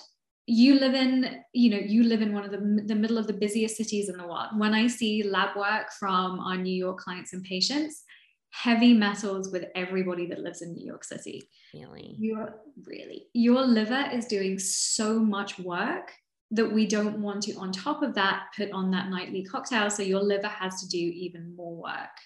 you 0.48 0.80
live 0.80 0.94
in 0.94 1.42
you 1.54 1.70
know 1.70 1.78
you 1.78 2.04
live 2.04 2.22
in 2.22 2.34
one 2.34 2.44
of 2.44 2.52
the, 2.52 2.84
the 2.86 2.96
middle 2.96 3.18
of 3.18 3.28
the 3.28 3.34
busiest 3.34 3.78
cities 3.78 4.10
in 4.10 4.18
the 4.18 4.28
world. 4.28 4.48
When 4.58 4.74
i 4.74 4.88
see 4.88 5.24
lab 5.24 5.56
work 5.56 5.92
from 6.00 6.40
our 6.40 6.58
new 6.58 6.74
york 6.74 7.00
clients 7.00 7.34
and 7.34 7.44
patients 7.44 8.04
heavy 8.50 8.94
metals 8.94 9.50
with 9.50 9.66
everybody 9.76 10.28
that 10.28 10.40
lives 10.40 10.62
in 10.62 10.74
new 10.74 10.86
york 10.86 11.04
city. 11.04 11.44
Really? 11.74 12.16
You're 12.20 12.56
really 12.86 13.28
your 13.34 13.62
liver 13.62 14.10
is 14.12 14.26
doing 14.26 14.60
so 14.60 15.20
much 15.20 15.60
work 15.60 16.12
that 16.52 16.72
we 16.72 16.86
don't 16.86 17.22
want 17.22 17.44
to 17.44 17.54
on 17.54 17.72
top 17.72 18.04
of 18.04 18.14
that 18.16 18.48
put 18.56 18.72
on 18.72 18.92
that 18.92 19.10
nightly 19.10 19.44
cocktail 19.44 19.90
so 19.90 20.04
your 20.04 20.22
liver 20.22 20.48
has 20.48 20.82
to 20.82 20.88
do 20.90 20.98
even 20.98 21.56
more 21.56 21.76
work 21.76 22.18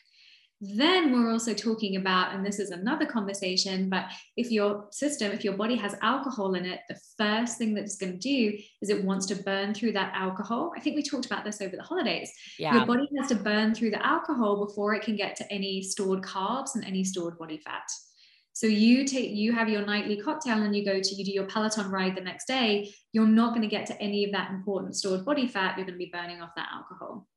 then 0.61 1.11
we're 1.11 1.31
also 1.31 1.53
talking 1.53 1.97
about, 1.97 2.33
and 2.33 2.45
this 2.45 2.59
is 2.59 2.71
another 2.71 3.05
conversation, 3.05 3.89
but 3.89 4.05
if 4.37 4.51
your 4.51 4.87
system, 4.91 5.31
if 5.31 5.43
your 5.43 5.57
body 5.57 5.75
has 5.75 5.95
alcohol 6.01 6.55
in 6.55 6.65
it, 6.65 6.79
the 6.87 6.97
first 7.17 7.57
thing 7.57 7.73
that 7.73 7.83
it's 7.83 7.97
going 7.97 8.13
to 8.13 8.17
do 8.17 8.57
is 8.81 8.89
it 8.89 9.03
wants 9.03 9.25
to 9.27 9.35
burn 9.35 9.73
through 9.73 9.91
that 9.91 10.13
alcohol. 10.15 10.71
I 10.75 10.79
think 10.79 10.95
we 10.95 11.03
talked 11.03 11.25
about 11.25 11.43
this 11.43 11.61
over 11.61 11.75
the 11.75 11.83
holidays. 11.83 12.31
Yeah. 12.57 12.75
Your 12.75 12.85
body 12.85 13.07
has 13.19 13.27
to 13.29 13.35
burn 13.35 13.75
through 13.75 13.91
the 13.91 14.05
alcohol 14.05 14.65
before 14.65 14.93
it 14.93 15.03
can 15.03 15.17
get 15.17 15.35
to 15.37 15.51
any 15.51 15.81
stored 15.81 16.21
carbs 16.21 16.75
and 16.75 16.85
any 16.85 17.03
stored 17.03 17.37
body 17.37 17.57
fat. 17.57 17.83
So 18.53 18.67
you 18.67 19.03
take 19.03 19.31
you 19.31 19.51
have 19.51 19.67
your 19.67 19.85
nightly 19.85 20.15
cocktail 20.15 20.63
and 20.63 20.73
you 20.73 20.85
go 20.85 21.01
to 21.01 21.15
you 21.15 21.25
do 21.25 21.31
your 21.31 21.45
Peloton 21.45 21.91
ride 21.91 22.15
the 22.15 22.21
next 22.21 22.45
day, 22.45 22.89
you're 23.11 23.27
not 23.27 23.49
going 23.49 23.63
to 23.63 23.67
get 23.67 23.85
to 23.87 24.01
any 24.01 24.23
of 24.23 24.31
that 24.31 24.51
important 24.51 24.95
stored 24.95 25.25
body 25.25 25.45
fat. 25.45 25.77
You're 25.77 25.85
going 25.85 25.99
to 25.99 26.05
be 26.05 26.09
burning 26.13 26.41
off 26.41 26.51
that 26.55 26.69
alcohol. 26.73 27.27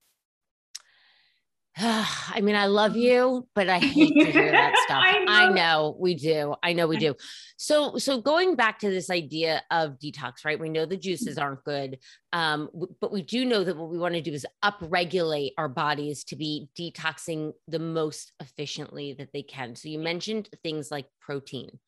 I 1.81 2.41
mean, 2.43 2.57
I 2.57 2.67
love 2.67 2.97
you, 2.97 3.47
but 3.55 3.69
I 3.69 3.79
hate 3.79 4.13
to 4.19 4.33
hear 4.33 4.51
that 4.51 4.75
stuff. 4.85 5.01
I, 5.01 5.25
know. 5.25 5.33
I, 5.33 5.53
know. 5.53 5.97
we 5.99 6.15
do. 6.15 6.55
I 6.61 6.73
know 6.73 6.89
we 6.89 6.97
do. 7.07 7.15
So, 7.57 7.99
so 7.99 8.21
going 8.21 8.57
back 8.57 8.81
to 8.81 8.91
this 8.91 9.11
idea 9.11 9.63
of 9.71 9.99
detox, 9.99 10.45
right? 10.45 10.59
We 10.59 10.71
know 10.71 10.87
the 10.87 10.97
juices 10.97 11.37
mm-hmm. 11.37 11.45
aren't 11.45 11.65
good, 11.65 11.99
um, 12.33 12.69
but 13.01 13.13
we 13.13 13.23
do 13.23 13.45
know 13.45 13.63
that 13.63 13.77
what 13.77 13.91
we 13.91 13.99
want 13.99 14.15
to 14.15 14.21
do 14.21 14.33
is 14.33 14.45
upregulate 14.65 15.53
our 15.57 15.69
bodies 15.69 16.25
to 16.25 16.37
be 16.37 16.69
detoxing 16.77 17.53
the 17.69 17.79
most 17.79 18.33
efficiently 18.41 19.13
that 19.15 19.33
they 19.33 19.43
can. 19.43 19.77
So, 19.77 19.89
you 19.89 20.01
mentioned 20.01 20.49
things 20.65 20.91
like 20.91 21.07
protein. 21.21 21.79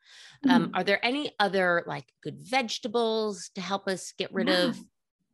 Um, 0.49 0.67
mm-hmm. 0.67 0.75
Are 0.77 0.85
there 0.85 1.05
any 1.05 1.33
other 1.41 1.83
like 1.87 2.07
good 2.23 2.39
vegetables 2.39 3.51
to 3.57 3.61
help 3.61 3.89
us 3.89 4.13
get 4.17 4.33
rid 4.33 4.49
yeah. 4.49 4.67
of 4.67 4.79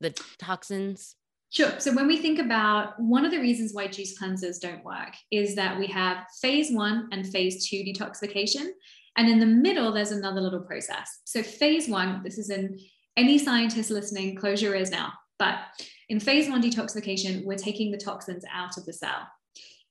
the 0.00 0.10
toxins? 0.38 1.14
Sure. 1.50 1.78
So 1.78 1.94
when 1.94 2.06
we 2.06 2.18
think 2.18 2.38
about 2.38 3.00
one 3.00 3.24
of 3.24 3.30
the 3.30 3.40
reasons 3.40 3.72
why 3.72 3.86
juice 3.86 4.18
cleansers 4.18 4.60
don't 4.60 4.84
work 4.84 5.14
is 5.30 5.54
that 5.54 5.78
we 5.78 5.86
have 5.86 6.26
phase 6.42 6.70
one 6.70 7.08
and 7.12 7.26
phase 7.26 7.68
two 7.68 7.84
detoxification. 7.84 8.68
And 9.16 9.28
in 9.28 9.38
the 9.38 9.46
middle, 9.46 9.92
there's 9.92 10.10
another 10.10 10.40
little 10.40 10.60
process. 10.60 11.20
So 11.24 11.42
phase 11.42 11.88
one, 11.88 12.22
this 12.22 12.36
is 12.36 12.50
in 12.50 12.78
any 13.16 13.38
scientist 13.38 13.90
listening, 13.90 14.36
close 14.36 14.60
your 14.60 14.74
ears 14.74 14.90
now. 14.90 15.12
But 15.38 15.58
in 16.08 16.20
phase 16.20 16.50
one 16.50 16.62
detoxification, 16.62 17.44
we're 17.44 17.56
taking 17.56 17.90
the 17.90 17.98
toxins 17.98 18.44
out 18.52 18.76
of 18.76 18.84
the 18.84 18.92
cell. 18.92 19.26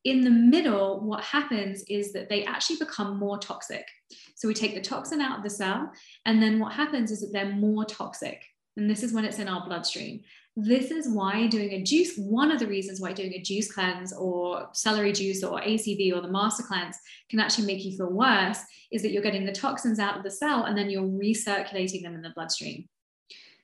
In 0.03 0.21
the 0.21 0.29
middle, 0.29 0.99
what 0.99 1.23
happens 1.23 1.83
is 1.89 2.13
that 2.13 2.29
they 2.29 2.45
actually 2.45 2.77
become 2.77 3.17
more 3.17 3.39
toxic. 3.39 3.87
So 4.35 4.47
we 4.47 4.53
take 4.53 4.75
the 4.75 4.81
toxin 4.81 5.21
out 5.21 5.39
of 5.39 5.43
the 5.43 5.49
cell, 5.49 5.91
and 6.25 6.41
then 6.41 6.59
what 6.59 6.73
happens 6.73 7.09
is 7.09 7.21
that 7.21 7.33
they're 7.33 7.55
more 7.55 7.85
toxic. 7.85 8.43
And 8.77 8.87
this 8.87 9.01
is 9.01 9.13
when 9.13 9.25
it's 9.25 9.39
in 9.39 9.47
our 9.47 9.65
bloodstream. 9.65 10.21
This 10.57 10.89
is 10.89 11.09
why 11.09 11.47
doing 11.47 11.73
a 11.73 11.83
juice, 11.83 12.15
one 12.17 12.49
of 12.49 12.59
the 12.59 12.67
reasons 12.67 13.01
why 13.01 13.11
doing 13.11 13.33
a 13.33 13.41
juice 13.41 13.69
cleanse 13.69 14.13
or 14.13 14.69
celery 14.71 15.11
juice 15.11 15.43
or 15.43 15.59
ACV 15.59 16.15
or 16.15 16.21
the 16.21 16.31
master 16.31 16.63
cleanse 16.63 16.97
can 17.29 17.41
actually 17.41 17.67
make 17.67 17.83
you 17.83 17.97
feel 17.97 18.09
worse 18.09 18.59
is 18.89 19.01
that 19.01 19.11
you're 19.11 19.21
getting 19.21 19.45
the 19.45 19.51
toxins 19.51 19.99
out 19.99 20.15
of 20.15 20.23
the 20.23 20.31
cell 20.31 20.63
and 20.63 20.77
then 20.77 20.89
you're 20.89 21.03
recirculating 21.03 22.03
them 22.03 22.15
in 22.15 22.21
the 22.21 22.31
bloodstream. 22.33 22.87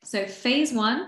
So, 0.04 0.26
phase 0.26 0.74
one, 0.74 1.08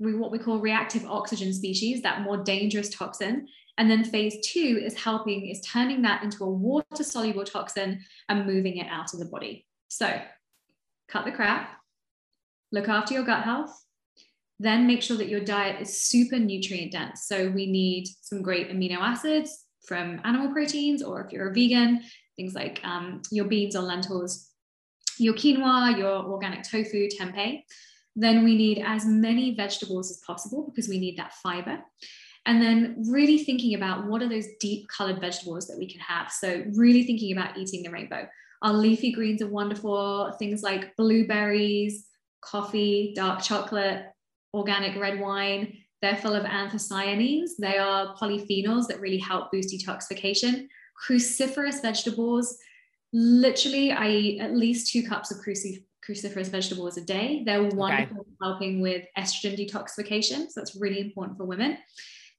we 0.00 0.16
what 0.16 0.32
we 0.32 0.38
call 0.38 0.58
reactive 0.58 1.06
oxygen 1.06 1.52
species, 1.52 2.02
that 2.02 2.22
more 2.22 2.38
dangerous 2.38 2.88
toxin. 2.88 3.46
And 3.78 3.88
then 3.88 4.04
phase 4.04 4.36
two 4.44 4.80
is 4.82 4.96
helping, 4.96 5.48
is 5.48 5.60
turning 5.60 6.02
that 6.02 6.24
into 6.24 6.42
a 6.42 6.50
water 6.50 7.04
soluble 7.04 7.44
toxin 7.44 8.00
and 8.28 8.46
moving 8.46 8.78
it 8.78 8.88
out 8.88 9.12
of 9.12 9.20
the 9.20 9.26
body. 9.26 9.66
So, 9.88 10.20
cut 11.08 11.24
the 11.24 11.32
crap, 11.32 11.70
look 12.72 12.88
after 12.88 13.14
your 13.14 13.24
gut 13.24 13.44
health, 13.44 13.84
then 14.60 14.86
make 14.86 15.02
sure 15.02 15.16
that 15.16 15.28
your 15.28 15.40
diet 15.40 15.80
is 15.80 16.02
super 16.02 16.38
nutrient 16.38 16.92
dense. 16.92 17.26
So 17.26 17.50
we 17.50 17.66
need 17.66 18.06
some 18.22 18.42
great 18.42 18.70
amino 18.70 18.98
acids 18.98 19.64
from 19.86 20.20
animal 20.24 20.52
proteins, 20.52 21.02
or 21.02 21.22
if 21.22 21.32
you're 21.32 21.50
a 21.50 21.54
vegan, 21.54 22.02
things 22.36 22.54
like 22.54 22.80
um, 22.84 23.22
your 23.30 23.46
beans 23.46 23.76
or 23.76 23.82
lentils, 23.82 24.50
your 25.18 25.34
quinoa, 25.34 25.96
your 25.98 26.24
organic 26.24 26.62
tofu, 26.62 27.08
tempeh. 27.08 27.62
Then 28.16 28.44
we 28.44 28.56
need 28.56 28.82
as 28.84 29.04
many 29.04 29.54
vegetables 29.54 30.10
as 30.10 30.20
possible 30.26 30.70
because 30.70 30.88
we 30.88 30.98
need 30.98 31.18
that 31.18 31.34
fiber. 31.42 31.80
And 32.46 32.62
then 32.62 33.02
really 33.08 33.38
thinking 33.38 33.74
about 33.74 34.06
what 34.06 34.22
are 34.22 34.28
those 34.28 34.46
deep 34.60 34.86
colored 34.88 35.20
vegetables 35.20 35.66
that 35.66 35.78
we 35.78 35.90
can 35.90 36.00
have. 36.00 36.30
So 36.30 36.62
really 36.74 37.04
thinking 37.04 37.32
about 37.32 37.56
eating 37.56 37.82
the 37.82 37.90
rainbow. 37.90 38.28
Our 38.62 38.72
leafy 38.72 39.12
greens 39.12 39.42
are 39.42 39.48
wonderful. 39.48 40.32
Things 40.38 40.62
like 40.62 40.94
blueberries, 40.96 42.06
coffee, 42.42 43.12
dark 43.16 43.42
chocolate, 43.42 44.06
organic 44.54 44.98
red 44.98 45.20
wine. 45.20 45.76
They're 46.00 46.16
full 46.16 46.34
of 46.34 46.44
anthocyanins. 46.44 47.50
They 47.58 47.78
are 47.78 48.14
polyphenols 48.16 48.86
that 48.88 49.00
really 49.00 49.18
help 49.18 49.50
boost 49.50 49.74
detoxification. 49.74 50.68
Cruciferous 51.08 51.82
vegetables. 51.82 52.56
Literally, 53.12 53.92
I 53.92 54.08
eat 54.10 54.40
at 54.40 54.54
least 54.54 54.92
two 54.92 55.02
cups 55.02 55.30
of 55.30 55.38
cruci- 55.38 55.84
cruciferous 56.06 56.48
vegetables 56.48 56.96
a 56.96 57.00
day. 57.00 57.42
They're 57.46 57.62
wonderful 57.62 58.20
okay. 58.20 58.30
helping 58.42 58.80
with 58.80 59.04
estrogen 59.18 59.58
detoxification. 59.58 60.50
So 60.50 60.60
that's 60.60 60.76
really 60.76 61.00
important 61.00 61.38
for 61.38 61.44
women. 61.44 61.78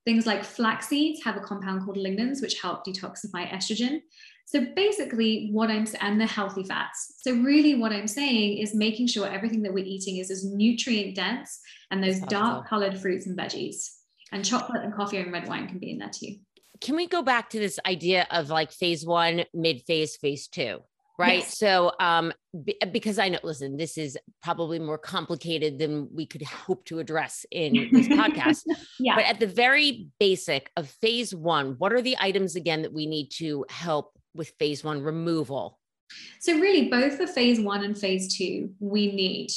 Things 0.06 0.28
like 0.28 0.44
flax 0.44 0.88
seeds 0.88 1.24
have 1.24 1.36
a 1.36 1.40
compound 1.40 1.84
called 1.84 1.98
lignans, 1.98 2.42
which 2.42 2.62
help 2.62 2.86
detoxify 2.86 3.50
estrogen. 3.50 4.02
So 4.48 4.64
basically, 4.76 5.50
what 5.52 5.72
I'm 5.72 5.88
and 6.02 6.22
the 6.22 6.28
healthy 6.28 6.64
fats. 6.64 7.16
So 7.20 7.34
really, 7.34 7.76
what 7.76 7.92
I'm 7.92 8.08
saying 8.08 8.60
is 8.60 8.76
making 8.76 9.08
sure 9.08 9.28
everything 9.28 9.64
that 9.64 9.74
we're 9.74 9.86
eating 9.86 10.18
is 10.18 10.30
as 10.30 10.46
nutrient 10.46 11.16
dense 11.16 11.60
and 11.90 12.04
those 12.04 12.20
dark 12.22 12.68
colored 12.68 12.98
fruits 12.98 13.26
and 13.26 13.38
veggies. 13.38 13.90
And 14.32 14.46
chocolate 14.46 14.84
and 14.84 14.94
coffee 14.94 15.18
and 15.18 15.32
red 15.32 15.48
wine 15.48 15.68
can 15.68 15.80
be 15.80 15.92
in 15.92 15.98
there 15.98 16.12
too. 16.14 16.36
Can 16.82 16.96
we 16.96 17.08
go 17.08 17.22
back 17.22 17.50
to 17.52 17.60
this 17.60 17.80
idea 17.86 18.28
of 18.32 18.50
like 18.50 18.72
phase 18.72 19.06
one, 19.06 19.46
mid 19.54 19.82
phase, 19.84 20.16
phase 20.18 20.48
two? 20.48 20.82
right 21.18 21.40
yes. 21.40 21.58
so 21.58 21.92
um 22.00 22.34
b- 22.64 22.78
because 22.92 23.20
i 23.20 23.30
know 23.30 23.40
listen 23.44 23.78
this 23.78 23.98
is 23.98 24.18
probably 24.44 24.80
more 24.80 24.98
complicated 24.98 25.80
than 25.80 26.08
we 26.14 26.26
could 26.26 26.44
hope 26.44 26.84
to 26.86 27.00
address 27.00 27.46
in 27.52 27.90
this 27.92 28.08
podcast 28.08 28.64
yeah. 29.00 29.16
but 29.16 29.26
at 29.26 29.40
the 29.40 29.48
very 29.48 30.08
basic 30.20 30.72
of 30.76 30.90
phase 30.90 31.34
one 31.34 31.76
what 31.78 31.94
are 31.94 32.02
the 32.02 32.18
items 32.20 32.56
again 32.56 32.82
that 32.82 32.94
we 32.94 33.06
need 33.06 33.30
to 33.30 33.66
help 33.70 34.15
with 34.36 34.50
phase 34.60 34.84
one 34.84 35.02
removal 35.02 35.80
So, 36.40 36.60
really, 36.60 36.90
both 36.90 37.18
for 37.18 37.28
phase 37.28 37.60
one 37.60 37.84
and 37.84 37.98
phase 37.98 38.36
two, 38.36 38.72
we 38.80 39.12
need 39.12 39.50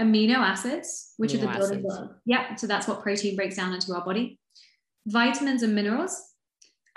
amino 0.00 0.36
acids, 0.36 1.14
which 1.16 1.32
amino 1.32 1.48
are 1.48 1.52
the 1.52 1.58
building 1.58 1.82
blocks. 1.82 2.14
Yeah, 2.26 2.54
so 2.56 2.66
that's 2.66 2.86
what 2.86 3.02
protein 3.02 3.36
breaks 3.36 3.56
down 3.56 3.72
into 3.72 3.94
our 3.94 4.04
body. 4.04 4.38
Vitamins 5.06 5.62
and 5.62 5.74
minerals, 5.74 6.20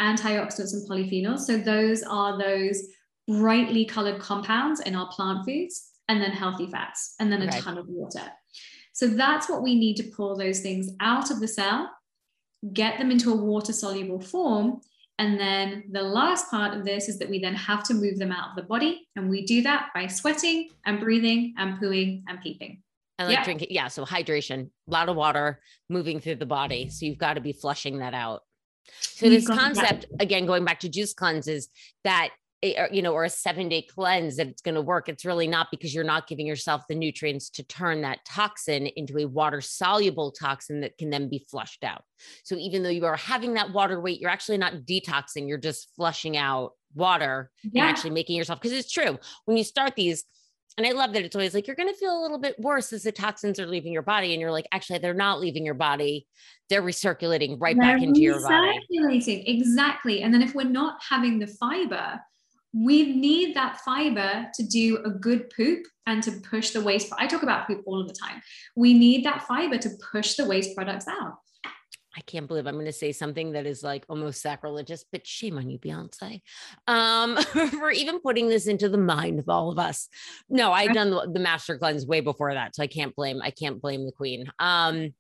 antioxidants 0.02 0.74
and 0.74 0.90
polyphenols. 0.90 1.40
So, 1.40 1.58
those 1.58 2.04
are 2.04 2.38
those 2.38 2.88
brightly 3.28 3.86
colored 3.86 4.20
compounds 4.20 4.80
in 4.82 4.96
our 4.96 5.08
plant 5.10 5.46
foods, 5.46 5.90
and 6.08 6.22
then 6.22 6.32
healthy 6.32 6.68
fats, 6.68 7.16
and 7.20 7.32
then 7.32 7.42
a 7.42 7.52
ton 7.52 7.78
of 7.78 7.88
water. 7.88 8.32
So, 8.94 9.08
that's 9.08 9.50
what 9.50 9.64
we 9.64 9.76
need 9.76 9.96
to 9.98 10.04
pull 10.04 10.36
those 10.36 10.60
things 10.60 10.90
out 11.00 11.32
of 11.32 11.40
the 11.40 11.48
cell, 11.48 11.90
get 12.74 12.98
them 12.98 13.12
into 13.12 13.32
a 13.32 13.36
water 13.36 13.72
soluble 13.72 14.20
form, 14.20 14.82
and 15.20 15.38
then 15.38 15.84
the 15.92 16.02
last 16.02 16.50
part 16.50 16.74
of 16.74 16.86
this 16.86 17.10
is 17.10 17.20
that 17.20 17.30
we 17.30 17.40
then 17.40 17.54
have 17.54 17.84
to 17.84 17.94
move 17.94 18.18
them 18.18 18.32
out 18.32 18.52
of 18.52 18.56
the 18.56 18.64
body. 18.64 19.06
And 19.18 19.30
we 19.30 19.46
do 19.46 19.62
that 19.64 19.90
by 19.94 20.08
sweating 20.08 20.70
and 20.86 20.98
breathing 20.98 21.54
and 21.58 21.78
pooing 21.78 22.24
and 22.30 22.40
peeping. 22.42 22.82
And 23.20 23.28
like 23.28 23.38
yeah. 23.38 23.44
drinking. 23.44 23.68
Yeah. 23.70 23.90
So 23.90 24.06
hydration, 24.06 24.70
a 24.88 24.92
lot 24.92 25.10
of 25.10 25.18
water 25.18 25.60
moving 25.90 26.22
through 26.22 26.38
the 26.38 26.46
body. 26.46 26.88
So 26.90 27.06
you've 27.06 27.18
got 27.18 27.34
to 27.34 27.42
be 27.42 27.52
flushing 27.52 28.00
that 28.00 28.14
out. 28.14 28.44
So 29.02 29.30
this 29.30 29.46
concept, 29.46 30.06
again, 30.22 30.46
going 30.46 30.64
back 30.64 30.80
to 30.80 30.90
juice 30.90 31.14
cleanses, 31.14 31.68
that 32.06 32.30
Eh, 32.62 32.88
you 32.92 33.02
know, 33.02 33.14
or 33.14 33.24
a 33.24 33.30
seven 33.30 33.70
day 33.70 33.82
cleanse 33.82 34.36
that 34.36 34.48
it's 34.48 34.62
going 34.62 34.76
to 34.76 34.82
work. 34.82 35.08
It's 35.08 35.24
really 35.24 35.48
not 35.48 35.68
because 35.72 35.96
you're 35.96 36.04
not 36.04 36.28
giving 36.28 36.46
yourself 36.46 36.84
the 36.90 36.96
nutrients 36.96 37.50
to 37.52 37.64
turn 37.64 38.02
that 38.02 38.20
toxin 38.26 38.88
into 38.88 39.18
a 39.18 39.26
water 39.26 39.62
soluble 39.62 40.32
toxin 40.32 40.82
that 40.82 40.98
can 40.98 41.10
then 41.10 41.30
be 41.30 41.46
flushed 41.50 41.86
out. 41.86 42.04
So 42.44 42.56
even 42.58 42.84
though 42.84 42.90
you 42.90 43.06
are 43.06 43.16
having 43.16 43.54
that 43.54 43.72
water 43.72 44.02
weight, 44.02 44.20
you're 44.20 44.30
actually 44.30 44.58
not 44.58 44.86
detoxing, 44.86 45.48
you're 45.48 45.58
just 45.58 45.96
flushing 45.96 46.36
out 46.36 46.74
water 46.96 47.50
yeah. 47.64 47.84
and 47.84 47.90
actually 47.90 48.10
making 48.10 48.36
yourself, 48.36 48.60
because 48.60 48.78
it's 48.78 48.92
true. 48.92 49.18
When 49.46 49.56
you 49.56 49.64
start 49.64 49.96
these, 49.96 50.26
and 50.78 50.86
I 50.86 50.92
love 50.92 51.14
that 51.14 51.24
it's 51.24 51.36
always 51.36 51.54
like 51.54 51.66
you're 51.66 51.78
going 51.78 51.90
to 51.90 51.96
feel 51.96 52.20
a 52.20 52.22
little 52.22 52.40
bit 52.40 52.60
worse 52.60 52.92
as 52.92 53.04
the 53.04 53.12
toxins 53.14 53.60
are 53.60 53.68
leaving 53.68 53.94
your 53.94 54.02
body. 54.02 54.34
And 54.34 54.42
you're 54.42 54.52
like, 54.52 54.68
actually, 54.74 55.00
they're 55.00 55.14
not 55.14 55.40
leaving 55.40 55.66
your 55.66 55.76
body. 55.76 56.28
They're 56.70 56.82
recirculating 56.82 57.58
right 57.60 57.76
they're 57.78 57.96
back 57.96 58.02
into 58.02 58.20
your 58.20 58.42
body. 58.42 58.80
Exactly. 59.48 60.24
And 60.24 60.34
then 60.34 60.42
if 60.42 60.56
we're 60.56 60.64
not 60.64 61.00
having 61.02 61.40
the 61.40 61.48
fiber, 61.48 62.20
we 62.74 63.16
need 63.16 63.56
that 63.56 63.80
fiber 63.82 64.48
to 64.54 64.64
do 64.64 64.98
a 65.04 65.10
good 65.10 65.50
poop 65.50 65.86
and 66.06 66.22
to 66.24 66.32
push 66.32 66.72
the 66.72 66.82
waste. 66.82 67.12
I 67.18 67.28
talk 67.28 67.44
about 67.44 67.68
poop 67.68 67.82
all 67.86 68.02
of 68.02 68.08
the 68.08 68.14
time. 68.14 68.42
We 68.76 68.94
need 68.94 69.26
that 69.26 69.44
fiber 69.44 69.78
to 69.78 69.90
push 70.12 70.36
the 70.36 70.46
waste 70.46 70.76
products 70.76 71.08
out. 71.08 71.38
I 72.18 72.22
can't 72.22 72.48
believe 72.48 72.66
I'm 72.68 72.74
going 72.74 72.86
to 72.86 72.92
say 72.92 73.12
something 73.12 73.54
that 73.54 73.66
is 73.66 73.84
like 73.84 74.04
almost 74.10 74.42
sacrilegious, 74.42 75.06
but 75.12 75.26
shame 75.26 75.58
on 75.58 75.70
you, 75.70 75.78
Beyonce, 75.78 76.42
um, 76.88 77.38
for 77.70 77.92
even 77.92 78.20
putting 78.20 78.50
this 78.50 78.68
into 78.68 78.90
the 78.90 78.98
mind 78.98 79.40
of 79.40 79.48
all 79.48 79.72
of 79.72 79.80
us. 79.80 80.10
No, 80.50 80.74
I've 80.74 80.94
done 80.94 81.12
the, 81.12 81.30
the 81.32 81.40
master 81.40 81.78
cleanse 81.78 82.06
way 82.06 82.20
before 82.22 82.54
that, 82.54 82.76
so 82.76 82.84
I 82.84 82.88
can't 82.88 83.16
blame 83.16 83.42
I 83.42 83.52
can't 83.52 83.82
blame 83.82 84.06
the 84.06 84.12
queen. 84.12 84.52
Um, 84.60 85.14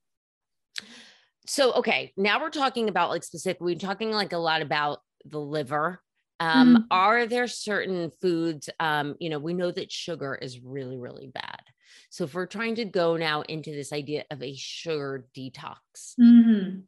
so 1.45 1.73
okay, 1.73 2.11
now 2.17 2.41
we're 2.41 2.49
talking 2.49 2.89
about 2.89 3.09
like 3.09 3.23
specific. 3.23 3.61
We're 3.61 3.75
talking 3.75 4.11
like 4.11 4.33
a 4.33 4.37
lot 4.37 4.61
about 4.61 4.99
the 5.25 5.39
liver 5.39 6.01
um, 6.39 6.75
mm 6.75 6.85
Are 6.91 7.25
there 7.25 7.47
certain 7.47 8.11
foods? 8.21 8.69
Um, 8.79 9.15
you 9.19 9.29
know, 9.29 9.39
we 9.39 9.53
know 9.53 9.71
that 9.71 9.91
sugar 9.91 10.35
is 10.35 10.59
really, 10.61 10.97
really 10.97 11.27
bad. 11.27 11.61
So 12.09 12.23
if 12.23 12.33
we're 12.33 12.45
trying 12.45 12.75
to 12.75 12.85
go 12.85 13.17
now 13.17 13.41
into 13.41 13.71
this 13.71 13.93
idea 13.93 14.23
of 14.31 14.41
a 14.41 14.55
sugar 14.55 15.27
detox, 15.35 16.15
mm-hmm. 16.19 16.79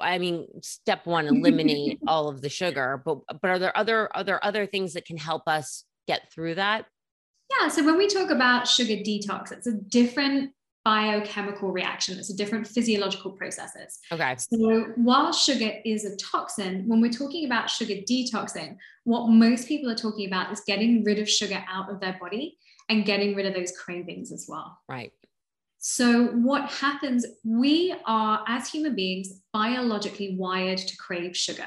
I 0.00 0.18
mean, 0.18 0.48
step 0.62 1.06
one, 1.06 1.26
eliminate 1.26 2.00
all 2.06 2.28
of 2.28 2.40
the 2.40 2.48
sugar. 2.48 3.02
But 3.04 3.18
but 3.40 3.50
are 3.50 3.58
there 3.58 3.76
other 3.76 4.14
are 4.16 4.24
there 4.24 4.44
other 4.44 4.66
things 4.66 4.94
that 4.94 5.04
can 5.04 5.18
help 5.18 5.46
us 5.46 5.84
get 6.06 6.32
through 6.32 6.56
that? 6.56 6.86
Yeah. 7.50 7.68
So 7.68 7.84
when 7.84 7.98
we 7.98 8.08
talk 8.08 8.30
about 8.30 8.66
sugar 8.66 8.94
detox, 8.94 9.52
it's 9.52 9.66
a 9.66 9.72
different 9.72 10.52
biochemical 10.84 11.70
reaction. 11.70 12.18
It's 12.18 12.30
a 12.30 12.36
different 12.36 12.66
physiological 12.66 13.32
processes. 13.32 13.98
Okay. 14.10 14.36
So 14.36 14.86
while 14.96 15.32
sugar 15.32 15.72
is 15.84 16.04
a 16.04 16.16
toxin, 16.16 16.84
when 16.88 17.00
we're 17.00 17.12
talking 17.12 17.46
about 17.46 17.70
sugar 17.70 17.94
detoxing, 17.94 18.76
what 19.04 19.28
most 19.28 19.68
people 19.68 19.90
are 19.90 19.96
talking 19.96 20.26
about 20.26 20.52
is 20.52 20.60
getting 20.66 21.04
rid 21.04 21.18
of 21.18 21.28
sugar 21.28 21.64
out 21.68 21.90
of 21.90 22.00
their 22.00 22.18
body 22.20 22.58
and 22.88 23.04
getting 23.04 23.34
rid 23.34 23.46
of 23.46 23.54
those 23.54 23.72
cravings 23.72 24.32
as 24.32 24.46
well. 24.48 24.78
Right. 24.88 25.12
So, 25.78 26.26
what 26.26 26.70
happens, 26.70 27.26
we 27.44 27.92
are, 28.06 28.44
as 28.46 28.68
human 28.68 28.94
beings, 28.94 29.40
biologically 29.52 30.36
wired 30.38 30.78
to 30.78 30.96
crave 30.96 31.36
sugar. 31.36 31.66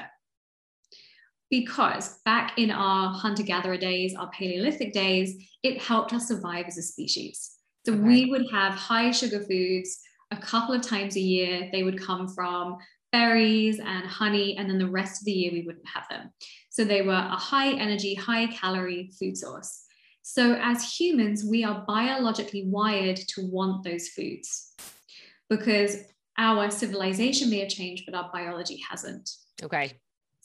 Because 1.50 2.18
back 2.24 2.58
in 2.58 2.70
our 2.70 3.12
hunter 3.12 3.42
gatherer 3.42 3.76
days, 3.76 4.14
our 4.14 4.30
Paleolithic 4.30 4.94
days, 4.94 5.36
it 5.62 5.82
helped 5.82 6.14
us 6.14 6.28
survive 6.28 6.64
as 6.66 6.78
a 6.78 6.82
species. 6.82 7.55
So 7.86 7.92
okay. 7.92 8.02
we 8.02 8.24
would 8.24 8.46
have 8.50 8.74
high 8.74 9.12
sugar 9.12 9.38
foods 9.38 10.00
a 10.32 10.36
couple 10.36 10.74
of 10.74 10.82
times 10.82 11.14
a 11.14 11.20
year. 11.20 11.68
They 11.70 11.84
would 11.84 12.02
come 12.02 12.26
from 12.26 12.78
berries 13.12 13.78
and 13.78 14.04
honey, 14.04 14.56
and 14.56 14.68
then 14.68 14.78
the 14.78 14.90
rest 14.90 15.22
of 15.22 15.26
the 15.26 15.30
year 15.30 15.52
we 15.52 15.62
wouldn't 15.62 15.86
have 15.94 16.02
them. 16.10 16.30
So 16.70 16.82
they 16.84 17.02
were 17.02 17.12
a 17.12 17.36
high 17.36 17.74
energy, 17.74 18.14
high 18.14 18.48
calorie 18.48 19.12
food 19.16 19.36
source. 19.36 19.84
So 20.22 20.58
as 20.60 20.98
humans, 20.98 21.44
we 21.48 21.62
are 21.62 21.84
biologically 21.86 22.64
wired 22.66 23.18
to 23.18 23.46
want 23.46 23.84
those 23.84 24.08
foods 24.08 24.74
because 25.48 25.98
our 26.38 26.72
civilization 26.72 27.50
may 27.50 27.60
have 27.60 27.68
changed, 27.68 28.02
but 28.04 28.16
our 28.16 28.28
biology 28.32 28.82
hasn't. 28.90 29.30
Okay. 29.62 29.92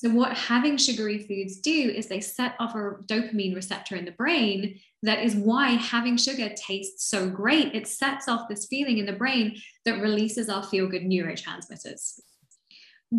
So, 0.03 0.09
what 0.09 0.35
having 0.35 0.77
sugary 0.77 1.19
foods 1.19 1.57
do 1.57 1.71
is 1.71 2.07
they 2.07 2.21
set 2.21 2.55
off 2.59 2.73
a 2.73 2.95
dopamine 3.05 3.53
receptor 3.53 3.95
in 3.95 4.03
the 4.03 4.11
brain. 4.11 4.79
That 5.03 5.23
is 5.23 5.35
why 5.35 5.69
having 5.73 6.17
sugar 6.17 6.49
tastes 6.55 7.05
so 7.05 7.29
great. 7.29 7.75
It 7.75 7.87
sets 7.87 8.27
off 8.27 8.49
this 8.49 8.65
feeling 8.65 8.97
in 8.97 9.05
the 9.05 9.13
brain 9.13 9.57
that 9.85 10.01
releases 10.01 10.49
our 10.49 10.63
feel 10.63 10.87
good 10.87 11.03
neurotransmitters. 11.03 12.19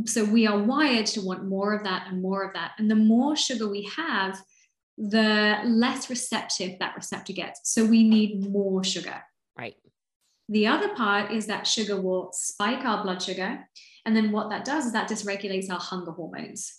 So, 0.07 0.25
we 0.25 0.45
are 0.49 0.59
wired 0.59 1.07
to 1.07 1.21
want 1.21 1.45
more 1.45 1.73
of 1.73 1.85
that 1.85 2.09
and 2.09 2.21
more 2.21 2.43
of 2.43 2.53
that. 2.55 2.73
And 2.79 2.91
the 2.91 2.97
more 2.97 3.37
sugar 3.37 3.69
we 3.69 3.89
have, 3.97 4.43
the 4.99 5.59
less 5.65 6.11
receptive 6.11 6.81
that 6.81 6.97
receptor 6.97 7.33
gets. 7.33 7.61
So, 7.63 7.85
we 7.85 8.03
need 8.03 8.51
more 8.51 8.83
sugar. 8.83 9.23
Right. 9.57 9.77
The 10.49 10.67
other 10.67 10.89
part 10.97 11.31
is 11.31 11.47
that 11.47 11.65
sugar 11.65 12.01
will 12.01 12.31
spike 12.33 12.85
our 12.85 13.05
blood 13.05 13.23
sugar 13.23 13.69
and 14.05 14.17
then 14.17 14.33
what 14.33 14.51
that 14.51 14.65
does 14.65 14.87
is 14.87 14.93
that 14.93 15.09
dysregulates 15.09 15.71
our 15.71 15.79
hunger 15.79 16.13
hormones. 16.13 16.73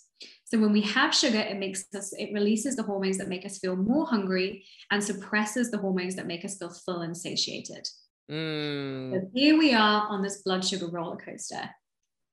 So 0.44 0.58
when 0.58 0.72
we 0.72 0.82
have 0.82 1.14
sugar, 1.14 1.38
it 1.38 1.58
makes 1.58 1.84
us, 1.94 2.12
it 2.12 2.32
releases 2.32 2.76
the 2.76 2.82
hormones 2.82 3.18
that 3.18 3.28
make 3.28 3.46
us 3.46 3.58
feel 3.58 3.76
more 3.76 4.06
hungry 4.06 4.64
and 4.90 5.02
suppresses 5.02 5.70
the 5.70 5.78
hormones 5.78 6.16
that 6.16 6.26
make 6.26 6.44
us 6.44 6.58
feel 6.58 6.70
full 6.70 7.00
and 7.00 7.16
satiated. 7.16 7.88
Mm. 8.30 9.12
So 9.12 9.30
here 9.34 9.58
we 9.58 9.72
are 9.74 10.06
on 10.08 10.22
this 10.22 10.42
blood 10.42 10.64
sugar 10.64 10.86
roller 10.86 11.16
coaster. 11.16 11.70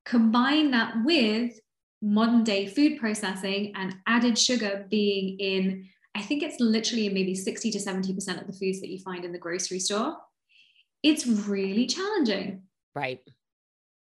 Combine 0.05 0.71
that 0.71 0.93
with 1.05 1.59
modern 2.01 2.43
day 2.43 2.67
food 2.67 2.99
processing 2.99 3.73
and 3.75 3.95
added 4.07 4.37
sugar 4.37 4.85
being 4.89 5.39
in, 5.39 5.87
I 6.13 6.21
think 6.21 6.43
it's 6.43 6.59
literally 6.59 7.07
in 7.07 7.13
maybe 7.13 7.33
60 7.33 7.71
to 7.71 7.79
70% 7.79 8.41
of 8.41 8.47
the 8.47 8.53
foods 8.53 8.81
that 8.81 8.89
you 8.89 8.99
find 8.99 9.23
in 9.23 9.31
the 9.31 9.39
grocery 9.39 9.79
store. 9.79 10.17
It's 11.01 11.25
really 11.25 11.87
challenging. 11.87 12.63
Right 12.93 13.21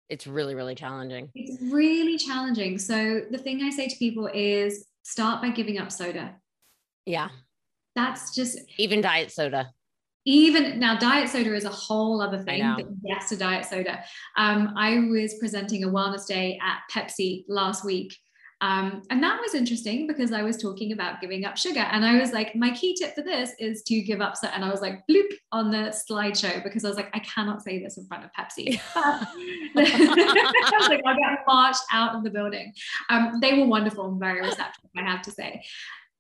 it's 0.08 0.26
really 0.26 0.54
really 0.54 0.74
challenging. 0.74 1.30
It's 1.34 1.60
really 1.72 2.18
challenging. 2.18 2.78
So 2.78 3.22
the 3.30 3.38
thing 3.38 3.62
i 3.62 3.70
say 3.70 3.88
to 3.88 3.96
people 3.96 4.28
is 4.32 4.86
start 5.02 5.42
by 5.42 5.50
giving 5.50 5.78
up 5.78 5.90
soda. 5.90 6.36
Yeah. 7.06 7.28
That's 7.94 8.34
just 8.34 8.58
even 8.78 9.00
diet 9.00 9.30
soda. 9.30 9.70
Even 10.26 10.78
now 10.78 10.98
diet 10.98 11.28
soda 11.28 11.54
is 11.54 11.64
a 11.64 11.70
whole 11.70 12.20
other 12.22 12.38
thing 12.38 12.62
but 12.76 12.86
yes 13.02 13.28
to 13.28 13.36
diet 13.36 13.64
soda. 13.66 14.02
Um, 14.36 14.74
i 14.76 14.98
was 14.98 15.34
presenting 15.38 15.84
a 15.84 15.88
wellness 15.88 16.26
day 16.26 16.58
at 16.62 16.80
pepsi 16.92 17.44
last 17.48 17.84
week 17.84 18.16
um, 18.60 19.02
and 19.10 19.22
that 19.22 19.40
was 19.40 19.54
interesting 19.54 20.06
because 20.06 20.32
I 20.32 20.42
was 20.42 20.56
talking 20.56 20.92
about 20.92 21.20
giving 21.20 21.44
up 21.44 21.56
sugar. 21.56 21.80
And 21.80 22.04
I 22.04 22.18
was 22.18 22.32
like, 22.32 22.54
my 22.54 22.70
key 22.70 22.94
tip 22.94 23.14
for 23.14 23.22
this 23.22 23.52
is 23.58 23.82
to 23.84 24.00
give 24.00 24.20
up. 24.20 24.36
So, 24.36 24.48
and 24.48 24.64
I 24.64 24.70
was 24.70 24.80
like, 24.80 25.06
bloop 25.10 25.28
on 25.52 25.70
the 25.70 25.94
slideshow 26.08 26.62
because 26.62 26.84
I 26.84 26.88
was 26.88 26.96
like, 26.96 27.10
I 27.12 27.18
cannot 27.20 27.62
say 27.62 27.82
this 27.82 27.98
in 27.98 28.06
front 28.06 28.24
of 28.24 28.30
Pepsi. 28.32 28.80
I 28.94 29.26
was 29.76 30.88
like, 30.88 31.02
I 31.04 31.14
got 31.14 31.38
marched 31.46 31.82
out 31.92 32.14
of 32.14 32.24
the 32.24 32.30
building. 32.30 32.72
Um, 33.10 33.38
they 33.40 33.58
were 33.58 33.66
wonderful 33.66 34.06
and 34.06 34.20
very 34.20 34.40
receptive, 34.40 34.90
I 34.96 35.02
have 35.02 35.22
to 35.22 35.30
say. 35.30 35.62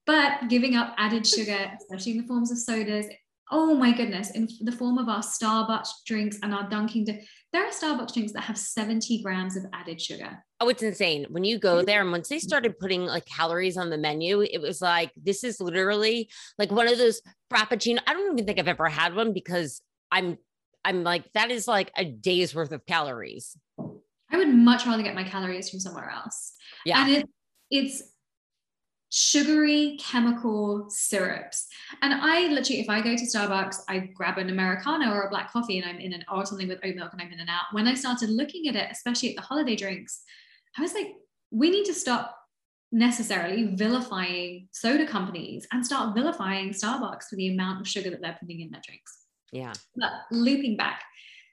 But 0.06 0.48
giving 0.48 0.76
up 0.76 0.94
added 0.98 1.26
sugar, 1.26 1.70
especially 1.80 2.12
in 2.12 2.18
the 2.18 2.26
forms 2.26 2.50
of 2.52 2.58
sodas, 2.58 3.06
oh 3.50 3.74
my 3.74 3.92
goodness, 3.92 4.30
in 4.30 4.48
the 4.60 4.72
form 4.72 4.98
of 4.98 5.08
our 5.08 5.20
Starbucks 5.20 5.88
drinks 6.06 6.38
and 6.42 6.54
our 6.54 6.68
Dunkin', 6.68 7.04
there 7.52 7.64
are 7.64 7.70
Starbucks 7.70 8.14
drinks 8.14 8.32
that 8.32 8.42
have 8.42 8.56
70 8.58 9.22
grams 9.22 9.56
of 9.56 9.64
added 9.72 10.00
sugar. 10.00 10.42
Oh, 10.60 10.68
it's 10.68 10.82
insane. 10.82 11.26
When 11.28 11.44
you 11.44 11.58
go 11.58 11.82
there 11.82 12.00
and 12.00 12.10
once 12.10 12.28
they 12.28 12.38
started 12.38 12.78
putting 12.78 13.04
like 13.04 13.26
calories 13.26 13.76
on 13.76 13.90
the 13.90 13.98
menu, 13.98 14.40
it 14.40 14.60
was 14.60 14.80
like, 14.80 15.12
this 15.16 15.44
is 15.44 15.60
literally 15.60 16.30
like 16.58 16.70
one 16.70 16.88
of 16.88 16.98
those 16.98 17.20
Frappuccino. 17.52 17.98
I 18.06 18.14
don't 18.14 18.32
even 18.32 18.46
think 18.46 18.58
I've 18.58 18.68
ever 18.68 18.88
had 18.88 19.14
one 19.14 19.32
because 19.32 19.82
I'm, 20.10 20.38
I'm 20.84 21.02
like, 21.04 21.30
that 21.34 21.50
is 21.50 21.68
like 21.68 21.92
a 21.96 22.04
day's 22.04 22.54
worth 22.54 22.72
of 22.72 22.86
calories. 22.86 23.56
I 24.30 24.36
would 24.38 24.48
much 24.48 24.86
rather 24.86 25.02
get 25.02 25.14
my 25.14 25.24
calories 25.24 25.70
from 25.70 25.80
somewhere 25.80 26.10
else. 26.10 26.54
Yeah. 26.84 27.04
And 27.04 27.12
it, 27.12 27.28
it's 27.70 28.02
sugary 29.16 29.96
chemical 30.00 30.86
syrups. 30.90 31.68
And 32.02 32.12
I 32.12 32.48
literally, 32.48 32.80
if 32.80 32.88
I 32.90 33.00
go 33.00 33.16
to 33.16 33.24
Starbucks, 33.24 33.76
I 33.88 34.10
grab 34.12 34.38
an 34.38 34.50
Americano 34.50 35.12
or 35.12 35.22
a 35.22 35.30
black 35.30 35.52
coffee 35.52 35.78
and 35.78 35.88
I'm 35.88 36.00
in 36.00 36.14
and 36.14 36.24
or 36.28 36.44
something 36.44 36.66
with 36.66 36.80
oat 36.84 36.96
milk 36.96 37.12
and 37.12 37.22
I'm 37.22 37.30
in 37.30 37.38
and 37.38 37.48
out. 37.48 37.66
When 37.70 37.86
I 37.86 37.94
started 37.94 38.28
looking 38.28 38.66
at 38.66 38.74
it, 38.74 38.88
especially 38.90 39.30
at 39.30 39.36
the 39.36 39.42
holiday 39.42 39.76
drinks, 39.76 40.22
I 40.76 40.82
was 40.82 40.94
like, 40.94 41.12
we 41.52 41.70
need 41.70 41.84
to 41.84 41.94
stop 41.94 42.36
necessarily 42.90 43.76
vilifying 43.76 44.66
soda 44.72 45.06
companies 45.06 45.64
and 45.70 45.86
start 45.86 46.16
vilifying 46.16 46.70
Starbucks 46.70 47.28
for 47.30 47.36
the 47.36 47.54
amount 47.54 47.82
of 47.82 47.86
sugar 47.86 48.10
that 48.10 48.20
they're 48.20 48.36
putting 48.40 48.62
in 48.62 48.70
their 48.72 48.82
drinks. 48.84 49.16
Yeah. 49.52 49.74
But 49.94 50.10
looping 50.32 50.76
back, 50.76 51.04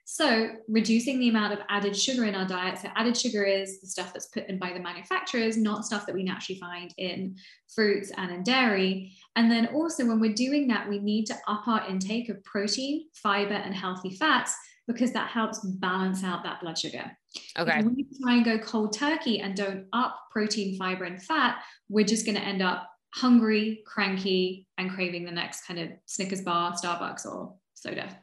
so 0.04 0.50
reducing 0.68 1.18
the 1.18 1.28
amount 1.28 1.52
of 1.52 1.60
added 1.68 1.96
sugar 1.96 2.24
in 2.24 2.34
our 2.34 2.46
diet. 2.46 2.78
So 2.78 2.88
added 2.96 3.16
sugar 3.16 3.44
is 3.44 3.80
the 3.80 3.86
stuff 3.86 4.12
that's 4.12 4.26
put 4.26 4.48
in 4.48 4.58
by 4.58 4.72
the 4.72 4.80
manufacturers, 4.80 5.56
not 5.56 5.84
stuff 5.84 6.06
that 6.06 6.14
we 6.14 6.22
naturally 6.22 6.58
find 6.58 6.92
in 6.98 7.36
fruits 7.74 8.10
and 8.16 8.30
in 8.30 8.42
dairy. 8.42 9.12
And 9.36 9.50
then 9.50 9.68
also 9.68 10.04
when 10.06 10.20
we're 10.20 10.34
doing 10.34 10.68
that, 10.68 10.88
we 10.88 10.98
need 10.98 11.26
to 11.26 11.36
up 11.46 11.66
our 11.68 11.88
intake 11.88 12.28
of 12.28 12.42
protein, 12.44 13.08
fiber, 13.14 13.54
and 13.54 13.74
healthy 13.74 14.16
fats 14.16 14.54
because 14.88 15.12
that 15.12 15.30
helps 15.30 15.60
balance 15.60 16.24
out 16.24 16.42
that 16.42 16.60
blood 16.60 16.78
sugar. 16.78 17.10
Okay. 17.58 17.78
If 17.78 17.86
we 17.86 18.06
try 18.22 18.34
and 18.34 18.44
go 18.44 18.58
cold 18.58 18.92
turkey 18.92 19.40
and 19.40 19.56
don't 19.56 19.86
up 19.92 20.18
protein, 20.30 20.76
fiber, 20.76 21.04
and 21.04 21.22
fat, 21.22 21.62
we're 21.88 22.04
just 22.04 22.26
going 22.26 22.36
to 22.36 22.42
end 22.42 22.60
up 22.60 22.88
hungry, 23.14 23.82
cranky, 23.86 24.66
and 24.78 24.90
craving 24.90 25.24
the 25.24 25.30
next 25.30 25.66
kind 25.66 25.78
of 25.78 25.90
Snickers 26.06 26.42
bar, 26.42 26.72
Starbucks, 26.72 27.24
or 27.24 27.54
soda. 27.74 28.18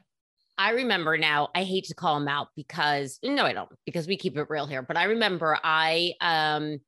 I 0.59 0.71
remember 0.71 1.17
now, 1.17 1.47
I 1.55 1.63
hate 1.63 1.85
to 1.85 1.95
call 1.95 2.19
them 2.19 2.27
out 2.27 2.49
because 2.57 3.17
no, 3.23 3.45
I 3.45 3.53
don't, 3.53 3.69
because 3.85 4.07
we 4.07 4.17
keep 4.17 4.37
it 4.37 4.49
real 4.49 4.67
here. 4.67 4.81
But 4.81 4.97
I 4.97 5.05
remember 5.05 5.57
I 5.63 6.13
um 6.19 6.79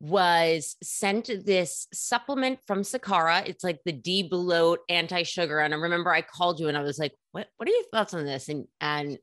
was 0.00 0.76
sent 0.82 1.30
this 1.46 1.86
supplement 1.94 2.58
from 2.66 2.80
Sakara. 2.80 3.46
It's 3.46 3.62
like 3.62 3.78
the 3.84 3.92
D-bloat 3.92 4.80
anti-sugar. 4.88 5.60
And 5.60 5.72
I 5.72 5.76
remember 5.76 6.10
I 6.10 6.22
called 6.22 6.58
you 6.58 6.68
and 6.68 6.76
I 6.76 6.82
was 6.82 6.98
like, 6.98 7.12
what, 7.32 7.46
what 7.58 7.68
are 7.68 7.72
your 7.72 7.84
thoughts 7.92 8.12
on 8.12 8.24
this? 8.24 8.48
And 8.48 8.66
and 8.80 9.18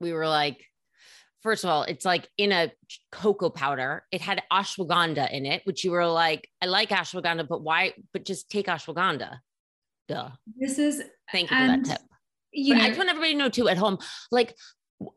we 0.00 0.12
were 0.12 0.26
like, 0.26 0.64
first 1.42 1.62
of 1.62 1.70
all, 1.70 1.84
it's 1.84 2.04
like 2.04 2.28
in 2.36 2.50
a 2.50 2.72
cocoa 3.12 3.50
powder. 3.50 4.04
It 4.10 4.22
had 4.22 4.42
ashwagandha 4.52 5.30
in 5.30 5.46
it, 5.46 5.62
which 5.64 5.84
you 5.84 5.92
were 5.92 6.08
like, 6.08 6.48
I 6.60 6.66
like 6.66 6.88
ashwagandha, 6.88 7.46
but 7.46 7.62
why? 7.62 7.92
But 8.12 8.24
just 8.24 8.50
take 8.50 8.66
ashwagandha. 8.66 9.38
Duh. 10.08 10.30
This 10.58 10.80
is 10.80 11.04
Thank 11.30 11.52
you 11.52 11.56
for 11.56 11.66
that 11.68 11.84
tip 11.84 12.00
you 12.52 12.74
know, 12.74 12.82
I 12.82 12.88
just 12.88 12.98
want 12.98 13.10
everybody 13.10 13.32
to 13.32 13.38
know 13.38 13.48
too 13.48 13.68
at 13.68 13.76
home, 13.78 13.98
like 14.30 14.56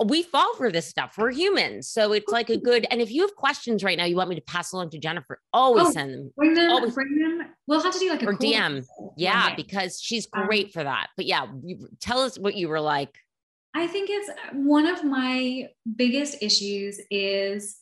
we 0.04 0.24
fall 0.24 0.56
for 0.56 0.71
this 0.71 0.88
stuff. 0.88 1.13
We're 1.17 1.32
humans. 1.32 1.88
So 1.89 2.12
it's 2.13 2.32
like 2.32 2.50
a 2.50 2.58
good, 2.58 2.88
and 2.89 3.02
if 3.02 3.12
you 3.12 3.21
have 3.21 3.36
questions 3.36 3.84
right 3.84 3.98
now, 3.98 4.06
you 4.06 4.15
want 4.15 4.30
me 4.30 4.36
to 4.36 4.41
pass 4.41 4.71
along 4.71 4.89
to 4.91 4.98
Jennifer, 4.98 5.39
always 5.54 5.86
Oh, 5.88 5.91
send 5.91 6.12
them. 6.13 6.34
bring 6.36 6.54
them, 6.56 6.71
always- 6.71 6.95
bring 6.95 7.15
them. 7.19 7.48
We'll 7.67 7.82
have 7.82 7.93
to 7.93 8.00
do 8.00 8.10
like 8.10 8.24
a 8.24 8.28
Or 8.30 8.34
call 8.36 8.39
DM. 8.52 8.84
Yeah, 9.15 9.50
day. 9.50 9.56
because 9.58 10.02
she's 10.02 10.28
Um, 10.34 10.48
great 10.48 10.74
for 10.74 10.84
that. 10.84 11.10
But 11.15 11.28
yeah, 11.28 11.45
you, 11.63 11.88
tell 12.02 12.19
us 12.21 12.39
what 12.39 12.56
you 12.56 12.67
were 12.67 12.82
like. 12.82 13.15
I 13.76 13.86
think 13.86 14.10
it's 14.10 14.30
one 14.54 14.88
of 14.88 15.04
my 15.04 15.67
biggest 15.95 16.41
issues 16.41 17.00
is 17.12 17.78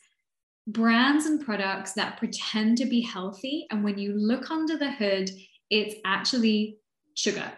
brands 0.68 1.26
and 1.26 1.44
products 1.46 1.94
that 1.94 2.18
pretend 2.18 2.78
to 2.80 2.86
be 2.86 3.02
healthy. 3.02 3.68
And 3.70 3.84
when 3.84 3.98
you 3.98 4.14
look 4.14 4.50
under 4.52 4.76
the 4.78 4.92
hood, 4.92 5.30
it's 5.70 5.96
actually 6.06 6.80
sugar. 7.16 7.52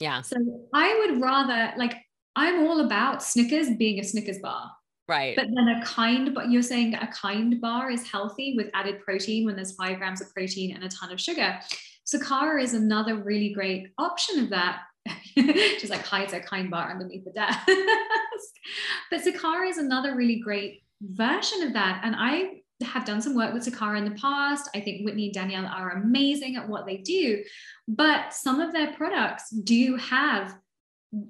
Yeah, 0.00 0.22
So 0.22 0.36
I 0.74 0.98
would 0.98 1.20
rather, 1.20 1.72
like, 1.76 1.94
I'm 2.34 2.66
all 2.66 2.80
about 2.80 3.22
Snickers 3.22 3.68
being 3.76 4.00
a 4.00 4.04
Snickers 4.04 4.38
bar. 4.38 4.70
right. 5.08 5.36
But 5.36 5.48
then 5.54 5.68
a 5.68 5.84
kind, 5.84 6.34
but 6.34 6.50
you're 6.50 6.62
saying 6.62 6.94
a 6.94 7.06
kind 7.08 7.60
bar 7.60 7.90
is 7.90 8.10
healthy 8.10 8.54
with 8.56 8.70
added 8.72 9.00
protein 9.00 9.44
when 9.44 9.56
there's 9.56 9.74
five 9.74 9.98
grams 9.98 10.20
of 10.20 10.32
protein 10.32 10.74
and 10.74 10.84
a 10.84 10.88
ton 10.88 11.12
of 11.12 11.20
sugar. 11.20 11.58
Sakara 12.06 12.62
is 12.62 12.74
another 12.74 13.16
really 13.16 13.52
great 13.52 13.88
option 13.98 14.40
of 14.40 14.50
that. 14.50 14.82
Just 15.36 15.90
like 15.90 16.04
hides 16.04 16.32
a 16.32 16.40
kind 16.40 16.70
bar 16.70 16.90
underneath 16.90 17.24
the 17.24 17.30
desk. 17.32 17.58
but 19.10 19.22
Sakara 19.22 19.68
is 19.68 19.78
another 19.78 20.16
really 20.16 20.40
great 20.40 20.82
version 21.02 21.62
of 21.62 21.72
that. 21.74 22.00
And 22.04 22.14
I 22.16 22.60
have 22.82 23.04
done 23.04 23.20
some 23.20 23.34
work 23.34 23.52
with 23.52 23.64
Sakara 23.66 23.98
in 23.98 24.04
the 24.04 24.18
past. 24.18 24.70
I 24.74 24.80
think 24.80 25.04
Whitney 25.04 25.26
and 25.26 25.34
Danielle 25.34 25.66
are 25.66 25.90
amazing 25.90 26.56
at 26.56 26.68
what 26.68 26.86
they 26.86 26.98
do. 26.98 27.42
But 27.88 28.32
some 28.34 28.60
of 28.60 28.72
their 28.72 28.92
products 28.94 29.50
do 29.50 29.96
have 29.96 30.56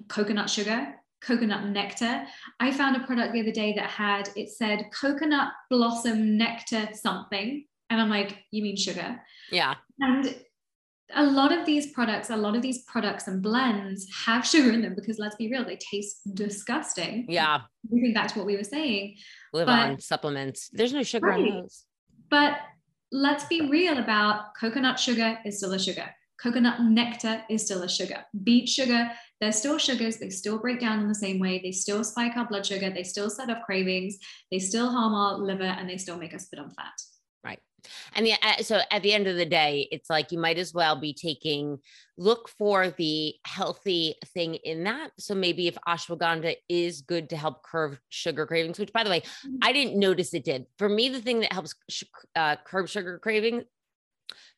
coconut 0.07 0.49
sugar, 0.49 0.95
coconut 1.21 1.65
nectar. 1.65 2.25
I 2.59 2.71
found 2.71 2.95
a 2.95 3.05
product 3.05 3.33
the 3.33 3.41
other 3.41 3.51
day 3.51 3.73
that 3.73 3.89
had, 3.89 4.29
it 4.35 4.49
said 4.49 4.89
coconut 4.93 5.49
blossom 5.69 6.37
nectar 6.37 6.89
something. 6.93 7.65
And 7.89 8.01
I'm 8.01 8.09
like, 8.09 8.37
you 8.51 8.63
mean 8.63 8.77
sugar? 8.77 9.21
yeah, 9.51 9.75
And 9.99 10.35
a 11.15 11.23
lot 11.25 11.51
of 11.51 11.65
these 11.65 11.91
products, 11.91 12.29
a 12.29 12.35
lot 12.37 12.55
of 12.55 12.61
these 12.61 12.83
products 12.83 13.27
and 13.27 13.41
blends 13.41 14.07
have 14.25 14.45
sugar 14.45 14.71
in 14.71 14.81
them 14.81 14.93
because 14.95 15.19
let's 15.19 15.35
be 15.35 15.49
real, 15.51 15.65
they 15.65 15.77
taste 15.77 16.21
disgusting. 16.33 17.25
yeah. 17.29 17.61
Moving 17.89 18.13
back 18.13 18.27
to 18.31 18.37
what 18.37 18.45
we 18.45 18.55
were 18.55 18.63
saying. 18.63 19.17
Live 19.53 19.65
But- 19.67 19.79
on 19.89 19.99
supplements. 19.99 20.69
There's 20.71 20.93
no 20.93 21.03
sugar 21.03 21.31
in 21.31 21.41
Right. 21.43 21.53
those. 21.63 21.85
But 22.29 22.59
let's 23.11 23.45
be 23.45 23.61
real 23.69 23.97
about 23.97 24.55
coconut 24.59 24.99
sugar 24.99 25.39
is 25.45 25.57
still 25.57 25.73
a 25.73 25.79
sugar. 25.79 26.09
Coconut 26.41 26.81
nectar 26.81 27.43
is 27.49 27.63
still 27.65 27.83
a 27.83 27.89
sugar. 27.89 28.25
Beet 28.43 28.67
sugar, 28.67 29.11
they're 29.39 29.51
still 29.51 29.77
sugars. 29.77 30.17
They 30.17 30.29
still 30.31 30.57
break 30.57 30.79
down 30.79 30.99
in 31.01 31.07
the 31.07 31.13
same 31.15 31.37
way. 31.39 31.59
They 31.61 31.71
still 31.71 32.03
spike 32.03 32.35
our 32.35 32.47
blood 32.47 32.65
sugar. 32.65 32.89
They 32.89 33.03
still 33.03 33.29
set 33.29 33.49
off 33.51 33.61
cravings. 33.63 34.17
They 34.49 34.57
still 34.59 34.89
harm 34.89 35.13
our 35.13 35.37
liver 35.37 35.63
and 35.63 35.87
they 35.89 35.97
still 35.97 36.17
make 36.17 36.33
us 36.33 36.45
put 36.47 36.57
on 36.59 36.71
fat. 36.71 36.93
And 38.13 38.25
the, 38.25 38.33
uh, 38.41 38.61
so 38.63 38.81
at 38.91 39.03
the 39.03 39.13
end 39.13 39.27
of 39.27 39.35
the 39.37 39.45
day, 39.45 39.87
it's 39.91 40.09
like 40.09 40.31
you 40.31 40.39
might 40.39 40.57
as 40.57 40.73
well 40.73 40.99
be 40.99 41.13
taking, 41.13 41.79
look 42.17 42.49
for 42.49 42.89
the 42.89 43.35
healthy 43.45 44.15
thing 44.27 44.55
in 44.55 44.83
that. 44.83 45.11
So 45.19 45.33
maybe 45.35 45.67
if 45.67 45.77
ashwagandha 45.87 46.55
is 46.69 47.01
good 47.01 47.29
to 47.29 47.37
help 47.37 47.63
curb 47.63 47.97
sugar 48.09 48.45
cravings, 48.45 48.79
which 48.79 48.93
by 48.93 49.03
the 49.03 49.09
way, 49.09 49.23
Mhm. 49.43 49.61
I 49.61 49.73
didn't 49.73 49.99
notice 49.99 50.33
it 50.33 50.43
did. 50.45 50.67
For 50.77 50.89
me, 50.89 51.09
the 51.09 51.21
thing 51.21 51.39
that 51.41 51.53
helps 51.53 51.73
uh, 52.35 52.57
curb 52.65 52.87
sugar 52.87 53.19
craving, 53.19 53.63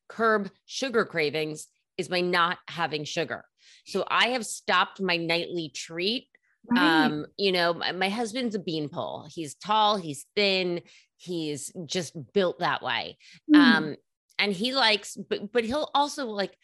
curb 0.08 0.52
sugar 0.66 1.06
cravings 1.06 1.68
is 1.98 2.08
by 2.08 2.22
not 2.22 2.60
having 2.68 3.04
sugar. 3.04 3.46
So 3.86 4.06
I 4.10 4.30
have 4.30 4.46
stopped 4.46 5.02
my 5.02 5.18
nightly 5.18 5.70
treat 5.74 6.28
Right. 6.70 7.16
um 7.16 7.28
you 7.38 7.52
know 7.52 7.72
my, 7.74 7.92
my 7.92 8.10
husband's 8.10 8.56
a 8.56 8.60
beanpole 8.60 9.28
he's 9.30 9.54
tall 9.54 9.98
he's 9.98 10.26
thin 10.36 10.82
he's 11.24 11.72
just 11.86 12.14
built 12.34 12.60
that 12.60 12.82
way 12.84 13.18
Mm. 13.52 13.56
um 13.58 13.96
and 14.40 14.52
he 14.52 14.74
likes 14.74 15.16
but 15.16 15.52
but 15.52 15.64
he'll 15.64 15.90
also 15.94 16.26
like 16.28 16.58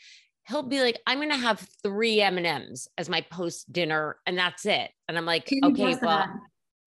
he'll 0.47 0.63
be 0.63 0.81
like 0.81 0.99
i'm 1.07 1.19
gonna 1.19 1.37
have 1.37 1.65
three 1.83 2.19
m&ms 2.21 2.87
as 2.97 3.09
my 3.09 3.21
post 3.31 3.71
dinner 3.71 4.17
and 4.25 4.37
that's 4.37 4.65
it 4.65 4.89
and 5.07 5.17
i'm 5.17 5.25
like 5.25 5.49
Who 5.49 5.59
okay 5.69 5.95
well 6.01 6.27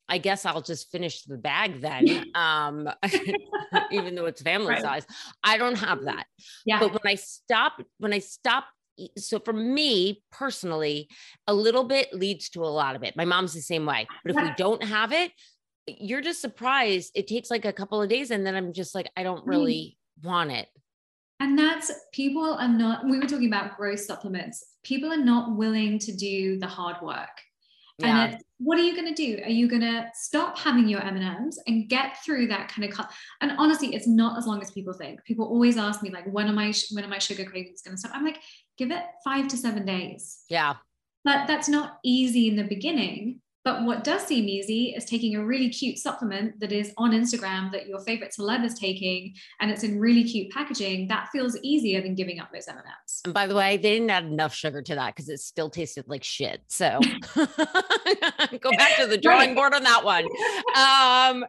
i 0.09 0.19
guess 0.19 0.45
i'll 0.45 0.61
just 0.63 0.91
finish 0.91 1.23
the 1.23 1.39
bag 1.39 1.81
then 1.81 2.25
um 2.35 2.89
even 3.91 4.15
though 4.15 4.27
it's 4.27 4.43
family 4.43 4.69
Right. 4.75 4.83
size 4.83 5.07
i 5.45 5.57
don't 5.57 5.79
have 5.79 6.03
that 6.05 6.27
yeah. 6.67 6.79
but 6.81 6.93
when 6.93 7.13
I 7.13 7.15
stop, 7.17 7.81
when 7.99 8.13
I 8.13 8.19
stop, 8.19 8.65
so 9.17 9.39
for 9.39 9.53
me 9.55 10.23
personally, 10.31 11.09
a 11.47 11.55
little 11.55 11.85
bit 11.85 12.13
leads 12.13 12.51
to 12.51 12.63
a 12.65 12.69
lot 12.69 12.95
of 12.97 13.03
it. 13.03 13.17
My 13.17 13.25
mom's 13.25 13.55
the 13.55 13.61
same 13.63 13.87
way. 13.87 14.07
But 14.23 14.37
if 14.37 14.43
we 14.43 14.51
don't 14.57 14.83
have 14.85 15.13
it, 15.13 15.33
you're 15.87 16.21
just 16.21 16.41
surprised. 16.41 17.13
It 17.15 17.27
takes 17.27 17.51
like 17.51 17.65
a 17.65 17.73
couple 17.73 18.01
of 18.01 18.09
days, 18.09 18.31
and 18.31 18.47
then 18.47 18.55
I'm 18.55 18.73
just 18.73 18.95
like, 18.95 19.11
I 19.17 19.23
don't 19.23 19.47
Right. 19.47 19.57
really 19.57 19.99
want 20.23 20.51
it. 20.53 20.69
And 21.41 21.59
that's 21.59 21.91
people 22.13 22.55
are 22.55 22.69
not, 22.69 23.05
we 23.05 23.19
were 23.19 23.27
talking 23.27 23.49
about 23.49 23.77
growth 23.77 23.99
supplements. 24.01 24.65
People 24.85 25.13
are 25.13 25.17
not 25.17 25.57
willing 25.57 25.99
to 25.99 26.15
do 26.15 26.59
the 26.59 26.69
hard 26.69 26.97
work. 27.03 27.41
Yeah. 27.99 28.25
And 28.27 28.35
it's, 28.35 28.45
what 28.59 28.79
are 28.79 28.83
you 28.83 28.95
going 28.95 29.13
to 29.13 29.15
do? 29.15 29.43
Are 29.43 29.51
you 29.51 29.67
going 29.69 29.83
to 29.83 30.07
stop 30.15 30.57
having 30.57 30.87
your 30.89 31.01
M&Ms 31.03 31.59
and 31.67 31.89
get 31.89 32.17
through 32.25 32.47
that 32.49 32.69
kind 32.69 32.89
of 32.89 32.95
cut? 32.97 33.11
And 33.41 33.53
honestly, 33.59 33.93
it's 33.95 34.07
not 34.07 34.39
as 34.39 34.47
long 34.47 34.63
as 34.63 34.71
people 34.71 34.93
think. 34.93 35.23
People 35.25 35.47
always 35.47 35.77
ask 35.77 36.01
me 36.03 36.11
like, 36.11 36.33
when 36.33 36.47
am 36.47 36.59
I, 36.61 36.73
when 36.93 37.05
are 37.05 37.09
my 37.09 37.19
sugar 37.19 37.45
cravings 37.45 37.83
going 37.83 37.95
to 37.97 37.99
stop? 38.01 38.13
I'm 38.15 38.25
like, 38.25 38.39
give 38.79 38.93
it 38.93 39.03
five 39.25 39.49
to 39.49 39.57
seven 39.57 39.85
days. 39.85 40.45
yeah. 40.49 40.75
But 41.25 41.47
that's 41.47 41.69
not 41.69 41.99
easy 42.05 42.49
in 42.49 42.57
the 42.57 42.65
beginning. 42.65 43.41
But 43.65 43.85
what 43.85 44.03
does 44.03 44.23
seem 44.23 44.49
easy 44.49 44.95
is 44.97 45.05
taking 45.05 45.37
a 45.37 45.45
really 45.45 45.69
cute 45.69 45.99
supplement 45.99 46.59
that 46.61 46.73
is 46.73 46.93
on 46.97 47.13
Instagram 47.13 47.71
that 47.73 47.87
your 47.87 48.01
favorite 48.01 48.35
celeb 48.37 48.65
is 48.65 48.75
taking, 48.75 49.35
and 49.61 49.71
it's 49.71 49.85
in 49.85 50.01
really 50.01 50.25
cute 50.25 50.51
packaging. 50.51 51.07
That 51.09 51.29
feels 51.31 51.57
easier 51.63 52.01
than 52.03 52.15
giving 52.17 52.41
up 52.41 52.51
those 52.53 52.67
M&Ms. 52.67 53.21
And 53.25 53.35
by 53.35 53.47
the 53.47 53.55
way, 53.55 53.77
they 53.77 53.95
didn't 53.95 54.11
add 54.11 54.25
enough 54.25 54.53
sugar 54.53 54.83
to 54.83 54.95
that 54.97 55.15
because 55.15 55.29
it 55.29 55.39
still 55.39 55.71
tasted 55.71 56.07
like 56.09 56.25
shit. 56.25 56.63
So 56.69 56.99
go 57.37 58.71
back 58.77 58.97
to 58.99 59.07
the 59.07 59.19
drawing 59.21 59.55
board 59.55 59.75
on 59.75 59.83
that 59.85 60.05
one. 60.05 60.27
Um, 60.77 61.45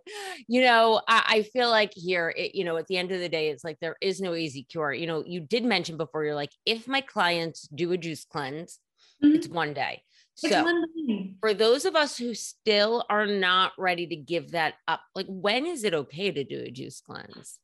you 0.47 0.61
know, 0.61 1.01
I, 1.07 1.23
I 1.27 1.41
feel 1.43 1.69
like 1.69 1.93
here, 1.95 2.33
it, 2.37 2.53
you 2.55 2.63
know, 2.63 2.77
at 2.77 2.87
the 2.87 2.97
end 2.97 3.11
of 3.11 3.19
the 3.19 3.29
day, 3.29 3.49
it's 3.49 3.63
like 3.63 3.79
there 3.79 3.95
is 4.01 4.21
no 4.21 4.35
easy 4.35 4.63
cure. 4.63 4.93
You 4.93 5.07
know, 5.07 5.23
you 5.25 5.39
did 5.39 5.63
mention 5.65 5.97
before, 5.97 6.23
you're 6.25 6.35
like, 6.35 6.51
if 6.65 6.87
my 6.87 7.01
clients 7.01 7.67
do 7.73 7.91
a 7.91 7.97
juice 7.97 8.25
cleanse, 8.25 8.79
Mhm. 9.23 9.35
it's 9.35 9.47
one 9.47 9.73
day. 9.73 10.03
It's 10.41 10.53
So 10.53 10.65
for 11.39 11.53
those 11.53 11.85
of 11.85 11.95
us 11.95 12.17
who 12.17 12.33
still 12.33 13.05
are 13.09 13.27
not 13.27 13.73
ready 13.77 14.07
to 14.07 14.15
give 14.15 14.51
that 14.51 14.75
up, 14.87 15.01
like 15.15 15.27
when 15.27 15.65
is 15.65 15.83
it 15.83 15.93
okay 15.93 16.31
to 16.31 16.43
do 16.43 16.63
a 16.65 16.71
juice 16.71 17.01
cleanse? 17.01 17.59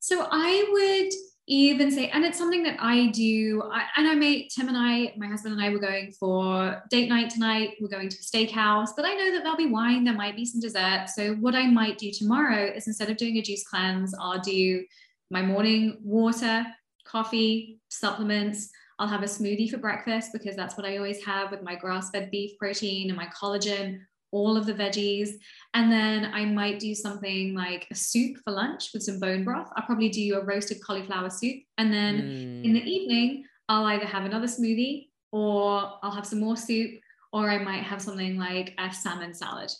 So 0.00 0.26
I 0.30 0.68
would 0.72 1.12
even 1.46 1.90
say, 1.90 2.08
and 2.08 2.24
it's 2.24 2.38
something 2.38 2.62
that 2.64 2.76
I 2.80 3.08
do. 3.08 3.62
I, 3.72 3.84
and 3.96 4.08
I 4.08 4.14
may, 4.14 4.48
Tim 4.48 4.68
and 4.68 4.76
I, 4.76 5.12
my 5.16 5.26
husband 5.26 5.54
and 5.54 5.62
I 5.62 5.70
were 5.70 5.78
going 5.78 6.12
for 6.12 6.82
date 6.90 7.08
night 7.08 7.30
tonight. 7.30 7.74
We're 7.80 7.88
going 7.88 8.08
to 8.08 8.16
a 8.16 8.20
steakhouse, 8.20 8.90
but 8.96 9.04
I 9.04 9.14
know 9.14 9.32
that 9.32 9.42
there'll 9.42 9.56
be 9.56 9.66
wine, 9.66 10.04
there 10.04 10.14
might 10.14 10.36
be 10.36 10.44
some 10.44 10.60
dessert. 10.60 11.06
So, 11.14 11.34
what 11.34 11.54
I 11.54 11.66
might 11.66 11.98
do 11.98 12.10
tomorrow 12.12 12.72
is 12.74 12.86
instead 12.86 13.10
of 13.10 13.16
doing 13.16 13.38
a 13.38 13.42
juice 13.42 13.64
cleanse, 13.64 14.14
I'll 14.18 14.40
do 14.40 14.84
my 15.30 15.42
morning 15.42 15.98
water, 16.02 16.64
coffee, 17.04 17.80
supplements. 17.88 18.70
I'll 19.02 19.08
have 19.08 19.24
a 19.24 19.26
smoothie 19.26 19.68
for 19.68 19.78
breakfast 19.78 20.30
because 20.32 20.54
that's 20.54 20.76
what 20.76 20.86
I 20.86 20.96
always 20.96 21.24
have 21.24 21.50
with 21.50 21.60
my 21.60 21.74
grass 21.74 22.10
fed 22.10 22.30
beef 22.30 22.56
protein 22.56 23.10
and 23.10 23.16
my 23.16 23.26
collagen 23.26 23.98
all 24.30 24.56
of 24.56 24.64
the 24.64 24.72
veggies. 24.72 25.30
And 25.74 25.90
then 25.90 26.30
I 26.32 26.44
might 26.44 26.78
do 26.78 26.94
something 26.94 27.52
like 27.52 27.88
a 27.90 27.96
soup 27.96 28.36
for 28.44 28.52
lunch 28.52 28.90
with 28.94 29.02
some 29.02 29.18
bone 29.18 29.42
broth. 29.42 29.68
I'll 29.74 29.84
probably 29.86 30.08
do 30.08 30.36
a 30.36 30.44
roasted 30.44 30.80
cauliflower 30.80 31.30
soup. 31.30 31.64
And 31.78 31.92
then 31.92 32.22
mm. 32.22 32.64
in 32.64 32.72
the 32.74 32.80
evening, 32.80 33.44
I'll 33.68 33.86
either 33.86 34.06
have 34.06 34.24
another 34.24 34.46
smoothie 34.46 35.08
or 35.32 35.98
I'll 36.00 36.12
have 36.12 36.26
some 36.26 36.38
more 36.38 36.56
soup, 36.56 36.92
or 37.32 37.50
I 37.50 37.58
might 37.58 37.82
have 37.82 38.00
something 38.00 38.38
like 38.38 38.72
a 38.78 38.94
salmon 38.94 39.34
salad. 39.34 39.72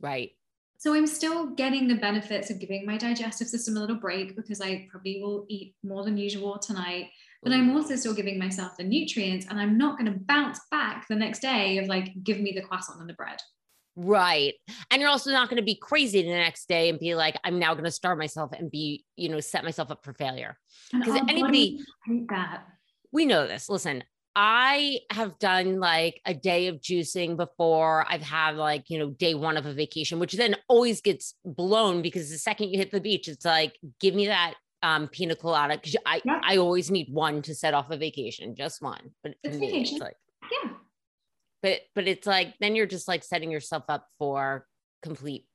Right. 0.00 0.32
So 0.78 0.94
I'm 0.94 1.06
still 1.06 1.46
getting 1.46 1.86
the 1.86 1.94
benefits 1.94 2.50
of 2.50 2.58
giving 2.58 2.84
my 2.84 2.96
digestive 2.96 3.48
system 3.48 3.76
a 3.76 3.80
little 3.80 3.96
break 3.96 4.34
because 4.34 4.60
I 4.60 4.88
probably 4.90 5.20
will 5.22 5.44
eat 5.48 5.76
more 5.84 6.02
than 6.02 6.16
usual 6.16 6.58
tonight. 6.58 7.10
But 7.42 7.52
I'm 7.52 7.74
also 7.74 7.96
still 7.96 8.14
giving 8.14 8.38
myself 8.38 8.76
the 8.76 8.84
nutrients 8.84 9.46
and 9.48 9.58
I'm 9.58 9.76
not 9.76 9.98
going 9.98 10.12
to 10.12 10.18
bounce 10.18 10.60
back 10.70 11.06
the 11.08 11.16
next 11.16 11.40
day 11.40 11.78
of 11.78 11.88
like, 11.88 12.12
give 12.22 12.38
me 12.38 12.52
the 12.52 12.62
croissant 12.62 13.00
and 13.00 13.08
the 13.08 13.14
bread. 13.14 13.38
Right. 13.96 14.54
And 14.90 15.00
you're 15.00 15.10
also 15.10 15.32
not 15.32 15.50
going 15.50 15.58
to 15.58 15.64
be 15.64 15.74
crazy 15.74 16.22
the 16.22 16.28
next 16.28 16.68
day 16.68 16.88
and 16.88 16.98
be 16.98 17.14
like, 17.14 17.36
I'm 17.44 17.58
now 17.58 17.74
going 17.74 17.84
to 17.84 17.90
starve 17.90 18.16
myself 18.16 18.52
and 18.52 18.70
be, 18.70 19.04
you 19.16 19.28
know, 19.28 19.40
set 19.40 19.64
myself 19.64 19.90
up 19.90 20.04
for 20.04 20.14
failure. 20.14 20.56
Because 20.92 21.20
anybody, 21.28 21.80
hate 22.06 22.28
that. 22.28 22.64
we 23.10 23.26
know 23.26 23.46
this. 23.46 23.68
Listen, 23.68 24.04
I 24.34 25.00
have 25.10 25.38
done 25.38 25.78
like 25.78 26.20
a 26.24 26.32
day 26.32 26.68
of 26.68 26.76
juicing 26.76 27.36
before. 27.36 28.06
I've 28.08 28.22
had 28.22 28.56
like, 28.56 28.88
you 28.88 28.98
know, 28.98 29.10
day 29.10 29.34
one 29.34 29.58
of 29.58 29.66
a 29.66 29.74
vacation, 29.74 30.18
which 30.18 30.32
then 30.32 30.56
always 30.68 31.02
gets 31.02 31.34
blown 31.44 32.00
because 32.00 32.30
the 32.30 32.38
second 32.38 32.70
you 32.70 32.78
hit 32.78 32.92
the 32.92 33.00
beach, 33.00 33.28
it's 33.28 33.44
like, 33.44 33.76
give 34.00 34.14
me 34.14 34.28
that 34.28 34.54
um 34.82 35.08
pina 35.08 35.36
colada. 35.36 35.78
Cause 35.78 35.96
I, 36.06 36.20
yeah. 36.24 36.40
I 36.42 36.56
always 36.56 36.90
need 36.90 37.08
one 37.12 37.42
to 37.42 37.54
set 37.54 37.74
off 37.74 37.90
a 37.90 37.96
vacation, 37.96 38.54
just 38.54 38.82
one. 38.82 39.10
But 39.22 39.34
it's 39.42 39.56
vacation. 39.56 39.96
It's 39.96 40.02
like, 40.02 40.16
yeah 40.50 40.70
but 41.62 41.80
but 41.94 42.06
it's 42.06 42.26
like 42.26 42.54
then 42.60 42.76
you're 42.76 42.86
just 42.86 43.08
like 43.08 43.24
setting 43.24 43.50
yourself 43.50 43.84
up 43.88 44.06
for 44.18 44.66
complete 45.02 45.46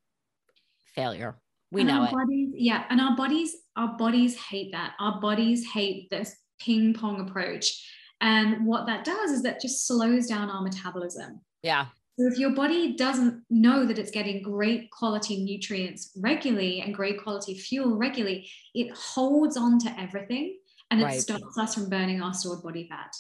failure 0.96 1.38
we 1.72 1.82
and 1.82 1.90
know 1.90 2.04
it 2.04 2.12
bodies, 2.12 2.50
yeah 2.56 2.86
and 2.90 3.00
our 3.00 3.16
bodies 3.16 3.56
our 3.76 3.96
bodies 3.98 4.36
hate 4.38 4.72
that 4.72 4.94
our 5.00 5.20
bodies 5.20 5.66
hate 5.72 6.10
this 6.10 6.36
ping 6.60 6.94
pong 6.94 7.28
approach 7.28 7.86
and 8.22 8.66
what 8.66 8.88
that 8.88 9.04
does 9.04 9.32
is 9.32 9.44
that 9.44 9.62
just 9.62 9.86
slows 9.86 10.28
down 10.28 10.50
our 10.50 10.62
metabolism 10.62 11.40
yeah 11.62 11.86
so 12.20 12.26
if 12.26 12.40
your 12.40 12.52
body 12.52 12.96
doesn't 12.96 13.44
know 13.50 13.86
that 13.86 14.00
it's 14.00 14.12
getting 14.12 14.42
great 14.42 14.90
quality 14.92 15.44
nutrients 15.44 16.12
regularly 16.18 16.82
and 16.82 16.96
great 16.96 17.22
quality 17.22 17.54
fuel 17.54 17.96
regularly 17.96 18.50
it 18.74 18.92
holds 18.96 19.58
on 19.58 19.80
to 19.80 20.00
everything 20.00 20.58
and 20.90 21.02
it 21.02 21.06
right. 21.06 21.22
stops 21.22 21.58
us 21.58 21.76
from 21.76 21.90
burning 21.90 22.22
our 22.22 22.34
stored 22.34 22.64
body 22.64 22.88
fat 22.90 23.14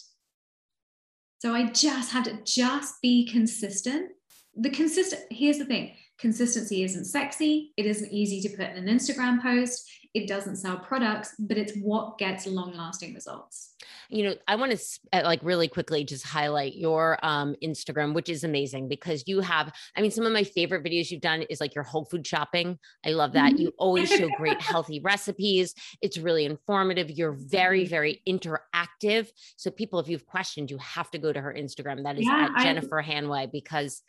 so 1.39 1.53
I 1.53 1.67
just 1.67 2.11
had 2.11 2.25
to 2.25 2.39
just 2.43 3.01
be 3.01 3.27
consistent. 3.27 4.11
The 4.55 4.69
consistent, 4.69 5.23
here's 5.29 5.59
the 5.59 5.65
thing 5.65 5.93
consistency 6.17 6.83
isn't 6.83 7.05
sexy. 7.05 7.73
It 7.77 7.85
isn't 7.85 8.11
easy 8.11 8.41
to 8.41 8.55
put 8.55 8.69
in 8.71 8.77
an 8.77 8.87
Instagram 8.87 9.41
post. 9.41 9.89
It 10.13 10.27
doesn't 10.27 10.55
sell 10.55 10.79
products, 10.79 11.35
but 11.37 11.57
it's 11.57 11.73
what 11.77 12.17
gets 12.17 12.47
long 12.47 12.75
lasting 12.75 13.13
results. 13.13 13.75
You 14.09 14.23
know, 14.23 14.35
I 14.47 14.55
want 14.55 14.71
to 14.71 14.99
uh, 15.13 15.21
like 15.23 15.41
really 15.43 15.67
quickly 15.67 16.03
just 16.03 16.25
highlight 16.25 16.75
your 16.75 17.19
um, 17.23 17.55
Instagram, 17.63 18.13
which 18.13 18.29
is 18.29 18.43
amazing 18.43 18.87
because 18.87 19.25
you 19.27 19.41
have, 19.41 19.71
I 19.95 20.01
mean, 20.01 20.11
some 20.11 20.25
of 20.25 20.31
my 20.31 20.43
favorite 20.43 20.83
videos 20.83 21.11
you've 21.11 21.21
done 21.21 21.43
is 21.43 21.61
like 21.61 21.75
your 21.75 21.83
whole 21.83 22.05
food 22.05 22.25
shopping. 22.25 22.79
I 23.05 23.11
love 23.11 23.33
that. 23.33 23.53
Mm-hmm. 23.53 23.61
You 23.61 23.73
always 23.77 24.09
show 24.09 24.29
great 24.37 24.61
healthy 24.61 25.01
recipes. 25.01 25.75
It's 26.01 26.17
really 26.17 26.45
informative. 26.45 27.11
You're 27.11 27.33
very, 27.33 27.81
mm-hmm. 27.81 27.89
very 27.89 28.21
interactive. 28.27 29.29
So, 29.57 29.69
people, 29.69 29.99
if 29.99 30.07
you've 30.07 30.25
questioned, 30.25 30.71
you 30.71 30.77
have 30.79 31.11
to 31.11 31.19
go 31.19 31.31
to 31.31 31.41
her 31.41 31.53
Instagram. 31.53 32.03
That 32.03 32.17
is 32.17 32.25
yeah, 32.25 32.49
at 32.55 32.63
Jennifer 32.63 32.99
I- 33.01 33.05
Hanway 33.05 33.51
because 33.51 34.01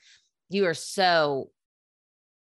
you 0.48 0.64
are 0.66 0.74
so 0.74 1.50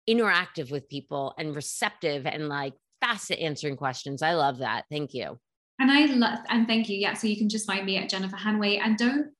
interactive 0.10 0.72
with 0.72 0.90
people 0.90 1.34
and 1.38 1.56
receptive 1.56 2.26
and 2.26 2.50
like 2.50 2.74
fast 3.02 3.32
at 3.32 3.40
answering 3.40 3.78
questions. 3.78 4.22
I 4.22 4.34
love 4.34 4.60
that. 4.60 4.86
Thank 4.92 5.14
you. 5.14 5.40
And 5.80 5.92
I 5.92 6.06
love 6.06 6.40
and 6.50 6.68
thank 6.68 6.90
you. 6.90 6.98
Yeah. 6.98 7.14
So 7.14 7.28
you 7.28 7.38
can 7.38 7.50
just 7.50 7.68
find 7.68 7.86
me 7.86 7.98
at 7.98 8.10
Jennifer 8.10 8.38
Hanway 8.38 8.80
and 8.80 8.98
don't 8.98 9.32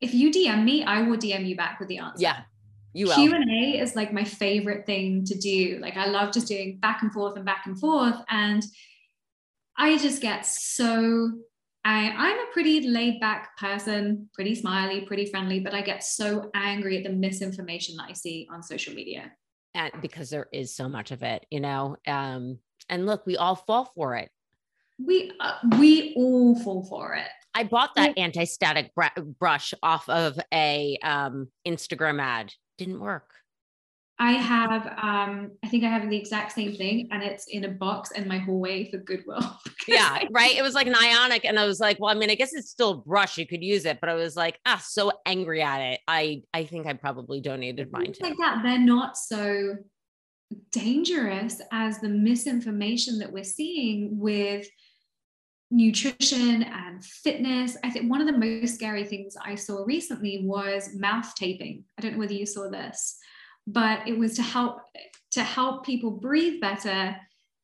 if 0.00 0.14
you 0.14 0.30
DM 0.30 0.64
me, 0.64 0.82
I 0.82 1.02
will 1.02 1.18
DM 1.18 1.46
you 1.46 1.56
back 1.56 1.78
with 1.78 1.88
the 1.88 1.98
answer. 1.98 2.22
Yeah. 2.22 2.40
You 2.92 3.06
will. 3.06 3.14
Q&A 3.14 3.78
is 3.78 3.94
like 3.94 4.12
my 4.12 4.24
favorite 4.24 4.86
thing 4.86 5.24
to 5.26 5.38
do. 5.38 5.78
Like 5.80 5.96
I 5.96 6.06
love 6.06 6.32
just 6.32 6.48
doing 6.48 6.78
back 6.78 7.02
and 7.02 7.12
forth 7.12 7.36
and 7.36 7.44
back 7.44 7.66
and 7.66 7.78
forth. 7.78 8.16
And 8.30 8.64
I 9.76 9.98
just 9.98 10.22
get 10.22 10.46
so 10.46 11.30
I, 11.84 12.10
I'm 12.10 12.38
a 12.38 12.52
pretty 12.52 12.88
laid 12.88 13.20
back 13.20 13.56
person, 13.56 14.28
pretty 14.34 14.54
smiley, 14.54 15.02
pretty 15.02 15.26
friendly, 15.26 15.60
but 15.60 15.72
I 15.72 15.80
get 15.80 16.04
so 16.04 16.50
angry 16.54 16.98
at 16.98 17.04
the 17.04 17.10
misinformation 17.10 17.96
that 17.96 18.06
I 18.10 18.12
see 18.12 18.46
on 18.52 18.62
social 18.62 18.94
media. 18.94 19.32
And 19.74 19.92
because 20.00 20.30
there 20.30 20.48
is 20.52 20.74
so 20.74 20.88
much 20.88 21.10
of 21.10 21.22
it, 21.22 21.46
you 21.50 21.60
know. 21.60 21.96
Um, 22.06 22.58
and 22.88 23.06
look, 23.06 23.24
we 23.26 23.36
all 23.36 23.54
fall 23.54 23.92
for 23.94 24.16
it. 24.16 24.30
We 24.98 25.32
uh, 25.40 25.54
we 25.78 26.12
all 26.16 26.58
fall 26.62 26.84
for 26.84 27.14
it. 27.14 27.28
I 27.54 27.64
bought 27.64 27.94
that 27.96 28.16
anti-static 28.16 28.94
br- 28.94 29.20
brush 29.38 29.74
off 29.82 30.08
of 30.08 30.38
a 30.52 30.98
um, 31.02 31.48
Instagram 31.66 32.20
ad. 32.20 32.52
Didn't 32.78 33.00
work. 33.00 33.30
I 34.20 34.32
have, 34.32 34.86
um, 34.86 35.50
I 35.64 35.68
think 35.68 35.82
I 35.82 35.88
have 35.88 36.08
the 36.10 36.16
exact 36.16 36.52
same 36.52 36.74
thing, 36.76 37.08
and 37.10 37.22
it's 37.22 37.46
in 37.46 37.64
a 37.64 37.68
box 37.68 38.10
in 38.10 38.28
my 38.28 38.36
hallway 38.36 38.90
for 38.90 38.98
Goodwill. 38.98 39.58
yeah, 39.88 40.24
right. 40.30 40.54
It 40.54 40.60
was 40.60 40.74
like 40.74 40.86
an 40.86 40.94
ionic, 40.94 41.46
and 41.46 41.58
I 41.58 41.64
was 41.64 41.80
like, 41.80 41.98
well, 41.98 42.14
I 42.14 42.18
mean, 42.18 42.28
I 42.28 42.34
guess 42.34 42.52
it's 42.52 42.68
still 42.68 42.90
a 42.90 42.96
brush. 42.98 43.38
You 43.38 43.46
could 43.46 43.64
use 43.64 43.86
it, 43.86 43.98
but 43.98 44.10
I 44.10 44.14
was 44.14 44.36
like, 44.36 44.58
ah, 44.66 44.82
so 44.86 45.10
angry 45.24 45.62
at 45.62 45.80
it. 45.80 46.00
I, 46.06 46.42
I 46.52 46.64
think 46.64 46.86
I 46.86 46.92
probably 46.92 47.40
donated 47.40 47.90
mine. 47.90 48.12
Like 48.20 48.36
that, 48.36 48.62
they're 48.62 48.78
not 48.78 49.16
so 49.16 49.76
dangerous 50.70 51.62
as 51.72 52.00
the 52.00 52.10
misinformation 52.10 53.20
that 53.20 53.32
we're 53.32 53.42
seeing 53.42 54.18
with 54.18 54.66
nutrition 55.70 56.62
and 56.62 57.02
fitness. 57.02 57.78
I 57.82 57.88
think 57.88 58.10
one 58.10 58.20
of 58.20 58.26
the 58.26 58.38
most 58.38 58.74
scary 58.74 59.04
things 59.04 59.34
I 59.42 59.54
saw 59.54 59.82
recently 59.84 60.42
was 60.44 60.94
mouth 60.94 61.34
taping. 61.36 61.84
I 61.96 62.02
don't 62.02 62.12
know 62.12 62.18
whether 62.18 62.34
you 62.34 62.44
saw 62.44 62.68
this, 62.68 63.16
but 63.66 64.06
it 64.06 64.18
was 64.18 64.34
to 64.36 64.42
help 64.42 64.80
to 65.32 65.42
help 65.42 65.84
people 65.84 66.10
breathe 66.10 66.60
better. 66.60 67.16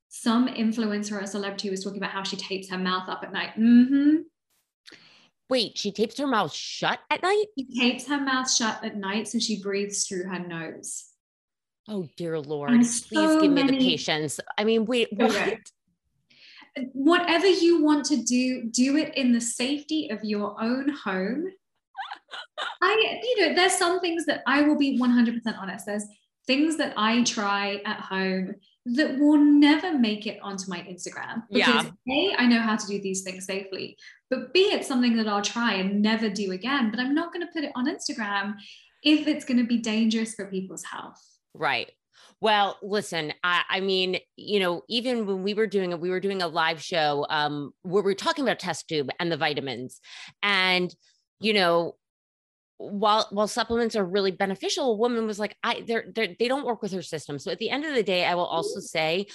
Some 0.08 0.48
influencer 0.48 1.20
or 1.20 1.26
celebrity 1.26 1.68
was 1.68 1.82
talking 1.82 1.98
about 1.98 2.10
how 2.10 2.22
she 2.22 2.36
tapes 2.36 2.70
her 2.70 2.78
mouth 2.78 3.08
up 3.08 3.22
at 3.22 3.32
night. 3.32 3.50
Mm-hmm. 3.58 4.22
Wait, 5.48 5.78
she 5.78 5.92
tapes 5.92 6.18
her 6.18 6.26
mouth 6.26 6.52
shut 6.52 6.98
at 7.10 7.22
night? 7.22 7.44
She 7.56 7.66
tapes 7.78 8.08
her 8.08 8.20
mouth 8.20 8.50
shut 8.50 8.82
at 8.84 8.96
night 8.96 9.28
so 9.28 9.38
she 9.38 9.62
breathes 9.62 10.06
through 10.06 10.24
her 10.24 10.38
nose. 10.38 11.04
Oh 11.88 12.08
dear 12.16 12.40
Lord, 12.40 12.70
please 12.70 13.06
so 13.06 13.40
give 13.40 13.52
me 13.52 13.62
the 13.62 13.78
patience. 13.78 14.40
I 14.58 14.64
mean, 14.64 14.86
wait, 14.86 15.08
what? 15.12 15.58
Whatever 16.92 17.46
you 17.46 17.82
want 17.82 18.04
to 18.06 18.16
do, 18.16 18.64
do 18.64 18.96
it 18.96 19.16
in 19.16 19.32
the 19.32 19.40
safety 19.40 20.10
of 20.10 20.24
your 20.24 20.60
own 20.60 20.88
home. 20.88 21.46
I, 22.82 23.20
you 23.22 23.40
know, 23.40 23.54
there's 23.54 23.72
some 23.72 24.00
things 24.00 24.26
that 24.26 24.42
I 24.46 24.62
will 24.62 24.78
be 24.78 24.98
100% 24.98 25.40
honest. 25.58 25.86
There's 25.86 26.06
things 26.46 26.76
that 26.76 26.94
I 26.96 27.22
try 27.24 27.80
at 27.84 28.00
home 28.00 28.54
that 28.86 29.18
will 29.18 29.38
never 29.38 29.98
make 29.98 30.26
it 30.26 30.38
onto 30.42 30.70
my 30.70 30.78
Instagram 30.78 31.42
because 31.50 31.86
yeah. 32.06 32.36
A, 32.36 32.36
I 32.38 32.46
know 32.46 32.60
how 32.60 32.76
to 32.76 32.86
do 32.86 33.00
these 33.00 33.22
things 33.22 33.44
safely, 33.44 33.96
but 34.30 34.54
B, 34.54 34.60
it's 34.72 34.86
something 34.86 35.16
that 35.16 35.26
I'll 35.26 35.42
try 35.42 35.74
and 35.74 36.00
never 36.00 36.28
do 36.30 36.52
again. 36.52 36.90
But 36.90 37.00
I'm 37.00 37.14
not 37.14 37.32
going 37.32 37.44
to 37.44 37.52
put 37.52 37.64
it 37.64 37.72
on 37.74 37.88
Instagram 37.88 38.54
if 39.02 39.26
it's 39.26 39.44
going 39.44 39.58
to 39.58 39.66
be 39.66 39.78
dangerous 39.78 40.34
for 40.34 40.46
people's 40.46 40.84
health. 40.84 41.20
Right. 41.52 41.90
Well, 42.40 42.76
listen, 42.82 43.32
I, 43.42 43.62
I, 43.68 43.80
mean, 43.80 44.18
you 44.36 44.60
know, 44.60 44.82
even 44.88 45.26
when 45.26 45.42
we 45.42 45.54
were 45.54 45.66
doing 45.66 45.92
it, 45.92 46.00
we 46.00 46.10
were 46.10 46.20
doing 46.20 46.42
a 46.42 46.48
live 46.48 46.82
show 46.82 47.26
um, 47.30 47.72
where 47.82 48.02
we 48.02 48.12
are 48.12 48.16
talking 48.16 48.44
about 48.44 48.58
test 48.58 48.88
tube 48.88 49.10
and 49.18 49.32
the 49.32 49.36
vitamins. 49.36 50.00
And, 50.42 50.94
you 51.40 51.54
know, 51.54 51.96
while 52.78 53.26
while 53.30 53.48
supplements 53.48 53.96
are 53.96 54.04
really 54.04 54.30
beneficial, 54.30 54.92
a 54.92 54.96
woman 54.96 55.26
was 55.26 55.38
like, 55.38 55.56
I 55.62 55.82
they're, 55.86 56.06
they're 56.14 56.34
they 56.38 56.48
don't 56.48 56.66
work 56.66 56.82
with 56.82 56.92
her 56.92 57.02
system. 57.02 57.38
So 57.38 57.50
at 57.50 57.58
the 57.58 57.70
end 57.70 57.84
of 57.84 57.94
the 57.94 58.02
day, 58.02 58.24
I 58.24 58.34
will 58.34 58.46
also 58.46 58.80
say, 58.80 59.26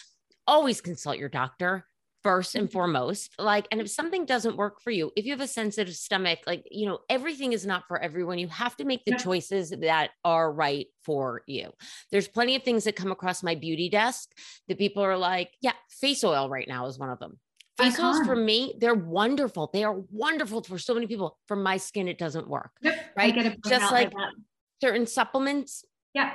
always 0.47 0.81
consult 0.81 1.17
your 1.17 1.29
doctor 1.29 1.85
first 2.23 2.55
and 2.55 2.67
mm-hmm. 2.67 2.73
foremost. 2.73 3.33
Like 3.39 3.67
and 3.71 3.81
if 3.81 3.89
something 3.89 4.25
doesn't 4.25 4.57
work 4.57 4.81
for 4.81 4.91
you 4.91 5.11
if 5.15 5.25
you 5.25 5.31
have 5.31 5.41
a 5.41 5.47
sensitive 5.47 5.95
stomach 5.95 6.39
like 6.45 6.63
you 6.69 6.85
know 6.85 6.99
everything 7.09 7.53
is 7.53 7.65
not 7.65 7.83
for 7.87 7.99
everyone. 7.99 8.37
You 8.37 8.47
have 8.49 8.75
to 8.77 8.85
make 8.85 9.05
the 9.05 9.15
choices 9.15 9.71
that 9.71 10.11
are 10.23 10.51
right 10.51 10.87
for 11.03 11.41
you. 11.47 11.71
There's 12.11 12.27
plenty 12.27 12.55
of 12.55 12.63
things 12.63 12.83
that 12.83 12.95
come 12.95 13.11
across 13.11 13.43
my 13.43 13.55
beauty 13.55 13.89
desk 13.89 14.29
that 14.67 14.77
people 14.77 15.03
are 15.03 15.17
like 15.17 15.51
yeah 15.61 15.73
face 15.89 16.23
oil 16.23 16.49
right 16.49 16.67
now 16.67 16.85
is 16.85 16.99
one 16.99 17.09
of 17.09 17.19
them 17.19 17.39
oils 17.82 18.25
for 18.25 18.36
me, 18.36 18.75
they're 18.79 18.95
wonderful. 18.95 19.69
They 19.73 19.84
are 19.84 19.95
wonderful 20.11 20.63
for 20.63 20.77
so 20.77 20.93
many 20.93 21.07
people. 21.07 21.38
For 21.47 21.55
my 21.55 21.77
skin, 21.77 22.07
it 22.07 22.17
doesn't 22.17 22.47
work. 22.47 22.71
Yep. 22.82 23.13
Right. 23.15 23.36
Just 23.67 23.91
like, 23.91 24.13
like 24.13 24.34
certain 24.82 25.05
supplements. 25.05 25.86
Yeah. 26.13 26.32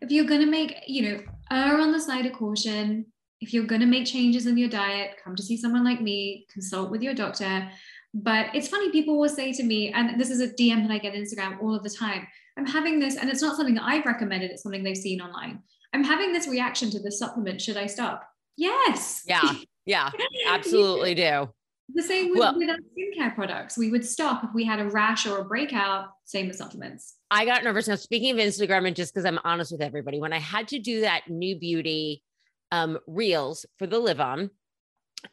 If 0.00 0.10
you're 0.10 0.24
going 0.24 0.40
to 0.40 0.50
make, 0.50 0.82
you 0.86 1.02
know, 1.02 1.22
err 1.50 1.78
on 1.78 1.92
the 1.92 2.00
side 2.00 2.26
of 2.26 2.32
caution, 2.32 3.06
if 3.40 3.52
you're 3.52 3.66
going 3.66 3.80
to 3.80 3.86
make 3.86 4.06
changes 4.06 4.46
in 4.46 4.56
your 4.56 4.68
diet, 4.68 5.16
come 5.22 5.36
to 5.36 5.42
see 5.42 5.56
someone 5.56 5.84
like 5.84 6.00
me, 6.00 6.46
consult 6.52 6.90
with 6.90 7.02
your 7.02 7.14
doctor. 7.14 7.68
But 8.14 8.54
it's 8.54 8.68
funny, 8.68 8.90
people 8.90 9.18
will 9.18 9.28
say 9.28 9.52
to 9.52 9.62
me, 9.62 9.92
and 9.92 10.20
this 10.20 10.30
is 10.30 10.40
a 10.40 10.48
DM 10.48 10.82
that 10.82 10.92
I 10.92 10.98
get 10.98 11.14
on 11.14 11.20
Instagram 11.20 11.62
all 11.62 11.74
of 11.74 11.82
the 11.82 11.90
time. 11.90 12.26
I'm 12.58 12.66
having 12.66 13.00
this, 13.00 13.16
and 13.16 13.30
it's 13.30 13.42
not 13.42 13.56
something 13.56 13.74
that 13.76 13.84
I've 13.84 14.04
recommended, 14.04 14.50
it's 14.50 14.62
something 14.62 14.82
they've 14.84 14.96
seen 14.96 15.20
online. 15.20 15.62
I'm 15.94 16.04
having 16.04 16.32
this 16.32 16.46
reaction 16.46 16.90
to 16.90 17.00
this 17.00 17.18
supplement. 17.18 17.60
Should 17.60 17.76
I 17.76 17.86
stop? 17.86 18.28
Yes. 18.56 19.22
Yeah. 19.26 19.54
Yeah. 19.86 20.10
Absolutely 20.48 21.14
do. 21.14 21.48
The 21.94 22.02
same 22.02 22.30
with, 22.30 22.38
well, 22.38 22.56
with 22.56 22.70
our 22.70 22.76
skincare 22.76 23.34
products. 23.34 23.76
We 23.76 23.90
would 23.90 24.04
stop 24.04 24.44
if 24.44 24.50
we 24.54 24.64
had 24.64 24.80
a 24.80 24.88
rash 24.88 25.26
or 25.26 25.38
a 25.38 25.44
breakout. 25.44 26.08
Same 26.24 26.46
with 26.46 26.56
supplements. 26.56 27.16
I 27.30 27.44
got 27.44 27.64
nervous. 27.64 27.88
Now, 27.88 27.96
speaking 27.96 28.30
of 28.30 28.38
Instagram, 28.38 28.86
and 28.86 28.96
just 28.96 29.12
because 29.12 29.26
I'm 29.26 29.40
honest 29.44 29.72
with 29.72 29.82
everybody, 29.82 30.20
when 30.20 30.32
I 30.32 30.38
had 30.38 30.68
to 30.68 30.78
do 30.78 31.02
that 31.02 31.28
new 31.28 31.58
beauty 31.58 32.22
um, 32.70 32.98
reels 33.06 33.66
for 33.78 33.86
the 33.86 34.00
LivOn, 34.00 34.50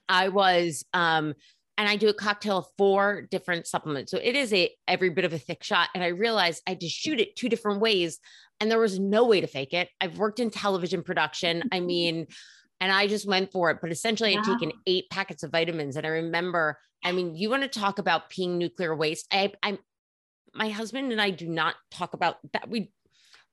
I 0.10 0.30
was, 0.30 0.84
um, 0.93 1.34
and 1.78 1.88
I 1.88 1.95
do 1.95 2.10
a 2.10 2.14
cocktail 2.14 2.58
of 2.58 2.66
four 2.78 3.22
different 3.22 3.66
supplements. 3.66 4.12
So 4.12 4.20
it 4.22 4.36
is 4.36 4.52
a 4.52 4.70
every 4.88 5.10
bit 5.10 5.26
of 5.26 5.32
a 5.32 5.39
thick 5.39 5.64
shot. 5.64 5.89
And 5.95 6.04
I 6.04 6.08
realized 6.08 6.62
I 6.68 6.72
had 6.72 6.82
to 6.82 6.89
shoot 6.89 7.22
it 7.22 7.38
two 7.38 7.47
different 7.47 7.80
ways, 7.80 8.20
and 8.60 8.70
there 8.70 8.80
was 8.80 9.00
no 9.00 9.26
way 9.26 9.39
to 9.39 9.47
fake 9.47 9.74
it. 9.74 9.88
I've 10.02 10.18
worked 10.18 10.39
in 10.39 10.50
television 10.50 11.04
production. 11.04 11.64
I 11.72 11.80
mean, 11.80 12.28
and 12.80 12.92
I 12.92 13.08
just 13.08 13.28
went 13.28 13.52
for 13.52 13.70
it. 13.72 13.80
But 13.82 13.92
essentially, 13.92 14.36
I'd 14.36 14.44
taken 14.44 14.72
eight 14.88 15.10
packets 15.10 15.44
of 15.44 15.52
vitamins. 15.52 15.96
And 15.96 16.06
I 16.06 16.10
remember, 16.10 16.78
I 17.04 17.12
mean, 17.12 17.36
you 17.36 17.50
want 17.50 17.64
to 17.64 17.80
talk 17.80 18.00
about 18.00 18.30
peeing 18.30 18.58
nuclear 18.58 18.96
waste? 18.96 19.28
I, 19.32 19.52
I'm, 19.62 19.78
my 20.54 20.70
husband 20.70 21.12
and 21.12 21.22
I 21.22 21.30
do 21.30 21.48
not 21.48 21.76
talk 21.92 22.14
about 22.14 22.38
that. 22.54 22.70
We, 22.70 22.92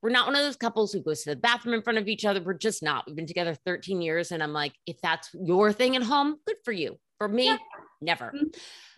we're 0.03 0.11
not 0.11 0.27
one 0.27 0.37
of 0.37 0.43
those 0.43 0.57
couples 0.57 0.93
who 0.93 1.03
goes 1.03 1.23
to 1.23 1.31
the 1.31 1.37
bathroom 1.37 1.75
in 1.75 1.83
front 1.83 1.99
of 1.99 2.09
each 2.09 2.25
other. 2.25 2.41
We're 2.41 2.55
just 2.55 2.83
not. 2.83 3.05
We've 3.07 3.17
been 3.17 3.27
together 3.27 3.57
13 3.67 4.01
years. 4.01 4.31
And 4.31 4.43
I'm 4.43 4.53
like, 4.53 4.73
if 4.87 5.01
that's 5.01 5.31
your 5.35 5.73
thing 5.73 5.97
at 5.97 6.03
home, 6.03 6.37
good 6.47 6.57
for 6.65 6.73
you. 6.73 6.99
For 7.19 7.29
me, 7.29 7.47
yeah. 7.47 7.57
never. 8.01 8.27
Mm-hmm. 8.27 8.49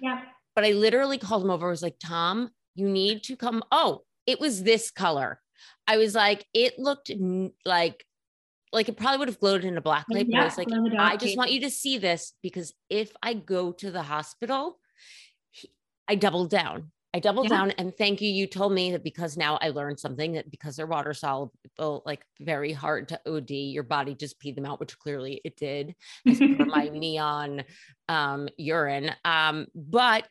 Yeah. 0.01 0.21
But 0.55 0.65
I 0.65 0.73
literally 0.73 1.19
called 1.19 1.45
him 1.45 1.51
over. 1.51 1.69
I 1.69 1.71
was 1.71 1.83
like, 1.83 1.99
Tom, 2.05 2.51
you 2.75 2.89
need 2.89 3.23
to 3.25 3.37
come. 3.37 3.63
Oh, 3.71 4.03
it 4.27 4.41
was 4.41 4.63
this 4.63 4.91
color. 4.91 5.41
I 5.87 5.97
was 5.97 6.15
like, 6.15 6.45
it 6.53 6.79
looked 6.79 7.11
like 7.65 8.05
like 8.73 8.89
it 8.89 8.97
probably 8.97 9.19
would 9.19 9.29
have 9.29 9.41
glowed 9.41 9.65
in 9.65 9.77
a 9.77 9.81
black 9.81 10.07
light, 10.11 10.27
yeah, 10.29 10.39
but 10.39 10.43
I 10.43 10.45
was 10.45 10.59
like, 10.59 10.99
I 10.99 11.17
just 11.17 11.37
want 11.37 11.53
you 11.53 11.61
to 11.63 11.71
see 11.71 11.99
this 11.99 12.35
because 12.43 12.75
if 12.89 13.13
I 13.23 13.35
go 13.35 13.73
to 13.73 13.91
the 13.91 14.03
hospital, 14.03 14.79
I 16.09 16.15
doubled 16.15 16.51
down. 16.51 16.91
I 17.15 17.21
doubled 17.21 17.49
yeah. 17.49 17.57
down 17.57 17.71
and 17.73 17.97
thank 17.97 18.21
you. 18.21 18.29
You 18.31 18.47
told 18.47 18.73
me 18.73 18.93
that 18.93 19.03
because 19.03 19.37
now 19.37 19.59
I 19.63 19.71
learned 19.71 19.99
something 19.99 20.33
that 20.33 20.51
because 20.51 20.77
they're 20.77 20.87
water 20.87 21.15
soluble, 21.15 22.03
like 22.05 22.23
very 22.39 22.73
hard 22.73 23.09
to 23.09 23.21
OD, 23.27 23.51
your 23.51 23.83
body 23.83 24.15
just 24.15 24.39
peed 24.41 24.55
them 24.55 24.67
out, 24.67 24.79
which 24.79 24.99
clearly 24.99 25.41
it 25.43 25.57
did 25.57 25.95
my 26.27 26.91
neon 26.93 27.65
um, 28.09 28.49
urine. 28.59 29.11
Um, 29.25 29.69
but 29.75 30.29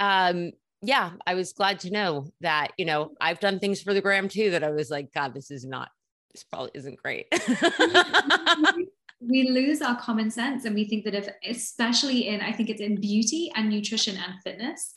um, 0.00 0.52
yeah, 0.80 1.12
I 1.26 1.34
was 1.34 1.52
glad 1.52 1.80
to 1.80 1.90
know 1.90 2.28
that, 2.40 2.72
you 2.78 2.86
know, 2.86 3.12
I've 3.20 3.40
done 3.40 3.58
things 3.58 3.82
for 3.82 3.92
the 3.92 4.00
gram 4.00 4.28
too 4.28 4.52
that 4.52 4.64
I 4.64 4.70
was 4.70 4.90
like, 4.90 5.12
God, 5.12 5.34
this 5.34 5.50
is 5.50 5.66
not 5.66 5.90
this 6.36 6.44
probably 6.44 6.70
isn't 6.74 7.02
great. 7.02 7.26
we 9.20 9.48
lose 9.48 9.80
our 9.80 9.98
common 9.98 10.30
sense 10.30 10.66
and 10.66 10.74
we 10.74 10.84
think 10.84 11.02
that 11.04 11.14
if 11.14 11.26
especially 11.48 12.28
in 12.28 12.42
i 12.42 12.52
think 12.52 12.68
it's 12.68 12.82
in 12.82 13.00
beauty 13.00 13.50
and 13.54 13.70
nutrition 13.70 14.14
and 14.16 14.34
fitness 14.44 14.94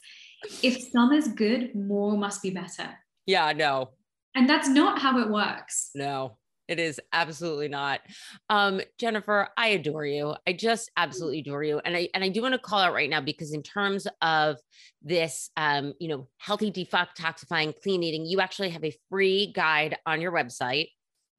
if 0.62 0.78
some 0.92 1.14
is 1.14 1.30
good 1.30 1.74
more 1.74 2.18
must 2.18 2.42
be 2.42 2.50
better. 2.50 2.90
Yeah 3.26 3.54
no 3.54 3.92
and 4.36 4.48
that's 4.50 4.70
not 4.70 5.00
how 5.00 5.20
it 5.20 5.30
works. 5.30 5.92
No 5.96 6.38
it 6.68 6.80
is 6.80 7.00
absolutely 7.14 7.70
not. 7.70 8.02
Um 8.50 8.82
jennifer 8.98 9.48
i 9.56 9.68
adore 9.68 10.06
you. 10.06 10.36
I 10.46 10.52
just 10.54 10.92
absolutely 10.98 11.40
adore 11.40 11.64
you. 11.64 11.80
And 11.80 11.96
i 11.96 12.10
and 12.14 12.22
i 12.22 12.30
do 12.30 12.42
want 12.42 12.54
to 12.54 12.60
call 12.60 12.80
out 12.80 12.94
right 12.94 13.10
now 13.10 13.22
because 13.22 13.54
in 13.54 13.64
terms 13.64 14.06
of 14.22 14.58
this 15.02 15.50
um 15.56 15.94
you 16.00 16.10
know 16.10 16.28
healthy 16.38 16.72
detoxifying 16.72 17.74
clean 17.82 18.04
eating 18.04 18.26
you 18.26 18.42
actually 18.42 18.70
have 18.70 18.84
a 18.84 18.94
free 19.10 19.54
guide 19.56 19.98
on 20.06 20.20
your 20.20 20.34
website 20.34 20.90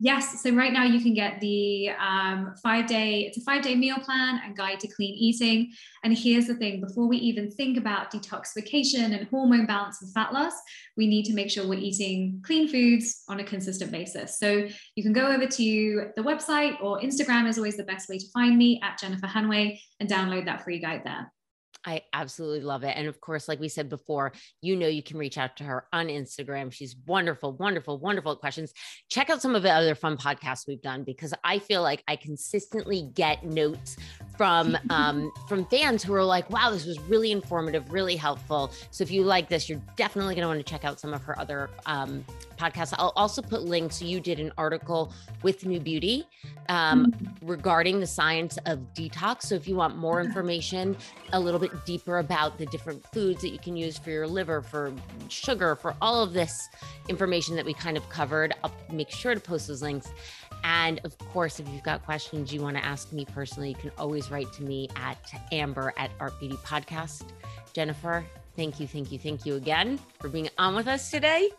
Yes. 0.03 0.42
So 0.42 0.51
right 0.55 0.72
now 0.72 0.84
you 0.84 0.98
can 1.03 1.12
get 1.12 1.40
the 1.40 1.90
um, 1.90 2.55
five 2.62 2.86
day, 2.86 3.26
it's 3.26 3.36
a 3.36 3.42
five 3.42 3.62
day 3.62 3.74
meal 3.74 3.98
plan 3.98 4.40
and 4.42 4.57
guide 4.57 4.80
to 4.80 4.88
clean 4.88 5.14
eating. 5.14 5.72
And 6.03 6.16
here's 6.16 6.46
the 6.46 6.55
thing 6.55 6.80
before 6.80 7.07
we 7.07 7.18
even 7.18 7.51
think 7.51 7.76
about 7.76 8.11
detoxification 8.11 9.14
and 9.14 9.28
hormone 9.28 9.66
balance 9.66 10.01
and 10.01 10.11
fat 10.14 10.32
loss, 10.32 10.55
we 10.96 11.07
need 11.07 11.26
to 11.26 11.34
make 11.34 11.51
sure 11.51 11.68
we're 11.68 11.78
eating 11.78 12.40
clean 12.46 12.66
foods 12.66 13.24
on 13.28 13.40
a 13.40 13.44
consistent 13.44 13.92
basis. 13.92 14.38
So 14.38 14.66
you 14.96 15.03
can 15.03 15.12
go 15.12 15.26
over 15.26 15.46
to 15.46 16.07
the 16.16 16.22
website 16.22 16.80
or 16.82 16.98
Instagram 17.01 17.46
is 17.46 17.59
always 17.59 17.76
the 17.76 17.84
best 17.84 18.09
way 18.09 18.16
to 18.16 18.26
find 18.32 18.57
me 18.57 18.80
at 18.82 18.98
Jennifer 18.98 19.26
Hanway 19.26 19.78
and 20.01 20.09
download 20.09 20.46
that 20.46 20.64
free 20.64 20.78
guide 20.78 21.03
there. 21.05 21.30
I 21.84 22.02
absolutely 22.12 22.60
love 22.60 22.84
it. 22.84 22.96
And 22.96 23.08
of 23.08 23.20
course, 23.20 23.48
like 23.48 23.60
we 23.60 23.68
said 23.68 23.88
before, 23.88 24.32
you 24.60 24.76
know, 24.76 24.86
you 24.86 25.02
can 25.02 25.16
reach 25.16 25.38
out 25.38 25.56
to 25.56 25.64
her 25.64 25.86
on 25.92 26.08
Instagram. 26.08 26.72
She's 26.72 26.96
wonderful, 27.06 27.52
wonderful, 27.52 27.98
wonderful 27.98 28.36
questions. 28.36 28.72
Check 29.08 29.30
out 29.30 29.40
some 29.40 29.54
of 29.54 29.62
the 29.62 29.72
other 29.72 29.94
fun 29.94 30.16
podcasts 30.16 30.66
we've 30.66 30.82
done 30.82 31.04
because 31.04 31.32
I 31.42 31.58
feel 31.58 31.82
like 31.82 32.02
I 32.06 32.16
consistently 32.16 33.10
get 33.14 33.44
notes 33.44 33.96
from 34.36 34.76
um, 34.90 35.32
from 35.48 35.64
fans 35.66 36.02
who 36.02 36.14
are 36.14 36.24
like, 36.24 36.50
wow, 36.50 36.70
this 36.70 36.86
was 36.86 36.98
really 37.00 37.32
informative, 37.32 37.90
really 37.90 38.16
helpful. 38.16 38.72
So 38.90 39.02
if 39.02 39.10
you 39.10 39.24
like 39.24 39.48
this, 39.48 39.68
you're 39.68 39.82
definitely 39.96 40.34
going 40.34 40.42
to 40.42 40.48
want 40.48 40.64
to 40.64 40.70
check 40.70 40.84
out 40.84 41.00
some 41.00 41.14
of 41.14 41.22
her 41.22 41.38
other 41.38 41.70
um, 41.86 42.24
podcasts. 42.61 42.92
I'll 42.98 43.12
also 43.16 43.40
put 43.40 43.62
links. 43.62 44.02
You 44.02 44.20
did 44.20 44.38
an 44.38 44.52
article 44.58 45.12
with 45.42 45.64
New 45.64 45.80
Beauty 45.80 46.26
um, 46.68 47.06
mm-hmm. 47.06 47.46
regarding 47.46 48.00
the 48.00 48.06
science 48.06 48.58
of 48.66 48.78
detox. 48.94 49.44
So 49.44 49.54
if 49.54 49.66
you 49.66 49.76
want 49.76 49.96
more 49.96 50.20
information, 50.20 50.96
a 51.32 51.40
little 51.40 51.61
bit 51.61 51.72
deeper 51.86 52.18
about 52.18 52.58
the 52.58 52.66
different 52.66 53.04
foods 53.12 53.40
that 53.42 53.50
you 53.50 53.58
can 53.58 53.76
use 53.76 53.96
for 53.96 54.11
your 54.11 54.26
liver, 54.26 54.61
for 54.61 54.92
sugar, 55.28 55.74
for 55.74 55.94
all 56.02 56.22
of 56.22 56.32
this 56.32 56.68
information 57.08 57.56
that 57.56 57.64
we 57.64 57.72
kind 57.72 57.96
of 57.96 58.08
covered, 58.08 58.54
I'll 58.62 58.72
make 58.92 59.11
sure 59.11 59.34
to 59.34 59.40
post 59.40 59.68
those 59.68 59.82
links. 59.82 60.08
And 60.62 61.00
of 61.04 61.16
course, 61.18 61.58
if 61.58 61.68
you've 61.68 61.82
got 61.82 62.04
questions 62.04 62.52
you 62.52 62.61
want 62.61 62.76
to 62.76 62.84
ask 62.84 63.12
me 63.12 63.24
personally, 63.24 63.70
you 63.70 63.74
can 63.76 63.92
always 63.96 64.30
write 64.30 64.52
to 64.54 64.62
me 64.62 64.88
at 64.96 65.18
amber 65.52 65.94
at 65.96 66.11
Art 66.20 66.38
Beauty 66.38 66.56
Podcast. 66.56 67.24
Jennifer, 67.72 68.24
thank 68.56 68.78
you, 68.78 68.86
thank 68.86 69.11
you, 69.11 69.18
thank 69.18 69.46
you 69.46 69.54
again 69.54 69.98
for 70.18 70.28
being 70.28 70.50
on 70.58 70.74
with 70.74 70.86
us 70.86 71.11
today. 71.11 71.50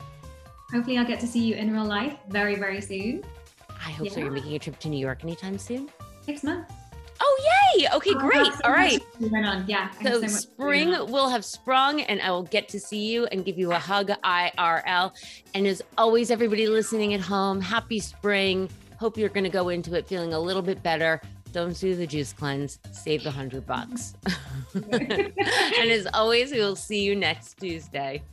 Hopefully, 0.71 0.97
I'll 0.97 1.05
get 1.05 1.19
to 1.19 1.27
see 1.27 1.43
you 1.43 1.55
in 1.55 1.71
real 1.71 1.85
life 1.85 2.15
very, 2.29 2.55
very 2.55 2.81
soon. 2.81 3.23
I 3.69 3.91
hope 3.91 4.07
yeah. 4.07 4.13
so. 4.13 4.19
You're 4.21 4.31
making 4.31 4.55
a 4.55 4.59
trip 4.59 4.79
to 4.79 4.89
New 4.89 4.99
York 4.99 5.23
anytime 5.23 5.57
soon? 5.57 5.89
Next 6.27 6.43
month. 6.43 6.71
Oh, 7.19 7.75
yay. 7.75 7.87
Okay, 7.93 8.11
oh, 8.15 8.19
great. 8.19 8.53
So 8.53 8.61
All 8.63 8.71
right. 8.71 8.99
On. 9.21 9.65
Yeah. 9.67 9.91
So, 10.03 10.21
so 10.21 10.27
spring 10.27 10.89
will 11.11 11.29
have 11.29 11.45
sprung, 11.45 12.01
and 12.01 12.21
I 12.21 12.31
will 12.31 12.43
get 12.43 12.67
to 12.69 12.79
see 12.79 13.11
you 13.11 13.25
and 13.27 13.45
give 13.45 13.57
you 13.57 13.71
a 13.73 13.79
hug 13.79 14.09
IRL. 14.23 15.11
And 15.53 15.67
as 15.67 15.81
always, 15.97 16.31
everybody 16.31 16.67
listening 16.67 17.13
at 17.13 17.21
home, 17.21 17.61
happy 17.61 17.99
spring. 17.99 18.69
Hope 18.97 19.17
you're 19.17 19.29
going 19.29 19.43
to 19.43 19.49
go 19.49 19.69
into 19.69 19.93
it 19.95 20.07
feeling 20.07 20.33
a 20.33 20.39
little 20.39 20.61
bit 20.61 20.81
better. 20.81 21.21
Don't 21.51 21.77
do 21.77 21.95
the 21.95 22.07
juice 22.07 22.33
cleanse. 22.33 22.79
Save 22.91 23.23
the 23.23 23.31
hundred 23.31 23.67
bucks. 23.67 24.13
and 24.73 25.91
as 25.91 26.07
always, 26.13 26.51
we 26.51 26.59
will 26.59 26.75
see 26.75 27.03
you 27.03 27.15
next 27.15 27.59
Tuesday. 27.59 28.23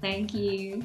Thank 0.00 0.32
you. 0.32 0.84